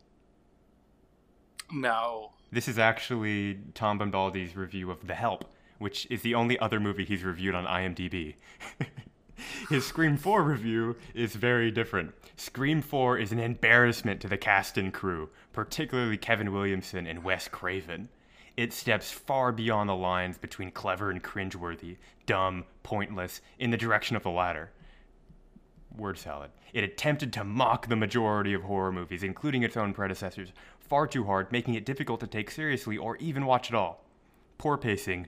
No. 1.72 2.30
This 2.54 2.68
is 2.68 2.78
actually 2.78 3.58
Tom 3.74 3.98
Bombadil's 3.98 4.54
review 4.54 4.92
of 4.92 5.08
The 5.08 5.14
Help, 5.16 5.52
which 5.78 6.06
is 6.08 6.22
the 6.22 6.36
only 6.36 6.56
other 6.60 6.78
movie 6.78 7.04
he's 7.04 7.24
reviewed 7.24 7.56
on 7.56 7.64
IMDb. 7.64 8.36
His 9.68 9.84
Scream 9.84 10.16
4 10.16 10.40
review 10.40 10.94
is 11.14 11.34
very 11.34 11.72
different. 11.72 12.14
Scream 12.36 12.80
4 12.80 13.18
is 13.18 13.32
an 13.32 13.40
embarrassment 13.40 14.20
to 14.20 14.28
the 14.28 14.36
cast 14.36 14.78
and 14.78 14.94
crew, 14.94 15.30
particularly 15.52 16.16
Kevin 16.16 16.52
Williamson 16.52 17.08
and 17.08 17.24
Wes 17.24 17.48
Craven. 17.48 18.08
It 18.56 18.72
steps 18.72 19.10
far 19.10 19.50
beyond 19.50 19.88
the 19.88 19.96
lines 19.96 20.38
between 20.38 20.70
clever 20.70 21.10
and 21.10 21.24
cringeworthy, 21.24 21.96
dumb, 22.24 22.66
pointless, 22.84 23.40
in 23.58 23.72
the 23.72 23.76
direction 23.76 24.14
of 24.14 24.22
the 24.22 24.30
latter 24.30 24.70
word 25.96 26.18
salad. 26.18 26.50
It 26.72 26.84
attempted 26.84 27.32
to 27.34 27.44
mock 27.44 27.88
the 27.88 27.96
majority 27.96 28.52
of 28.52 28.62
horror 28.62 28.92
movies, 28.92 29.22
including 29.22 29.62
its 29.62 29.76
own 29.76 29.94
predecessors, 29.94 30.52
far 30.88 31.06
too 31.06 31.24
hard, 31.24 31.50
making 31.52 31.74
it 31.74 31.84
difficult 31.86 32.20
to 32.20 32.26
take 32.26 32.50
seriously 32.50 32.96
or 32.96 33.16
even 33.16 33.46
watch 33.46 33.70
at 33.70 33.74
all. 33.74 34.04
Poor 34.58 34.76
pacing, 34.76 35.26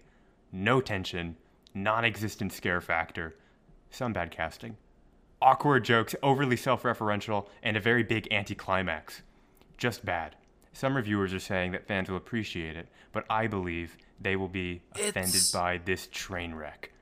no 0.53 0.81
tension, 0.81 1.37
non 1.75 2.05
existent 2.05 2.53
scare 2.53 2.81
factor, 2.81 3.37
some 3.91 4.13
bad 4.13 4.31
casting, 4.31 4.77
awkward 5.43 5.85
jokes, 5.85 6.15
overly 6.23 6.57
self 6.57 6.83
referential, 6.85 7.49
and 7.63 7.77
a 7.77 7.81
very 7.81 8.03
big 8.03 8.29
anticlimax. 8.33 9.23
Just 9.77 10.05
bad. 10.05 10.37
Some 10.73 10.97
reviewers 10.97 11.33
are 11.33 11.39
saying 11.41 11.73
that 11.73 11.87
fans 11.87 12.09
will 12.11 12.17
appreciate 12.19 12.77
it, 12.77 12.89
but 13.13 13.25
I 13.31 13.47
believe 13.47 13.97
they 14.21 14.37
will 14.37 14.49
be 14.49 14.83
offended 14.95 15.35
It's- 15.35 15.53
by 15.53 15.79
this 15.79 16.07
train 16.11 16.55
wreck. 16.55 16.93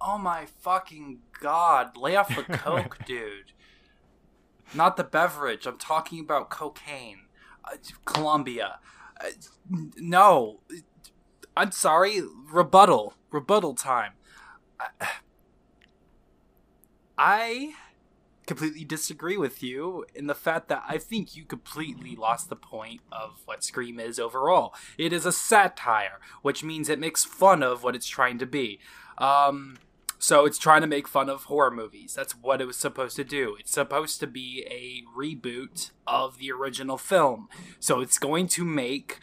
Oh 0.00 0.18
my 0.18 0.46
fucking 0.60 1.20
god! 1.40 1.96
Lay 1.96 2.14
off 2.16 2.34
the 2.34 2.42
coke, 2.58 2.98
dude. 3.06 3.52
not 4.74 4.96
the 4.98 5.04
beverage. 5.04 5.66
I'm 5.66 5.78
talking 5.78 6.20
about 6.20 6.50
cocaine, 6.50 7.20
Colombia. 8.04 8.78
Uh, 9.20 9.28
no, 9.96 10.60
I'm 11.56 11.72
sorry. 11.72 12.20
Rebuttal, 12.50 13.14
rebuttal 13.30 13.74
time. 13.74 14.12
I 17.16 17.74
completely 18.46 18.84
disagree 18.84 19.36
with 19.36 19.62
you 19.62 20.04
in 20.14 20.26
the 20.26 20.34
fact 20.34 20.68
that 20.68 20.82
I 20.86 20.98
think 20.98 21.34
you 21.34 21.44
completely 21.44 22.14
lost 22.14 22.48
the 22.48 22.56
point 22.56 23.00
of 23.10 23.40
what 23.46 23.64
Scream 23.64 23.98
is 23.98 24.18
overall. 24.18 24.74
It 24.98 25.12
is 25.12 25.24
a 25.24 25.32
satire, 25.32 26.20
which 26.42 26.62
means 26.62 26.88
it 26.88 26.98
makes 26.98 27.24
fun 27.24 27.62
of 27.62 27.82
what 27.82 27.94
it's 27.94 28.08
trying 28.08 28.38
to 28.38 28.46
be. 28.46 28.80
Um, 29.16 29.78
so 30.24 30.46
it's 30.46 30.56
trying 30.56 30.80
to 30.80 30.86
make 30.86 31.06
fun 31.06 31.28
of 31.28 31.44
horror 31.44 31.70
movies. 31.70 32.14
That's 32.14 32.34
what 32.34 32.62
it 32.62 32.64
was 32.64 32.78
supposed 32.78 33.14
to 33.16 33.24
do. 33.24 33.58
It's 33.60 33.72
supposed 33.72 34.20
to 34.20 34.26
be 34.26 34.66
a 34.70 35.02
reboot 35.14 35.90
of 36.06 36.38
the 36.38 36.50
original 36.50 36.96
film. 36.96 37.46
So 37.78 38.00
it's 38.00 38.16
going 38.16 38.46
to 38.48 38.64
make 38.64 39.20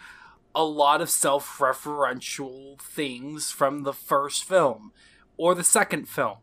a 0.53 0.63
lot 0.63 1.01
of 1.01 1.09
self 1.09 1.57
referential 1.57 2.79
things 2.79 3.49
from 3.49 3.81
the 3.81 3.93
first 3.93 4.43
film 4.43 4.91
or 5.37 5.55
the 5.55 5.63
second 5.63 6.07
film. 6.07 6.37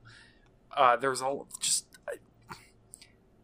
Uh, 0.76 0.96
there's 0.96 1.22
a 1.22 1.38
just 1.60 1.86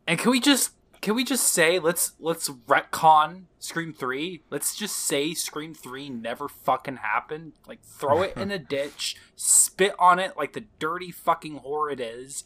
and 0.09 0.19
can 0.19 0.33
we 0.33 0.41
just 0.41 0.73
can 1.05 1.15
we 1.15 1.23
just 1.23 1.49
say 1.49 1.79
let's 1.79 2.13
let's 2.19 2.49
retcon 2.49 3.43
Scream 3.59 3.93
3? 3.93 4.43
Let's 4.49 4.75
just 4.75 4.97
say 4.97 5.35
Scream 5.35 5.75
3 5.75 6.09
never 6.09 6.49
fucking 6.49 6.97
happened. 6.97 7.53
Like 7.69 7.85
throw 7.85 8.23
it 8.23 8.35
in 8.39 8.51
a 8.51 8.59
ditch, 8.75 9.15
spit 9.37 9.95
on 9.99 10.19
it 10.19 10.35
like 10.39 10.55
the 10.55 10.65
dirty 10.79 11.11
fucking 11.11 11.61
whore 11.61 11.93
it 11.93 12.01
is, 12.01 12.43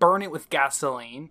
burn 0.00 0.22
it 0.22 0.32
with 0.32 0.50
gasoline. 0.50 1.30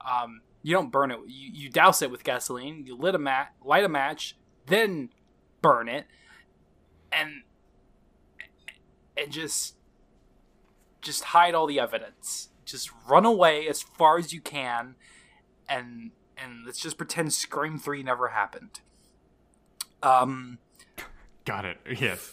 Um, 0.00 0.40
you 0.62 0.72
don't 0.72 0.90
burn 0.90 1.10
it. 1.10 1.18
You, 1.26 1.50
you 1.52 1.68
douse 1.68 2.00
it 2.00 2.10
with 2.10 2.24
gasoline. 2.24 2.86
You 2.86 2.96
lit 2.96 3.14
a 3.14 3.18
mat, 3.18 3.52
light 3.62 3.84
a 3.84 3.88
match, 3.90 4.34
then 4.64 5.10
burn 5.60 5.90
it, 5.90 6.06
and 7.12 7.42
and 9.14 9.30
just 9.30 9.74
just 11.02 11.22
hide 11.22 11.54
all 11.54 11.66
the 11.66 11.78
evidence. 11.78 12.48
Just 12.64 12.88
run 13.06 13.26
away 13.26 13.68
as 13.68 13.82
far 13.82 14.16
as 14.16 14.32
you 14.32 14.40
can 14.40 14.94
and 15.68 16.10
and 16.36 16.64
let's 16.64 16.80
just 16.80 16.96
pretend 16.96 17.32
Scream 17.32 17.78
Three 17.78 18.02
never 18.02 18.28
happened. 18.28 18.80
Um, 20.02 20.58
got 21.44 21.64
it. 21.64 21.78
Yes, 22.00 22.32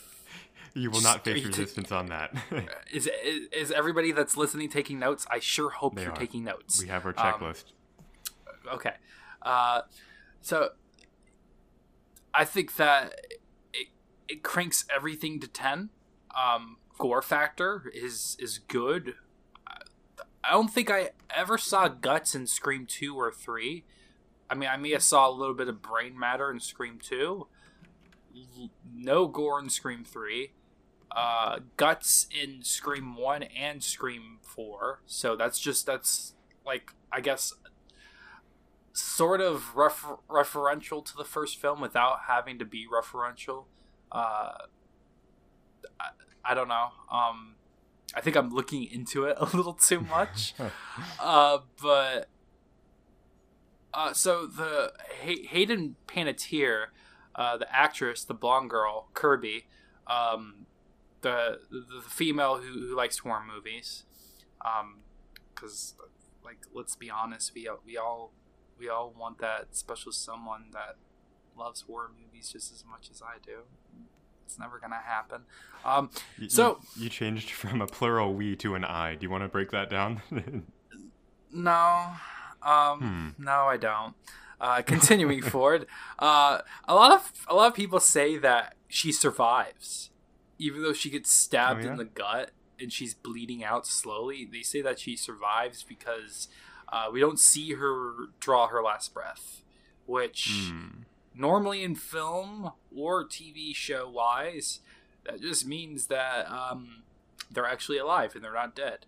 you 0.73 0.89
will 0.89 1.01
not 1.01 1.23
face 1.23 1.45
resistance 1.45 1.91
on 1.91 2.07
that. 2.07 2.33
is, 2.93 3.09
is, 3.25 3.47
is 3.51 3.71
everybody 3.71 4.11
that's 4.11 4.37
listening 4.37 4.69
taking 4.69 4.99
notes? 4.99 5.25
I 5.29 5.39
sure 5.39 5.69
hope 5.69 5.95
they 5.95 6.03
you're 6.03 6.11
are. 6.11 6.15
taking 6.15 6.43
notes. 6.43 6.81
We 6.81 6.89
have 6.89 7.05
our 7.05 7.13
checklist. 7.13 7.65
Um, 8.47 8.75
okay, 8.75 8.93
uh, 9.41 9.81
so 10.41 10.69
I 12.33 12.45
think 12.45 12.75
that 12.77 13.13
it, 13.73 13.87
it 14.27 14.43
cranks 14.43 14.85
everything 14.93 15.39
to 15.41 15.47
ten. 15.47 15.89
Um, 16.35 16.77
gore 16.97 17.21
factor 17.21 17.91
is 17.93 18.37
is 18.39 18.59
good. 18.59 19.15
I 20.43 20.51
don't 20.51 20.69
think 20.69 20.89
I 20.89 21.11
ever 21.35 21.57
saw 21.57 21.87
guts 21.87 22.35
in 22.35 22.47
Scream 22.47 22.85
two 22.85 23.15
or 23.15 23.31
three. 23.31 23.85
I 24.49 24.55
mean, 24.55 24.69
I 24.69 24.77
may 24.77 24.91
have 24.91 25.03
saw 25.03 25.29
a 25.29 25.31
little 25.31 25.55
bit 25.55 25.67
of 25.67 25.81
brain 25.81 26.17
matter 26.17 26.51
in 26.51 26.59
Scream 26.59 26.99
two. 27.01 27.47
No 28.93 29.27
gore 29.27 29.59
in 29.59 29.69
Scream 29.69 30.03
three. 30.03 30.53
Uh, 31.15 31.59
guts 31.77 32.27
in 32.31 32.63
Scream 32.63 33.15
one 33.15 33.43
and 33.43 33.83
Scream 33.83 34.39
four. 34.41 35.01
So 35.05 35.35
that's 35.35 35.59
just 35.59 35.85
that's 35.85 36.33
like 36.65 36.93
I 37.11 37.21
guess 37.21 37.53
sort 38.93 39.41
of 39.41 39.75
refer- 39.75 40.17
referential 40.29 41.03
to 41.05 41.15
the 41.15 41.23
first 41.23 41.59
film 41.59 41.79
without 41.81 42.21
having 42.27 42.59
to 42.59 42.65
be 42.65 42.85
referential. 42.91 43.65
Uh, 44.11 44.53
I, 45.99 46.09
I 46.43 46.53
don't 46.53 46.67
know. 46.67 46.87
Um, 47.11 47.55
I 48.13 48.21
think 48.21 48.35
I'm 48.35 48.49
looking 48.49 48.83
into 48.83 49.25
it 49.25 49.37
a 49.39 49.45
little 49.55 49.73
too 49.73 50.01
much. 50.01 50.53
uh, 51.19 51.59
but 51.81 52.29
uh, 53.93 54.13
so 54.13 54.45
the 54.45 54.93
Hay- 55.21 55.45
Hayden 55.45 55.95
Panettiere, 56.07 56.87
uh, 57.35 57.57
the 57.57 57.73
actress, 57.75 58.23
the 58.23 58.33
blonde 58.33 58.69
girl 58.69 59.09
Kirby, 59.13 59.67
um, 60.07 60.65
the, 61.21 61.59
the, 61.69 62.01
female 62.01 62.57
who, 62.57 62.87
who 62.87 62.95
likes 62.95 63.19
horror 63.19 63.43
movies, 63.45 64.03
because 65.55 65.95
um, 65.99 66.09
like 66.43 66.57
let's 66.73 66.95
be 66.95 67.09
honest, 67.09 67.53
we 67.53 67.69
we 67.85 67.97
all 67.97 68.31
we 68.77 68.89
all 68.89 69.13
want 69.17 69.37
that 69.39 69.75
special 69.75 70.11
someone 70.11 70.65
that 70.73 70.95
loves 71.57 71.81
horror 71.81 72.09
movies 72.19 72.49
just 72.51 72.73
as 72.73 72.83
much 72.89 73.09
as 73.11 73.21
I 73.21 73.37
do. 73.45 73.61
It's 74.51 74.59
never 74.59 74.79
gonna 74.79 74.99
happen. 75.01 75.43
Um, 75.85 76.09
you, 76.37 76.49
so 76.49 76.79
you, 76.97 77.03
you 77.03 77.09
changed 77.09 77.51
from 77.51 77.79
a 77.79 77.87
plural 77.87 78.33
we 78.33 78.57
to 78.57 78.75
an 78.75 78.83
I. 78.83 79.15
Do 79.15 79.23
you 79.23 79.29
want 79.29 79.45
to 79.45 79.47
break 79.47 79.71
that 79.71 79.89
down? 79.89 80.21
no, 81.53 82.07
um, 82.61 82.99
hmm. 82.99 83.43
no, 83.43 83.51
I 83.67 83.77
don't. 83.77 84.13
Uh, 84.59 84.81
continuing 84.81 85.41
forward, 85.53 85.87
uh, 86.19 86.59
a 86.85 86.93
lot 86.93 87.13
of 87.13 87.31
a 87.47 87.55
lot 87.55 87.67
of 87.67 87.73
people 87.73 88.01
say 88.01 88.37
that 88.39 88.75
she 88.89 89.13
survives, 89.13 90.09
even 90.59 90.83
though 90.83 90.91
she 90.91 91.09
gets 91.09 91.31
stabbed 91.31 91.83
oh, 91.83 91.85
yeah? 91.85 91.91
in 91.91 91.97
the 91.97 92.03
gut 92.03 92.51
and 92.77 92.91
she's 92.91 93.13
bleeding 93.13 93.63
out 93.63 93.87
slowly. 93.87 94.49
They 94.51 94.63
say 94.63 94.81
that 94.81 94.99
she 94.99 95.15
survives 95.15 95.81
because 95.81 96.49
uh, 96.91 97.05
we 97.09 97.21
don't 97.21 97.39
see 97.39 97.75
her 97.75 98.27
draw 98.41 98.67
her 98.67 98.83
last 98.83 99.13
breath, 99.13 99.61
which 100.05 100.67
hmm 100.69 101.00
normally 101.35 101.83
in 101.83 101.95
film 101.95 102.71
or 102.95 103.25
TV 103.25 103.75
show 103.75 104.09
wise, 104.09 104.79
that 105.25 105.41
just 105.41 105.65
means 105.65 106.07
that 106.07 106.49
um, 106.51 107.03
they're 107.49 107.65
actually 107.65 107.97
alive 107.97 108.35
and 108.35 108.43
they're 108.43 108.53
not 108.53 108.75
dead. 108.75 109.05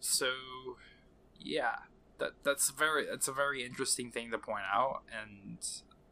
So, 0.00 0.28
yeah, 1.38 1.76
that 2.18 2.32
that's 2.42 2.70
very 2.70 3.06
that's 3.06 3.28
a 3.28 3.32
very 3.32 3.64
interesting 3.64 4.10
thing 4.10 4.30
to 4.30 4.38
point 4.38 4.64
out. 4.72 5.02
And 5.10 5.58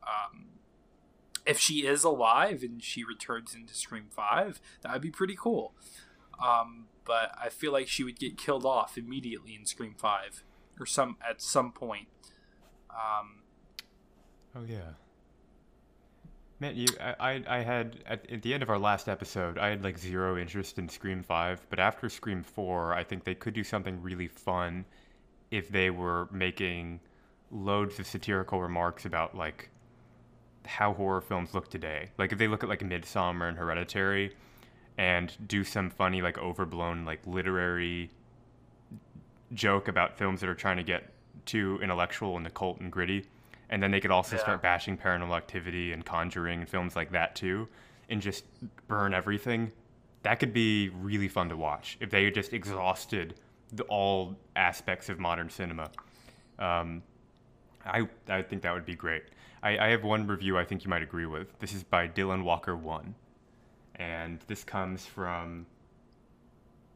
um, 0.02 0.46
if 1.46 1.58
she 1.58 1.86
is 1.86 2.04
alive 2.04 2.62
and 2.62 2.82
she 2.82 3.04
returns 3.04 3.54
into 3.54 3.74
Scream 3.74 4.06
Five, 4.10 4.60
that 4.82 4.92
would 4.92 5.02
be 5.02 5.10
pretty 5.10 5.36
cool. 5.38 5.72
Um, 6.44 6.86
but 7.04 7.32
I 7.40 7.48
feel 7.48 7.72
like 7.72 7.88
she 7.88 8.04
would 8.04 8.18
get 8.18 8.36
killed 8.38 8.64
off 8.64 8.96
immediately 8.96 9.54
in 9.54 9.66
Scream 9.66 9.94
Five, 9.96 10.44
or 10.78 10.86
some 10.86 11.16
at 11.28 11.42
some 11.42 11.72
point. 11.72 12.08
Um, 12.90 13.42
oh 14.54 14.64
yeah. 14.66 14.92
Man, 16.62 16.76
you, 16.76 16.86
I, 17.00 17.42
I 17.48 17.58
had 17.58 17.96
at, 18.06 18.30
at, 18.30 18.42
the 18.42 18.54
end 18.54 18.62
of 18.62 18.70
our 18.70 18.78
last 18.78 19.08
episode, 19.08 19.58
I 19.58 19.70
had 19.70 19.82
like 19.82 19.98
zero 19.98 20.38
interest 20.38 20.78
in 20.78 20.88
Scream 20.88 21.20
Five, 21.20 21.66
but 21.68 21.80
after 21.80 22.08
Scream 22.08 22.44
Four, 22.44 22.94
I 22.94 23.02
think 23.02 23.24
they 23.24 23.34
could 23.34 23.52
do 23.52 23.64
something 23.64 24.00
really 24.00 24.28
fun 24.28 24.84
if 25.50 25.68
they 25.70 25.90
were 25.90 26.28
making 26.30 27.00
loads 27.50 27.98
of 27.98 28.06
satirical 28.06 28.62
remarks 28.62 29.06
about 29.06 29.36
like 29.36 29.70
how 30.64 30.92
horror 30.92 31.20
films 31.20 31.52
look 31.52 31.68
today. 31.68 32.10
Like 32.16 32.30
if 32.30 32.38
they 32.38 32.46
look 32.46 32.62
at 32.62 32.68
like 32.68 32.78
Midsommar 32.78 33.48
and 33.48 33.58
Hereditary, 33.58 34.32
and 34.96 35.36
do 35.48 35.64
some 35.64 35.90
funny 35.90 36.22
like 36.22 36.38
overblown 36.38 37.04
like 37.04 37.26
literary 37.26 38.08
joke 39.52 39.88
about 39.88 40.16
films 40.16 40.40
that 40.40 40.48
are 40.48 40.54
trying 40.54 40.76
to 40.76 40.84
get 40.84 41.10
too 41.44 41.80
intellectual 41.82 42.36
and 42.36 42.46
occult 42.46 42.78
and 42.78 42.92
gritty 42.92 43.24
and 43.70 43.82
then 43.82 43.90
they 43.90 44.00
could 44.00 44.10
also 44.10 44.36
yeah. 44.36 44.42
start 44.42 44.62
bashing 44.62 44.96
Paranormal 44.96 45.36
Activity 45.36 45.92
and 45.92 46.04
Conjuring 46.04 46.60
and 46.60 46.68
films 46.68 46.94
like 46.96 47.12
that 47.12 47.34
too, 47.34 47.68
and 48.08 48.20
just 48.20 48.44
burn 48.88 49.14
everything. 49.14 49.72
That 50.22 50.38
could 50.38 50.52
be 50.52 50.90
really 50.90 51.28
fun 51.28 51.48
to 51.48 51.56
watch 51.56 51.96
if 52.00 52.10
they 52.10 52.30
just 52.30 52.52
exhausted 52.52 53.34
the, 53.72 53.82
all 53.84 54.36
aspects 54.54 55.08
of 55.08 55.18
modern 55.18 55.50
cinema. 55.50 55.90
Um, 56.58 57.02
I 57.84 58.06
I 58.28 58.42
think 58.42 58.62
that 58.62 58.72
would 58.72 58.86
be 58.86 58.94
great. 58.94 59.24
I, 59.62 59.78
I 59.78 59.88
have 59.88 60.04
one 60.04 60.26
review 60.26 60.58
I 60.58 60.64
think 60.64 60.84
you 60.84 60.90
might 60.90 61.02
agree 61.02 61.26
with. 61.26 61.58
This 61.58 61.72
is 61.72 61.82
by 61.82 62.08
Dylan 62.08 62.44
Walker 62.44 62.76
One, 62.76 63.14
and 63.96 64.38
this 64.46 64.64
comes 64.64 65.06
from 65.06 65.66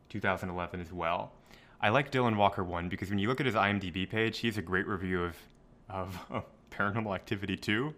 2011 0.09 0.81
as 0.81 0.93
well. 0.93 1.33
I 1.81 1.91
like 1.91 2.11
Dylan 2.11 2.37
Walker 2.37 2.65
One 2.65 2.89
because 2.89 3.11
when 3.11 3.19
you 3.19 3.29
look 3.29 3.41
at 3.41 3.47
his 3.47 3.55
IMDb 3.55 4.09
page, 4.09 4.39
he 4.39 4.49
has 4.49 4.59
a 4.59 4.63
great 4.63 4.87
review 4.87 5.23
of 5.23 5.37
of 5.89 6.45
Paranormal 6.71 7.15
Activity 7.15 7.57
2. 7.57 7.95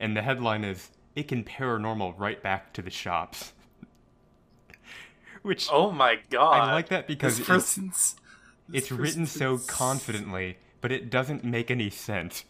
And 0.00 0.16
the 0.16 0.22
headline 0.22 0.64
is 0.64 0.90
It 1.14 1.28
Can 1.28 1.44
Paranormal 1.44 2.14
Right 2.16 2.42
Back 2.42 2.72
to 2.74 2.82
the 2.82 2.90
Shops. 2.90 3.52
Which. 5.42 5.68
Oh 5.70 5.90
my 5.90 6.18
god. 6.30 6.68
I 6.68 6.72
like 6.72 6.88
that 6.88 7.06
because 7.06 7.40
it's, 7.48 8.16
it's 8.72 8.92
written 8.92 9.26
so 9.26 9.58
confidently, 9.58 10.58
but 10.80 10.92
it 10.92 11.10
doesn't 11.10 11.44
make 11.44 11.70
any 11.70 11.90
sense. 11.90 12.44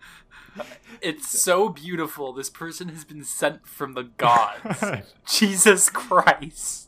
it's 1.00 1.28
so 1.28 1.68
beautiful. 1.68 2.32
This 2.32 2.50
person 2.50 2.88
has 2.88 3.04
been 3.04 3.24
sent 3.24 3.66
from 3.66 3.94
the 3.94 4.04
gods. 4.04 4.84
Jesus 5.26 5.90
Christ. 5.90 6.87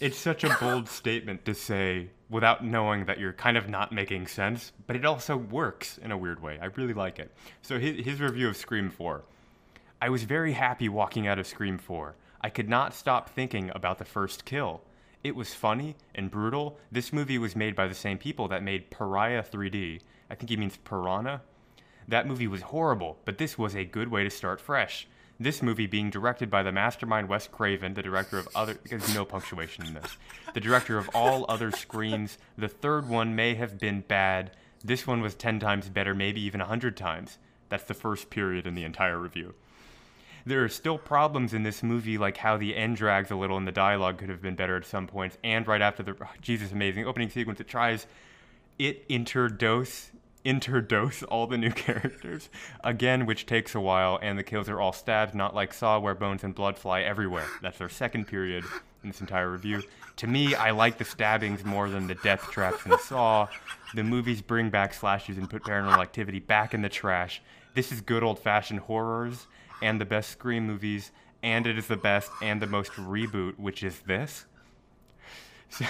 It's 0.00 0.18
such 0.18 0.44
a 0.44 0.56
bold 0.60 0.88
statement 0.88 1.44
to 1.44 1.54
say 1.54 2.10
without 2.30 2.64
knowing 2.64 3.06
that 3.06 3.18
you're 3.18 3.32
kind 3.32 3.56
of 3.56 3.68
not 3.68 3.92
making 3.92 4.26
sense, 4.26 4.72
but 4.86 4.96
it 4.96 5.04
also 5.04 5.36
works 5.36 5.98
in 5.98 6.12
a 6.12 6.18
weird 6.18 6.42
way. 6.42 6.58
I 6.60 6.66
really 6.66 6.94
like 6.94 7.18
it. 7.18 7.32
So 7.62 7.78
his, 7.78 8.04
his 8.04 8.20
review 8.20 8.48
of 8.48 8.56
Scream 8.56 8.90
4. 8.90 9.22
I 10.00 10.10
was 10.10 10.22
very 10.24 10.52
happy 10.52 10.88
walking 10.88 11.26
out 11.26 11.38
of 11.38 11.46
Scream 11.46 11.78
4. 11.78 12.14
I 12.40 12.50
could 12.50 12.68
not 12.68 12.94
stop 12.94 13.30
thinking 13.30 13.70
about 13.74 13.98
the 13.98 14.04
first 14.04 14.44
kill. 14.44 14.82
It 15.24 15.34
was 15.34 15.54
funny 15.54 15.96
and 16.14 16.30
brutal. 16.30 16.78
This 16.92 17.12
movie 17.12 17.38
was 17.38 17.56
made 17.56 17.74
by 17.74 17.88
the 17.88 17.94
same 17.94 18.18
people 18.18 18.48
that 18.48 18.62
made 18.62 18.90
Pariah 18.90 19.42
3D. 19.42 20.00
I 20.30 20.34
think 20.34 20.50
he 20.50 20.56
means 20.56 20.76
Piranha. 20.76 21.42
That 22.06 22.26
movie 22.26 22.46
was 22.46 22.62
horrible, 22.62 23.18
but 23.24 23.38
this 23.38 23.58
was 23.58 23.74
a 23.74 23.84
good 23.84 24.08
way 24.08 24.22
to 24.22 24.30
start 24.30 24.60
fresh. 24.60 25.08
This 25.40 25.62
movie 25.62 25.86
being 25.86 26.10
directed 26.10 26.50
by 26.50 26.64
the 26.64 26.72
mastermind 26.72 27.28
Wes 27.28 27.46
Craven, 27.46 27.94
the 27.94 28.02
director 28.02 28.38
of 28.38 28.48
other 28.56 28.76
there's 28.84 29.14
no 29.14 29.24
punctuation 29.24 29.86
in 29.86 29.94
this. 29.94 30.16
The 30.52 30.60
director 30.60 30.98
of 30.98 31.08
all 31.14 31.46
other 31.48 31.70
screens. 31.70 32.38
The 32.56 32.66
third 32.66 33.08
one 33.08 33.36
may 33.36 33.54
have 33.54 33.78
been 33.78 34.00
bad. 34.00 34.50
This 34.84 35.06
one 35.06 35.20
was 35.20 35.36
10 35.36 35.60
times 35.60 35.88
better, 35.88 36.12
maybe 36.12 36.40
even 36.40 36.58
100 36.58 36.96
times. 36.96 37.38
That's 37.68 37.84
the 37.84 37.94
first 37.94 38.30
period 38.30 38.66
in 38.66 38.74
the 38.74 38.82
entire 38.82 39.18
review. 39.18 39.54
There 40.44 40.64
are 40.64 40.68
still 40.68 40.98
problems 40.98 41.54
in 41.54 41.62
this 41.62 41.84
movie, 41.84 42.18
like 42.18 42.38
how 42.38 42.56
the 42.56 42.74
end 42.74 42.96
drags 42.96 43.30
a 43.30 43.36
little 43.36 43.58
and 43.58 43.66
the 43.66 43.72
dialogue 43.72 44.18
could 44.18 44.30
have 44.30 44.42
been 44.42 44.56
better 44.56 44.76
at 44.76 44.86
some 44.86 45.06
points. 45.06 45.38
And 45.44 45.68
right 45.68 45.82
after 45.82 46.02
the 46.02 46.16
oh, 46.20 46.28
Jesus 46.40 46.72
amazing 46.72 47.06
opening 47.06 47.30
sequence, 47.30 47.60
it 47.60 47.68
tries 47.68 48.06
it 48.78 49.08
interdose 49.08 50.10
interdose 50.48 51.22
all 51.28 51.46
the 51.46 51.58
new 51.58 51.70
characters 51.86 52.48
again, 52.82 53.26
which 53.26 53.44
takes 53.44 53.74
a 53.74 53.80
while. 53.80 54.18
And 54.22 54.38
the 54.38 54.42
kills 54.42 54.68
are 54.68 54.80
all 54.80 54.92
stabs, 54.92 55.34
not 55.34 55.54
like 55.54 55.74
Saw, 55.74 55.98
where 55.98 56.14
bones 56.14 56.42
and 56.42 56.54
blood 56.54 56.78
fly 56.78 57.02
everywhere. 57.02 57.46
That's 57.60 57.78
their 57.78 57.90
second 57.90 58.26
period 58.26 58.64
in 59.02 59.10
this 59.10 59.20
entire 59.20 59.50
review. 59.50 59.82
To 60.16 60.26
me, 60.26 60.54
I 60.54 60.70
like 60.70 60.98
the 60.98 61.04
stabbings 61.04 61.64
more 61.64 61.88
than 61.88 62.06
the 62.06 62.14
death 62.16 62.50
traps 62.50 62.84
in 62.86 62.98
Saw. 62.98 63.46
The 63.94 64.02
movies 64.02 64.42
bring 64.42 64.70
back 64.70 64.94
slashes 64.94 65.38
and 65.38 65.48
put 65.48 65.62
paranormal 65.62 66.02
activity 66.02 66.40
back 66.40 66.74
in 66.74 66.82
the 66.82 66.88
trash. 66.88 67.42
This 67.74 67.92
is 67.92 68.00
good 68.00 68.22
old 68.22 68.38
fashioned 68.38 68.80
horrors 68.80 69.46
and 69.82 70.00
the 70.00 70.04
best 70.04 70.30
Scream 70.30 70.66
movies, 70.66 71.12
and 71.42 71.66
it 71.66 71.78
is 71.78 71.86
the 71.86 71.96
best 71.96 72.32
and 72.42 72.60
the 72.60 72.66
most 72.66 72.92
reboot, 72.92 73.58
which 73.58 73.84
is 73.84 74.00
this. 74.00 74.46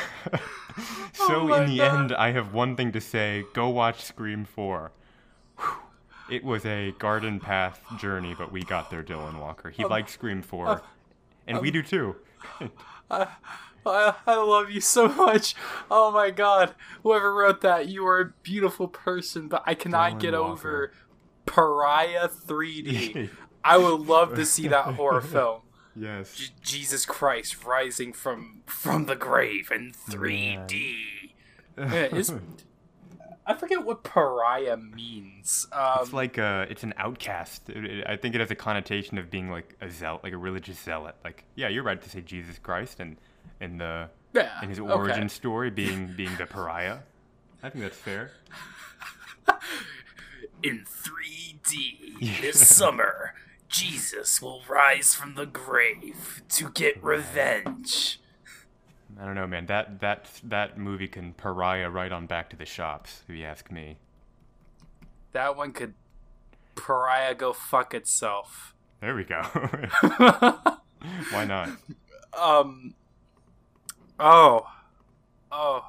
Oh 0.81 1.27
so, 1.27 1.27
so 1.27 1.45
my 1.45 1.65
in 1.65 1.71
the 1.71 1.79
God. 1.79 1.99
end, 1.99 2.13
I 2.13 2.31
have 2.31 2.55
one 2.55 2.77
thing 2.77 2.93
to 2.93 3.01
say 3.01 3.45
go 3.53 3.69
watch 3.69 4.05
Scream 4.05 4.45
4. 4.45 4.93
Whew. 5.59 5.67
It 6.31 6.45
was 6.45 6.65
a 6.65 6.93
garden 6.99 7.41
path 7.41 7.81
journey, 7.99 8.35
but 8.39 8.53
we 8.53 8.63
got 8.63 8.89
there, 8.91 9.03
Dylan 9.03 9.41
Walker. 9.41 9.71
He 9.71 9.83
um, 9.83 9.91
likes 9.91 10.13
Scream 10.13 10.41
4, 10.41 10.69
uh, 10.69 10.81
and 11.49 11.61
we 11.61 11.69
um, 11.69 11.73
do 11.73 11.83
too. 11.83 12.17
I, 13.11 13.27
I 13.87 14.35
love 14.37 14.71
you 14.71 14.81
so 14.81 15.09
much. 15.09 15.55
Oh 15.91 16.11
my 16.13 16.31
god. 16.31 16.75
Whoever 17.03 17.35
wrote 17.35 17.61
that, 17.63 17.89
you 17.89 18.07
are 18.07 18.21
a 18.21 18.33
beautiful 18.43 18.89
person, 18.89 19.49
but 19.49 19.63
I 19.67 19.75
cannot 19.75 20.13
Dylan 20.13 20.21
get 20.21 20.33
Walker. 20.35 20.51
over 20.53 20.93
Pariah 21.47 22.29
3D. 22.29 23.31
I 23.65 23.77
would 23.79 24.01
love 24.07 24.35
to 24.37 24.47
see 24.47 24.69
that 24.69 24.95
horror 24.95 25.21
film. 25.21 25.63
Yes. 25.99 26.35
J- 26.37 26.53
Jesus 26.63 27.05
Christ 27.07 27.65
rising 27.65 28.13
from 28.13 28.63
from 28.67 29.07
the 29.07 29.17
grave 29.17 29.71
in 29.75 29.93
3D. 29.93 30.95
Man, 31.77 32.17
is- 32.17 32.33
I 33.47 33.55
forget 33.55 33.83
what 33.85 34.03
pariah 34.05 34.77
means. 34.77 35.67
Um, 35.73 35.99
It's 36.03 36.13
like 36.13 36.37
a, 36.37 36.67
it's 36.69 36.83
an 36.83 36.93
outcast. 36.99 37.71
It- 37.71 37.85
it- 37.85 38.07
I 38.07 38.17
think 38.17 38.35
it 38.35 38.41
has 38.43 38.51
a 38.51 38.55
connotation 38.55 39.17
of 39.17 39.31
being 39.31 39.51
like 39.51 39.75
a 39.81 39.91
zealot, 39.91 40.23
like 40.23 40.35
a 40.35 40.39
religious 40.39 40.79
zealot. 40.79 41.15
Like, 41.25 41.45
yeah, 41.55 41.69
you're 41.69 41.83
right 41.83 42.01
to 42.01 42.11
say 42.11 42.21
Jesus 42.21 42.59
Christ, 42.59 43.01
and 43.01 43.17
in 43.61 43.79
the 43.79 44.11
yeah, 44.35 44.63
in 44.63 44.69
his 44.69 44.79
okay. 44.79 44.93
origin 44.93 45.29
story 45.31 45.71
being 45.71 46.13
being 46.17 46.37
the 46.37 46.45
pariah. 46.47 46.99
I 47.63 47.71
think 47.71 47.83
that's 47.85 47.97
fair. 47.97 48.33
In 50.63 50.85
3D 50.85 52.41
this 52.41 52.67
summer, 52.67 53.28
Jesus 53.69 54.41
will 54.41 54.63
rise 54.69 55.15
from 55.15 55.35
the 55.35 55.47
grave 55.47 56.43
to 56.51 56.71
get 56.71 57.03
revenge. 57.03 58.21
I 59.21 59.25
don't 59.25 59.35
know, 59.35 59.47
man. 59.47 59.67
That 59.67 60.01
that 60.01 60.41
that 60.45 60.79
movie 60.79 61.09
can 61.09 61.33
pariah 61.33 61.91
right 61.91 62.13
on 62.13 62.27
back 62.27 62.51
to 62.51 62.57
the 62.57 62.65
shops, 62.65 63.23
if 63.29 63.35
you 63.35 63.45
ask 63.45 63.71
me. 63.71 63.99
That 65.33 65.57
one 65.57 65.73
could 65.73 65.95
pariah 66.75 67.35
go 67.35 67.53
fuck 67.53 67.95
itself. 67.95 68.75
There 69.01 69.15
we 69.15 69.25
go. 69.25 69.43
Why 71.31 71.45
not? 71.47 71.71
um. 72.41 72.95
Oh. 74.19 74.67
Oh. 75.51 75.85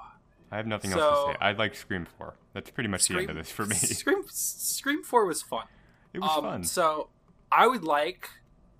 I 0.52 0.58
have 0.58 0.68
nothing 0.68 0.92
So- 0.92 1.00
else 1.00 1.26
to 1.28 1.32
say. 1.34 1.38
I 1.42 1.52
like 1.52 1.76
Scream 1.76 2.08
4. 2.18 2.34
That's 2.54 2.72
pretty 2.72 2.90
much 2.90 3.08
the 3.08 3.18
end 3.18 3.30
of 3.30 3.36
this 3.36 3.52
for 3.52 3.66
me. 3.66 3.76
Scream 3.76 4.24
Scream 4.28 5.04
Four 5.04 5.26
was 5.26 5.42
fun. 5.44 5.66
It 6.14 6.20
was 6.20 6.32
um, 6.36 6.44
fun. 6.44 6.64
So 6.64 7.10
I 7.52 7.68
would 7.68 7.84
like, 7.84 8.30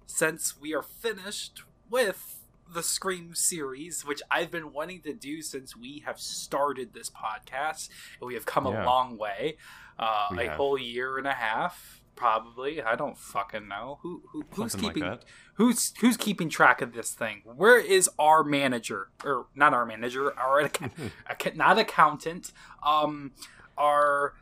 since 0.06 0.60
we 0.60 0.74
are 0.74 0.82
finished 0.84 1.64
with 1.90 2.36
the 2.72 2.84
Scream 2.84 3.34
series, 3.34 4.06
which 4.06 4.22
I've 4.30 4.52
been 4.52 4.72
wanting 4.72 5.02
to 5.02 5.14
do 5.14 5.42
since 5.42 5.76
we 5.76 6.04
have 6.06 6.20
started 6.20 6.94
this 6.94 7.10
podcast, 7.10 7.90
and 8.20 8.28
we 8.28 8.36
have 8.36 8.46
come 8.46 8.66
Yeah. 8.68 8.84
a 8.84 8.86
long 8.86 9.18
way, 9.18 9.58
uh, 9.98 10.28
a 10.32 10.46
have. 10.46 10.58
whole 10.58 10.78
year 10.78 11.18
and 11.18 11.26
a 11.28 11.34
half, 11.34 12.02
probably. 12.16 12.80
I 12.82 12.96
don't 12.96 13.18
fucking 13.18 13.68
know 13.68 13.98
who, 14.04 14.22
who 14.32 14.44
who's 14.52 14.74
Something 14.74 14.88
like 14.88 14.94
keeping 14.96 15.10
that. 15.10 15.26
who's 15.56 15.94
who's 16.00 16.16
keeping 16.16 16.48
track 16.50 16.82
of 16.84 16.94
this 16.94 17.12
thing. 17.12 17.42
Where 17.44 17.80
is 17.80 18.08
our 18.20 18.44
manager, 18.44 19.10
or 19.24 19.48
not 19.56 19.74
our 19.74 19.86
manager, 19.88 20.32
our 20.40 20.62
acc- 20.62 20.92
acc- 21.28 21.56
not 21.56 21.80
accountant, 21.80 22.52
um, 22.84 23.32
our 23.80 24.36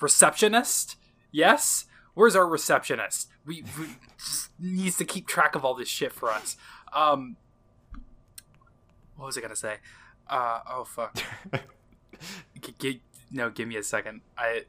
receptionist? 0.00 0.96
Yes. 1.30 1.84
Where's 2.18 2.34
our 2.34 2.48
receptionist? 2.48 3.28
We, 3.46 3.62
we 3.78 3.86
just 4.18 4.50
needs 4.58 4.96
to 4.96 5.04
keep 5.04 5.28
track 5.28 5.54
of 5.54 5.64
all 5.64 5.74
this 5.76 5.86
shit 5.88 6.12
for 6.12 6.32
us. 6.32 6.56
Um, 6.92 7.36
what 9.14 9.26
was 9.26 9.38
I 9.38 9.40
gonna 9.40 9.54
say? 9.54 9.76
Uh, 10.28 10.58
oh 10.68 10.82
fuck. 10.82 11.16
G- 12.60 12.74
g- 12.80 13.02
no, 13.30 13.50
give 13.50 13.68
me 13.68 13.76
a 13.76 13.84
second. 13.84 14.22
I. 14.36 14.62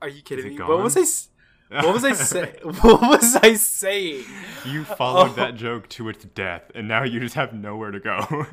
Are 0.00 0.08
you 0.08 0.22
kidding 0.22 0.46
me? 0.50 0.54
gone? 0.54 0.68
What 0.68 0.84
was 0.84 0.96
I? 0.96 1.00
s- 1.00 1.28
What 1.70 1.92
was 1.92 2.04
I 2.04 2.12
say? 2.32 2.54
What 2.62 2.84
was 3.02 3.34
I 3.42 3.54
saying? 3.54 4.26
You 4.64 4.84
followed 4.84 5.30
Oh. 5.30 5.34
that 5.34 5.54
joke 5.56 5.88
to 5.88 6.08
its 6.08 6.24
death, 6.24 6.70
and 6.72 6.86
now 6.86 7.02
you 7.02 7.18
just 7.18 7.34
have 7.34 7.52
nowhere 7.52 7.90
to 7.90 7.98
go. 7.98 8.46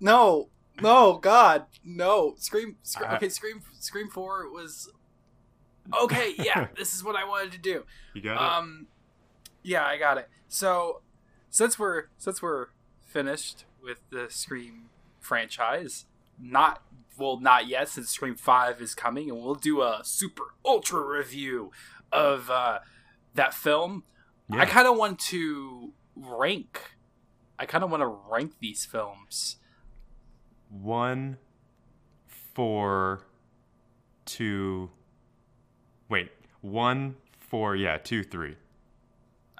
No, 0.00 0.48
no, 0.80 1.18
God, 1.18 1.66
no. 1.84 2.34
Scream, 2.38 2.76
Scream 2.82 3.10
I- 3.10 3.16
okay, 3.16 3.28
Scream, 3.28 3.60
Scream 3.78 4.08
Four 4.08 4.50
was 4.50 4.90
okay. 6.02 6.34
Yeah, 6.38 6.68
this 6.76 6.94
is 6.94 7.04
what 7.04 7.16
I 7.16 7.24
wanted 7.24 7.52
to 7.52 7.58
do. 7.58 7.84
you 8.14 8.22
got 8.22 8.34
it? 8.34 8.40
Um, 8.40 8.86
yeah, 9.62 9.84
I 9.84 9.96
got 9.98 10.18
it. 10.18 10.28
So, 10.48 11.00
since 11.50 11.78
we're 11.78 12.04
since 12.18 12.42
we're 12.42 12.68
finished 13.00 13.64
with 13.82 13.98
the 14.10 14.26
Scream 14.28 14.90
franchise, 15.20 16.06
not 16.40 16.82
well, 17.16 17.38
not 17.38 17.68
yet, 17.68 17.88
since 17.88 18.10
Scream 18.10 18.34
Five 18.34 18.80
is 18.80 18.94
coming, 18.94 19.30
and 19.30 19.42
we'll 19.42 19.54
do 19.54 19.82
a 19.82 20.00
super 20.02 20.54
ultra 20.64 21.00
review 21.00 21.70
of 22.12 22.50
uh, 22.50 22.80
that 23.34 23.54
film. 23.54 24.04
I 24.50 24.66
kind 24.66 24.86
of 24.86 24.96
want 24.96 25.18
to 25.20 25.92
rank. 26.14 26.96
I 27.58 27.66
kind 27.66 27.82
of 27.82 27.90
want 27.90 28.02
to 28.02 28.06
rank 28.06 28.54
these 28.60 28.84
films. 28.84 29.56
One, 30.68 31.38
four, 32.26 33.22
two. 34.26 34.90
Wait, 36.08 36.30
one, 36.60 37.16
four, 37.40 37.74
yeah, 37.76 37.96
two, 37.98 38.22
three. 38.22 38.56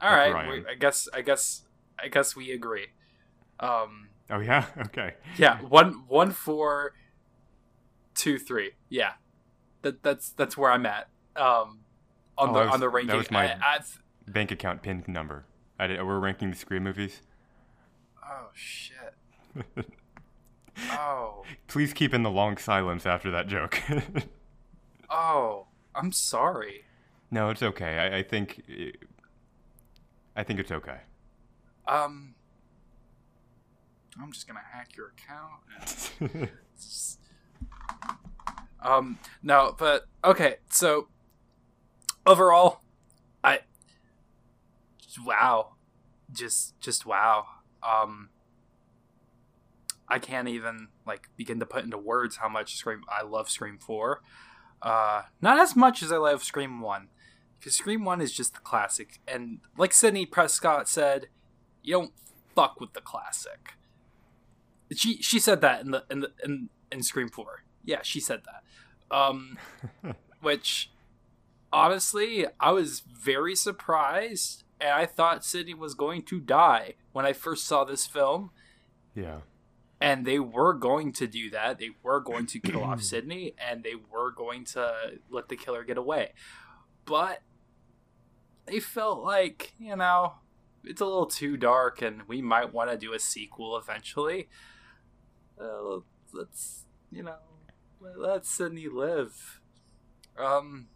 All 0.02 0.10
That's 0.10 0.32
right, 0.32 0.34
where 0.34 0.36
I 0.36 0.50
we- 0.50 0.58
am. 0.60 0.66
I 0.70 0.74
guess 0.74 1.08
I 1.14 1.20
guess 1.22 1.62
I 2.02 2.08
guess 2.08 2.34
we 2.36 2.50
agree. 2.52 2.86
Um, 3.60 4.08
Oh 4.30 4.40
yeah, 4.40 4.66
okay. 4.86 5.14
yeah, 5.36 5.58
one 5.62 6.04
one 6.08 6.30
four, 6.30 6.94
two 8.14 8.38
three. 8.38 8.72
Yeah, 8.88 9.12
that 9.82 10.02
that's 10.02 10.30
that's 10.30 10.56
where 10.56 10.70
I'm 10.72 10.86
at. 10.86 11.08
Um, 11.36 11.80
on 12.36 12.50
Oh, 12.50 12.52
the 12.54 12.60
was- 12.60 12.70
on 12.74 12.80
the 12.80 12.88
ranking. 12.88 13.08
that 13.10 13.16
was 13.16 13.30
my- 13.30 13.54
I, 13.54 13.78
Bank 14.26 14.50
account 14.50 14.82
pin 14.82 15.04
number. 15.06 15.44
I 15.78 15.86
did, 15.86 16.02
we're 16.02 16.18
ranking 16.18 16.50
the 16.50 16.56
Scream 16.56 16.82
movies. 16.84 17.20
oh 18.24 18.48
shit. 18.54 19.14
oh 20.90 21.44
Please 21.68 21.92
keep 21.92 22.12
in 22.14 22.22
the 22.22 22.30
long 22.30 22.56
silence 22.56 23.06
after 23.06 23.30
that 23.30 23.46
joke. 23.48 23.80
oh, 25.10 25.66
I'm 25.94 26.12
sorry. 26.12 26.84
no, 27.30 27.50
it's 27.50 27.62
okay. 27.62 27.98
I, 27.98 28.18
I 28.18 28.22
think. 28.22 28.62
I 30.36 30.42
think 30.42 30.58
it's 30.58 30.72
okay. 30.72 30.98
Um, 31.86 32.34
I'm 34.20 34.32
just 34.32 34.48
gonna 34.48 34.60
hack 34.72 34.96
your 34.96 35.12
account. 35.16 36.50
Um, 38.84 39.18
no, 39.42 39.74
but 39.78 40.06
okay. 40.22 40.56
So 40.68 41.08
overall, 42.26 42.80
I 43.42 43.60
wow, 45.24 45.76
just 46.30 46.78
just 46.80 47.06
wow. 47.06 47.46
Um, 47.82 48.28
I 50.06 50.18
can't 50.18 50.48
even 50.48 50.88
like 51.06 51.30
begin 51.36 51.60
to 51.60 51.66
put 51.66 51.84
into 51.84 51.96
words 51.96 52.36
how 52.36 52.48
much 52.48 52.76
Scream 52.76 53.02
I 53.08 53.22
love 53.22 53.48
Scream 53.48 53.78
Four. 53.78 54.20
Uh, 54.84 55.22
not 55.40 55.58
as 55.58 55.74
much 55.74 56.02
as 56.02 56.12
I 56.12 56.18
love 56.18 56.44
Scream 56.44 56.80
One, 56.80 57.08
because 57.58 57.74
Scream 57.74 58.04
One 58.04 58.20
is 58.20 58.32
just 58.32 58.54
the 58.54 58.60
classic, 58.60 59.20
and 59.26 59.60
like 59.78 59.94
Sidney 59.94 60.26
Prescott 60.26 60.88
said, 60.88 61.28
you 61.82 61.94
don't 61.94 62.12
fuck 62.54 62.80
with 62.80 62.92
the 62.92 63.00
classic. 63.00 63.72
She 64.94 65.22
she 65.22 65.38
said 65.38 65.62
that 65.62 65.80
in 65.80 65.90
the 65.90 66.04
in 66.10 66.20
the 66.20 66.32
in, 66.44 66.68
in 66.92 67.02
Scream 67.02 67.28
Four. 67.28 67.64
Yeah, 67.84 68.00
she 68.02 68.20
said 68.20 68.42
that. 68.44 69.16
Um, 69.16 69.58
which 70.40 70.90
honestly, 71.72 72.46
I 72.60 72.72
was 72.72 73.00
very 73.00 73.56
surprised, 73.56 74.64
and 74.80 74.90
I 74.90 75.06
thought 75.06 75.44
Sidney 75.44 75.74
was 75.74 75.94
going 75.94 76.22
to 76.24 76.40
die 76.40 76.94
when 77.12 77.24
I 77.24 77.32
first 77.32 77.66
saw 77.66 77.84
this 77.84 78.06
film. 78.06 78.50
Yeah. 79.14 79.40
And 80.04 80.26
they 80.26 80.38
were 80.38 80.74
going 80.74 81.12
to 81.14 81.26
do 81.26 81.50
that. 81.50 81.78
They 81.78 81.90
were 82.02 82.20
going 82.20 82.46
to 82.46 82.60
kill 82.60 82.82
off 82.82 83.02
Sidney, 83.10 83.54
and 83.58 83.82
they 83.82 83.94
were 83.94 84.30
going 84.30 84.64
to 84.66 84.92
let 85.30 85.48
the 85.48 85.56
killer 85.56 85.82
get 85.82 85.96
away. 85.96 86.32
But 87.04 87.40
they 88.66 88.80
felt 88.80 89.22
like, 89.22 89.72
you 89.78 89.96
know, 89.96 90.34
it's 90.84 91.00
a 91.00 91.06
little 91.06 91.26
too 91.26 91.56
dark, 91.56 92.02
and 92.02 92.22
we 92.28 92.42
might 92.42 92.72
want 92.72 92.90
to 92.90 92.96
do 92.98 93.14
a 93.14 93.18
sequel 93.18 93.76
eventually. 93.76 94.48
Uh, 95.60 96.00
let's, 96.32 96.84
you 97.10 97.22
know, 97.22 97.36
let 98.00 98.44
Sidney 98.44 98.88
live. 98.88 99.60
Um, 100.36 100.88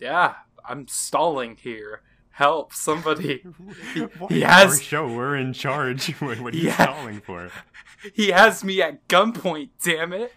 yeah, 0.00 0.34
I'm 0.64 0.88
stalling 0.88 1.56
here. 1.56 2.02
Help, 2.40 2.72
somebody. 2.72 3.44
He, 3.92 4.06
he 4.30 4.40
has 4.40 4.70
Our 4.70 4.80
show. 4.80 5.14
We're 5.14 5.36
in 5.36 5.52
charge. 5.52 6.08
what, 6.20 6.40
what 6.40 6.54
are 6.54 6.56
you 6.56 6.68
Yeah. 6.68 6.84
stalling 6.84 7.20
for? 7.20 7.50
he 8.14 8.28
has 8.28 8.64
me 8.64 8.80
at 8.80 9.06
gunpoint. 9.08 9.68
Damn 9.84 10.14
it! 10.14 10.32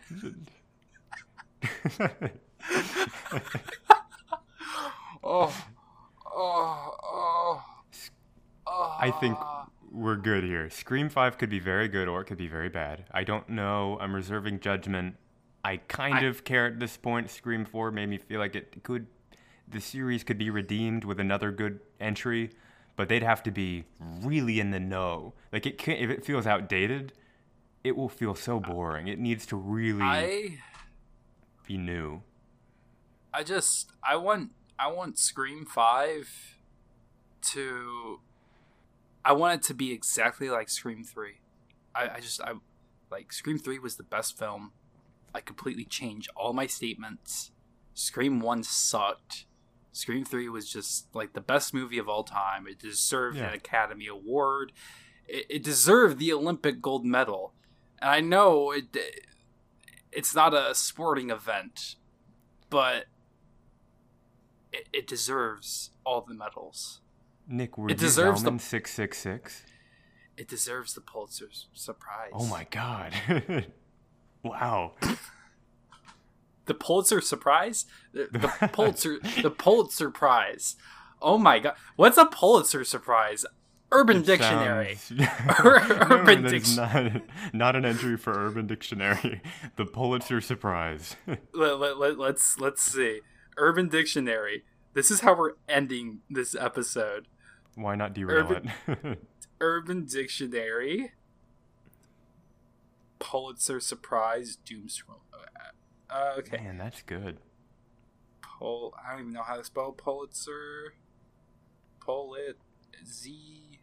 Oh, 5.24 5.56
oh, 6.26 6.96
oh. 7.04 7.64
oh. 8.68 8.98
I 9.00 9.08
oh. 9.08 9.20
think 9.22 9.38
we're 9.90 10.18
good 10.18 10.44
here. 10.44 10.70
Scream 10.70 11.08
5 11.08 11.38
could 11.38 11.50
be 11.50 11.60
very 11.60 11.88
good 11.88 12.10
or 12.10 12.20
it 12.20 12.26
could 12.26 12.38
be 12.38 12.50
very 12.50 12.68
bad. 12.68 13.06
I 13.12 13.24
don't 13.24 13.48
know. 13.48 13.98
I'm 14.02 14.14
reserving 14.14 14.60
judgment. 14.60 15.16
I 15.64 15.78
kind 15.78 16.16
I- 16.16 16.24
of 16.24 16.44
care 16.44 16.66
at 16.66 16.82
this 16.82 16.98
point. 16.98 17.30
Scream 17.30 17.64
4 17.64 17.92
made 17.92 18.10
me 18.10 18.18
feel 18.18 18.42
like 18.42 18.56
it 18.58 18.84
could 18.84 19.08
the 19.68 19.82
series 19.82 20.24
could 20.24 20.38
be 20.38 20.50
redeemed 20.50 21.04
with 21.04 21.20
another 21.20 21.52
good 21.52 21.80
entry, 22.00 22.52
but 22.96 23.10
they'd 23.10 23.24
have 23.24 23.44
to 23.44 23.52
be 23.52 23.86
really 24.00 24.60
in 24.60 24.72
the 24.72 24.80
know. 24.80 25.34
Like 25.52 25.66
it 25.66 25.78
can't 25.78 26.00
if 26.00 26.10
it 26.10 26.26
feels 26.26 26.46
outdated, 26.46 27.14
it 27.84 27.96
will 27.96 28.10
feel 28.10 28.36
so 28.36 28.60
boring. 28.60 29.08
It 29.08 29.20
needs 29.20 29.46
to 29.48 29.56
really 29.56 30.02
I 30.02 30.60
be 31.68 31.78
new. 31.78 32.22
I 33.34 33.44
just 33.44 33.92
I 34.04 34.16
want 34.16 34.52
I 34.78 34.92
want 34.92 35.18
Scream 35.18 35.66
Five 35.66 36.58
to 37.52 38.20
I 39.26 39.34
want 39.34 39.62
it 39.62 39.68
to 39.68 39.74
be 39.74 39.92
exactly 39.92 40.50
like 40.50 40.70
Scream 40.70 41.04
Three. 41.04 41.40
I, 41.96 42.10
I 42.16 42.20
just 42.20 42.42
I 42.42 42.54
like 43.12 43.34
Scream 43.34 43.58
Three 43.58 43.80
was 43.80 43.96
the 43.96 44.04
best 44.04 44.38
film. 44.38 44.72
I 45.34 45.42
completely 45.42 45.86
changed 45.86 46.30
all 46.36 46.54
my 46.54 46.68
statements. 46.68 47.52
Scream 47.94 48.40
One 48.40 48.64
sucked. 48.64 49.46
Scream 49.94 50.26
Three 50.26 50.50
was 50.50 50.70
just 50.70 51.08
like 51.16 51.34
the 51.34 51.40
best 51.42 51.74
movie 51.74 51.98
of 52.00 52.10
all 52.10 52.24
time. 52.24 52.68
It 52.68 52.80
deserved 52.80 53.38
Yeah. 53.38 53.48
an 53.50 53.54
Academy 53.54 54.08
Award. 54.08 54.72
It, 55.28 55.46
it 55.50 55.64
deserved 55.64 56.20
the 56.20 56.34
Olympic 56.34 56.82
gold 56.82 57.06
medal. 57.06 57.54
And 58.02 58.10
I 58.10 58.20
know 58.20 58.72
it 58.72 58.86
it's 60.12 60.36
not 60.36 60.54
a 60.54 60.76
sporting 60.76 61.30
event, 61.30 61.96
but 62.70 63.06
it, 64.72 64.88
it 64.92 65.08
deserves 65.08 65.92
all 66.06 66.22
the 66.22 66.34
medals. 66.34 67.00
Nick, 67.48 67.78
were 67.78 67.88
It 67.88 67.92
you 67.92 67.98
deserves 67.98 68.44
the- 68.44 68.52
Zellman 68.52 68.62
666? 68.62 69.64
It 70.38 70.48
deserves 70.48 70.96
the 70.96 71.02
Pulitzer 71.02 71.50
Surprise. 71.74 72.32
Oh 72.34 72.48
my 72.48 72.66
god. 72.72 73.14
wow. 74.44 74.94
The 76.66 76.74
Pulitzer 76.74 77.22
Surprise? 77.22 77.86
The, 78.14 78.28
the 78.32 78.70
Pulitzer 78.74 79.20
the 79.42 79.52
Pulitzer 79.52 80.10
Prize. 80.10 80.76
Oh 81.22 81.38
my 81.38 81.60
god. 81.60 81.76
What's 81.96 82.18
a 82.18 82.26
Pulitzer 82.26 82.84
Surprise? 82.84 83.46
Urban 83.92 84.24
Dictionary. 84.24 84.96
Sounds- 84.96 85.22
Urban 85.64 86.42
no, 86.44 86.50
that 86.50 86.54
is 86.56 86.76
Dic- 86.76 86.78
not, 86.78 87.22
not 87.54 87.76
an 87.76 87.86
entry 87.86 88.18
for 88.18 88.32
Urban 88.34 88.66
Dictionary. 88.66 89.42
The 89.76 89.86
Pulitzer 89.86 90.42
Surprise. 90.42 91.16
let, 91.54 91.80
let, 91.80 91.98
let, 92.00 92.18
let's 92.18 92.60
let's 92.60 92.82
see. 92.82 93.20
Urban 93.58 93.90
Dictionary. 93.90 94.64
This 94.94 95.12
is 95.12 95.20
how 95.22 95.36
we're 95.38 95.54
ending 95.70 96.20
this 96.30 96.56
episode. 96.56 97.28
Why 97.76 97.96
not 97.96 98.14
derail 98.14 98.48
Urban- 98.52 98.72
it? 98.88 99.20
Urban 99.62 100.06
Dictionary. 100.06 101.12
Pulitzer 103.20 103.80
Surprise 103.80 104.58
Doom 104.66 104.90
Scroll. 104.90 105.20
Uh, 106.14 106.34
okay. 106.38 106.58
Man, 106.58 106.78
that's 106.78 107.02
good. 107.02 107.38
Pol. 108.42 108.94
I 109.04 109.12
don't 109.12 109.22
even 109.22 109.34
know 109.34 109.42
how 109.44 109.56
to 109.58 109.64
spell 109.64 109.92
Pulitzer. 109.92 110.94
Polit. 112.00 112.58
Z. 113.06 113.80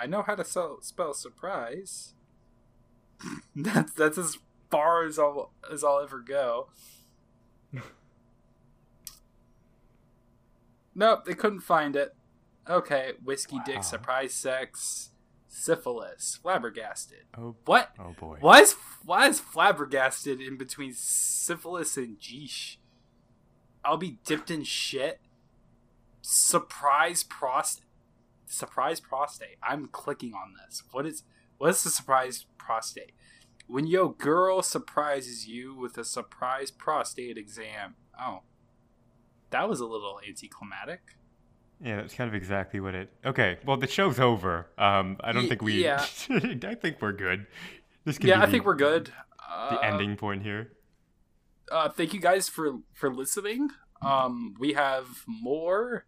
I 0.00 0.06
know 0.06 0.22
how 0.22 0.34
to 0.36 0.44
spell, 0.44 0.78
spell 0.80 1.12
surprise. 1.14 2.14
that's 3.56 3.92
that's 3.92 4.18
as 4.18 4.38
far 4.70 5.04
as 5.04 5.18
I'll 5.18 5.52
as 5.70 5.84
I'll 5.84 6.00
ever 6.00 6.20
go. 6.20 6.68
nope, 10.94 11.24
they 11.24 11.34
couldn't 11.34 11.60
find 11.60 11.96
it. 11.96 12.14
Okay, 12.68 13.12
whiskey 13.24 13.56
Wow. 13.56 13.62
dick, 13.66 13.82
surprise 13.84 14.34
sex, 14.34 15.10
syphilis, 15.52 16.38
flabbergasted. 16.42 17.24
Oh, 17.36 17.54
What? 17.66 17.90
oh 18.00 18.14
boy. 18.18 18.38
Why 18.40 18.60
is 18.60 18.72
why 19.04 19.28
is 19.28 19.38
flabbergasted 19.38 20.40
in 20.40 20.56
between 20.56 20.94
syphilis 20.94 21.96
and 21.96 22.18
geesh? 22.18 22.76
I'll 23.84 23.98
be 23.98 24.18
dipped 24.24 24.50
in 24.50 24.64
shit. 24.64 25.20
Surprise 26.22 27.22
prostate. 27.22 27.84
Surprise 28.46 29.00
prostate. 29.00 29.56
I'm 29.62 29.88
clicking 29.88 30.34
on 30.34 30.54
this. 30.66 30.82
What 30.90 31.06
is 31.06 31.22
what 31.58 31.70
is 31.70 31.82
the 31.84 31.90
surprise 31.90 32.46
prostate? 32.58 33.12
When 33.66 33.86
your 33.86 34.12
girl 34.12 34.62
surprises 34.62 35.46
you 35.46 35.74
with 35.74 35.96
a 35.98 36.04
surprise 36.04 36.70
prostate 36.70 37.36
exam. 37.38 37.94
Oh. 38.18 38.40
That 39.50 39.68
was 39.68 39.80
a 39.80 39.86
little 39.86 40.18
anticlimactic. 40.26 41.00
Yeah, 41.84 41.96
that's 41.96 42.14
kind 42.14 42.28
of 42.28 42.34
exactly 42.34 42.78
what 42.80 42.94
it. 42.94 43.12
Okay, 43.24 43.58
well 43.66 43.76
the 43.76 43.86
show's 43.88 44.20
over. 44.20 44.68
Um, 44.78 45.16
I 45.20 45.32
don't 45.32 45.42
Ye- 45.44 45.48
think 45.48 45.62
we. 45.62 45.82
yeah. 45.82 46.04
I 46.30 46.74
think 46.76 46.98
we're 47.00 47.12
good. 47.12 47.46
This 48.04 48.18
can 48.18 48.28
Yeah, 48.28 48.40
I 48.42 48.46
the, 48.46 48.52
think 48.52 48.64
we're 48.64 48.74
good. 48.76 49.06
The 49.68 49.76
Uh, 49.76 49.78
ending 49.82 50.16
point 50.16 50.42
here. 50.42 50.72
uh, 51.70 51.88
thank 51.88 52.14
you 52.14 52.20
guys 52.20 52.48
for 52.48 52.78
for 52.94 53.12
listening. 53.12 53.68
Um, 54.00 54.54
we 54.58 54.72
have 54.74 55.06
more 55.26 56.04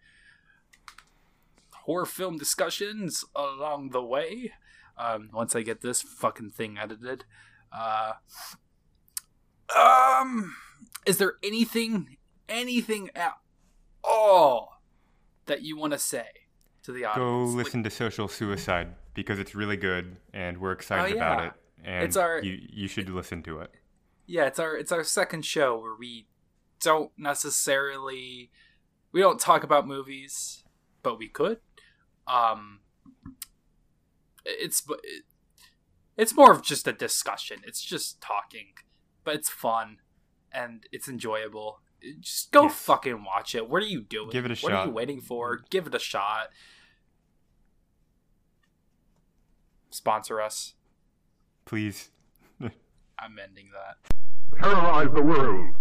horror 1.73 2.07
film 2.07 2.39
discussions 2.39 3.25
along 3.37 3.91
the 3.91 4.03
way. 4.03 4.53
Um, 4.97 5.29
once 5.33 5.55
I 5.57 5.63
get 5.63 5.81
this 5.81 6.03
fucking 6.03 6.51
thing 6.51 6.79
edited. 6.79 7.25
Uh, 7.73 8.13
um, 9.77 10.55
is 11.07 11.19
there 11.19 11.35
anything, 11.43 12.17
anything 12.49 13.11
at 13.15 13.35
all 14.03 14.74
that 15.47 15.63
you 15.63 15.77
want 15.77 15.93
to 15.93 15.99
say 15.99 16.27
to 16.85 16.93
the 16.93 17.03
Go 17.03 17.09
audience? 17.09 17.55
Like, 17.55 17.67
listen 17.67 17.83
to 17.85 17.91
Social 17.91 18.29
Suicide 18.29 18.95
because 19.15 19.39
it's 19.39 19.55
really 19.55 19.77
good 19.77 20.17
and 20.33 20.59
we're 20.59 20.73
excited 20.73 21.15
Oh, 21.15 21.17
about 21.17 21.45
it. 21.47 21.53
And 21.85 22.05
It's 22.05 22.17
our- 22.17 22.43
you 22.43 22.59
you 22.71 22.89
should 22.89 23.09
listen 23.11 23.43
to 23.45 23.61
it. 23.61 23.71
yeah, 24.27 24.47
it's 24.47 24.59
our 24.59 24.77
it's 24.77 24.91
our 24.93 25.05
second 25.05 25.45
show 25.45 25.79
where 25.79 25.95
we 25.95 26.27
don't 26.81 27.13
necessarily 27.17 28.51
we 29.13 29.21
don't 29.21 29.39
talk 29.39 29.63
about 29.63 29.87
movies, 29.87 30.65
but 31.03 31.19
we 31.19 31.29
could. 31.29 31.61
Um, 32.27 32.81
it's 34.45 34.83
it, 34.89 35.25
it's 36.17 36.35
more 36.35 36.53
of 36.53 36.63
just 36.63 36.87
a 36.89 36.93
discussion. 36.93 37.59
It's 37.67 37.83
just 37.83 38.21
talking, 38.21 38.69
but 39.25 39.35
it's 39.35 39.49
fun 39.51 39.99
and 40.53 40.85
it's 40.93 41.09
enjoyable 41.09 41.81
just 42.21 42.53
go 42.53 42.65
yeah. 42.65 42.69
fucking 42.69 43.25
watch 43.25 43.55
it. 43.55 43.69
What 43.69 43.83
are 43.83 43.87
you 43.87 44.03
doing? 44.03 44.31
Give 44.31 44.45
it 44.45 44.51
a 44.51 44.55
what 44.55 44.59
shot. 44.59 44.71
What 44.71 44.79
are 44.79 44.87
you 44.87 44.93
waiting 44.93 45.21
for? 45.21 45.61
Give 45.71 45.87
it 45.87 45.95
a 45.95 45.99
shot. 45.99 46.51
Sponsor 49.91 50.41
us. 50.41 50.75
Please. 51.65 52.11
I'm 52.61 53.39
ending 53.43 53.71
that. 53.73 53.97
Terrorize 54.61 55.13
the 55.13 55.23
world. 55.23 55.75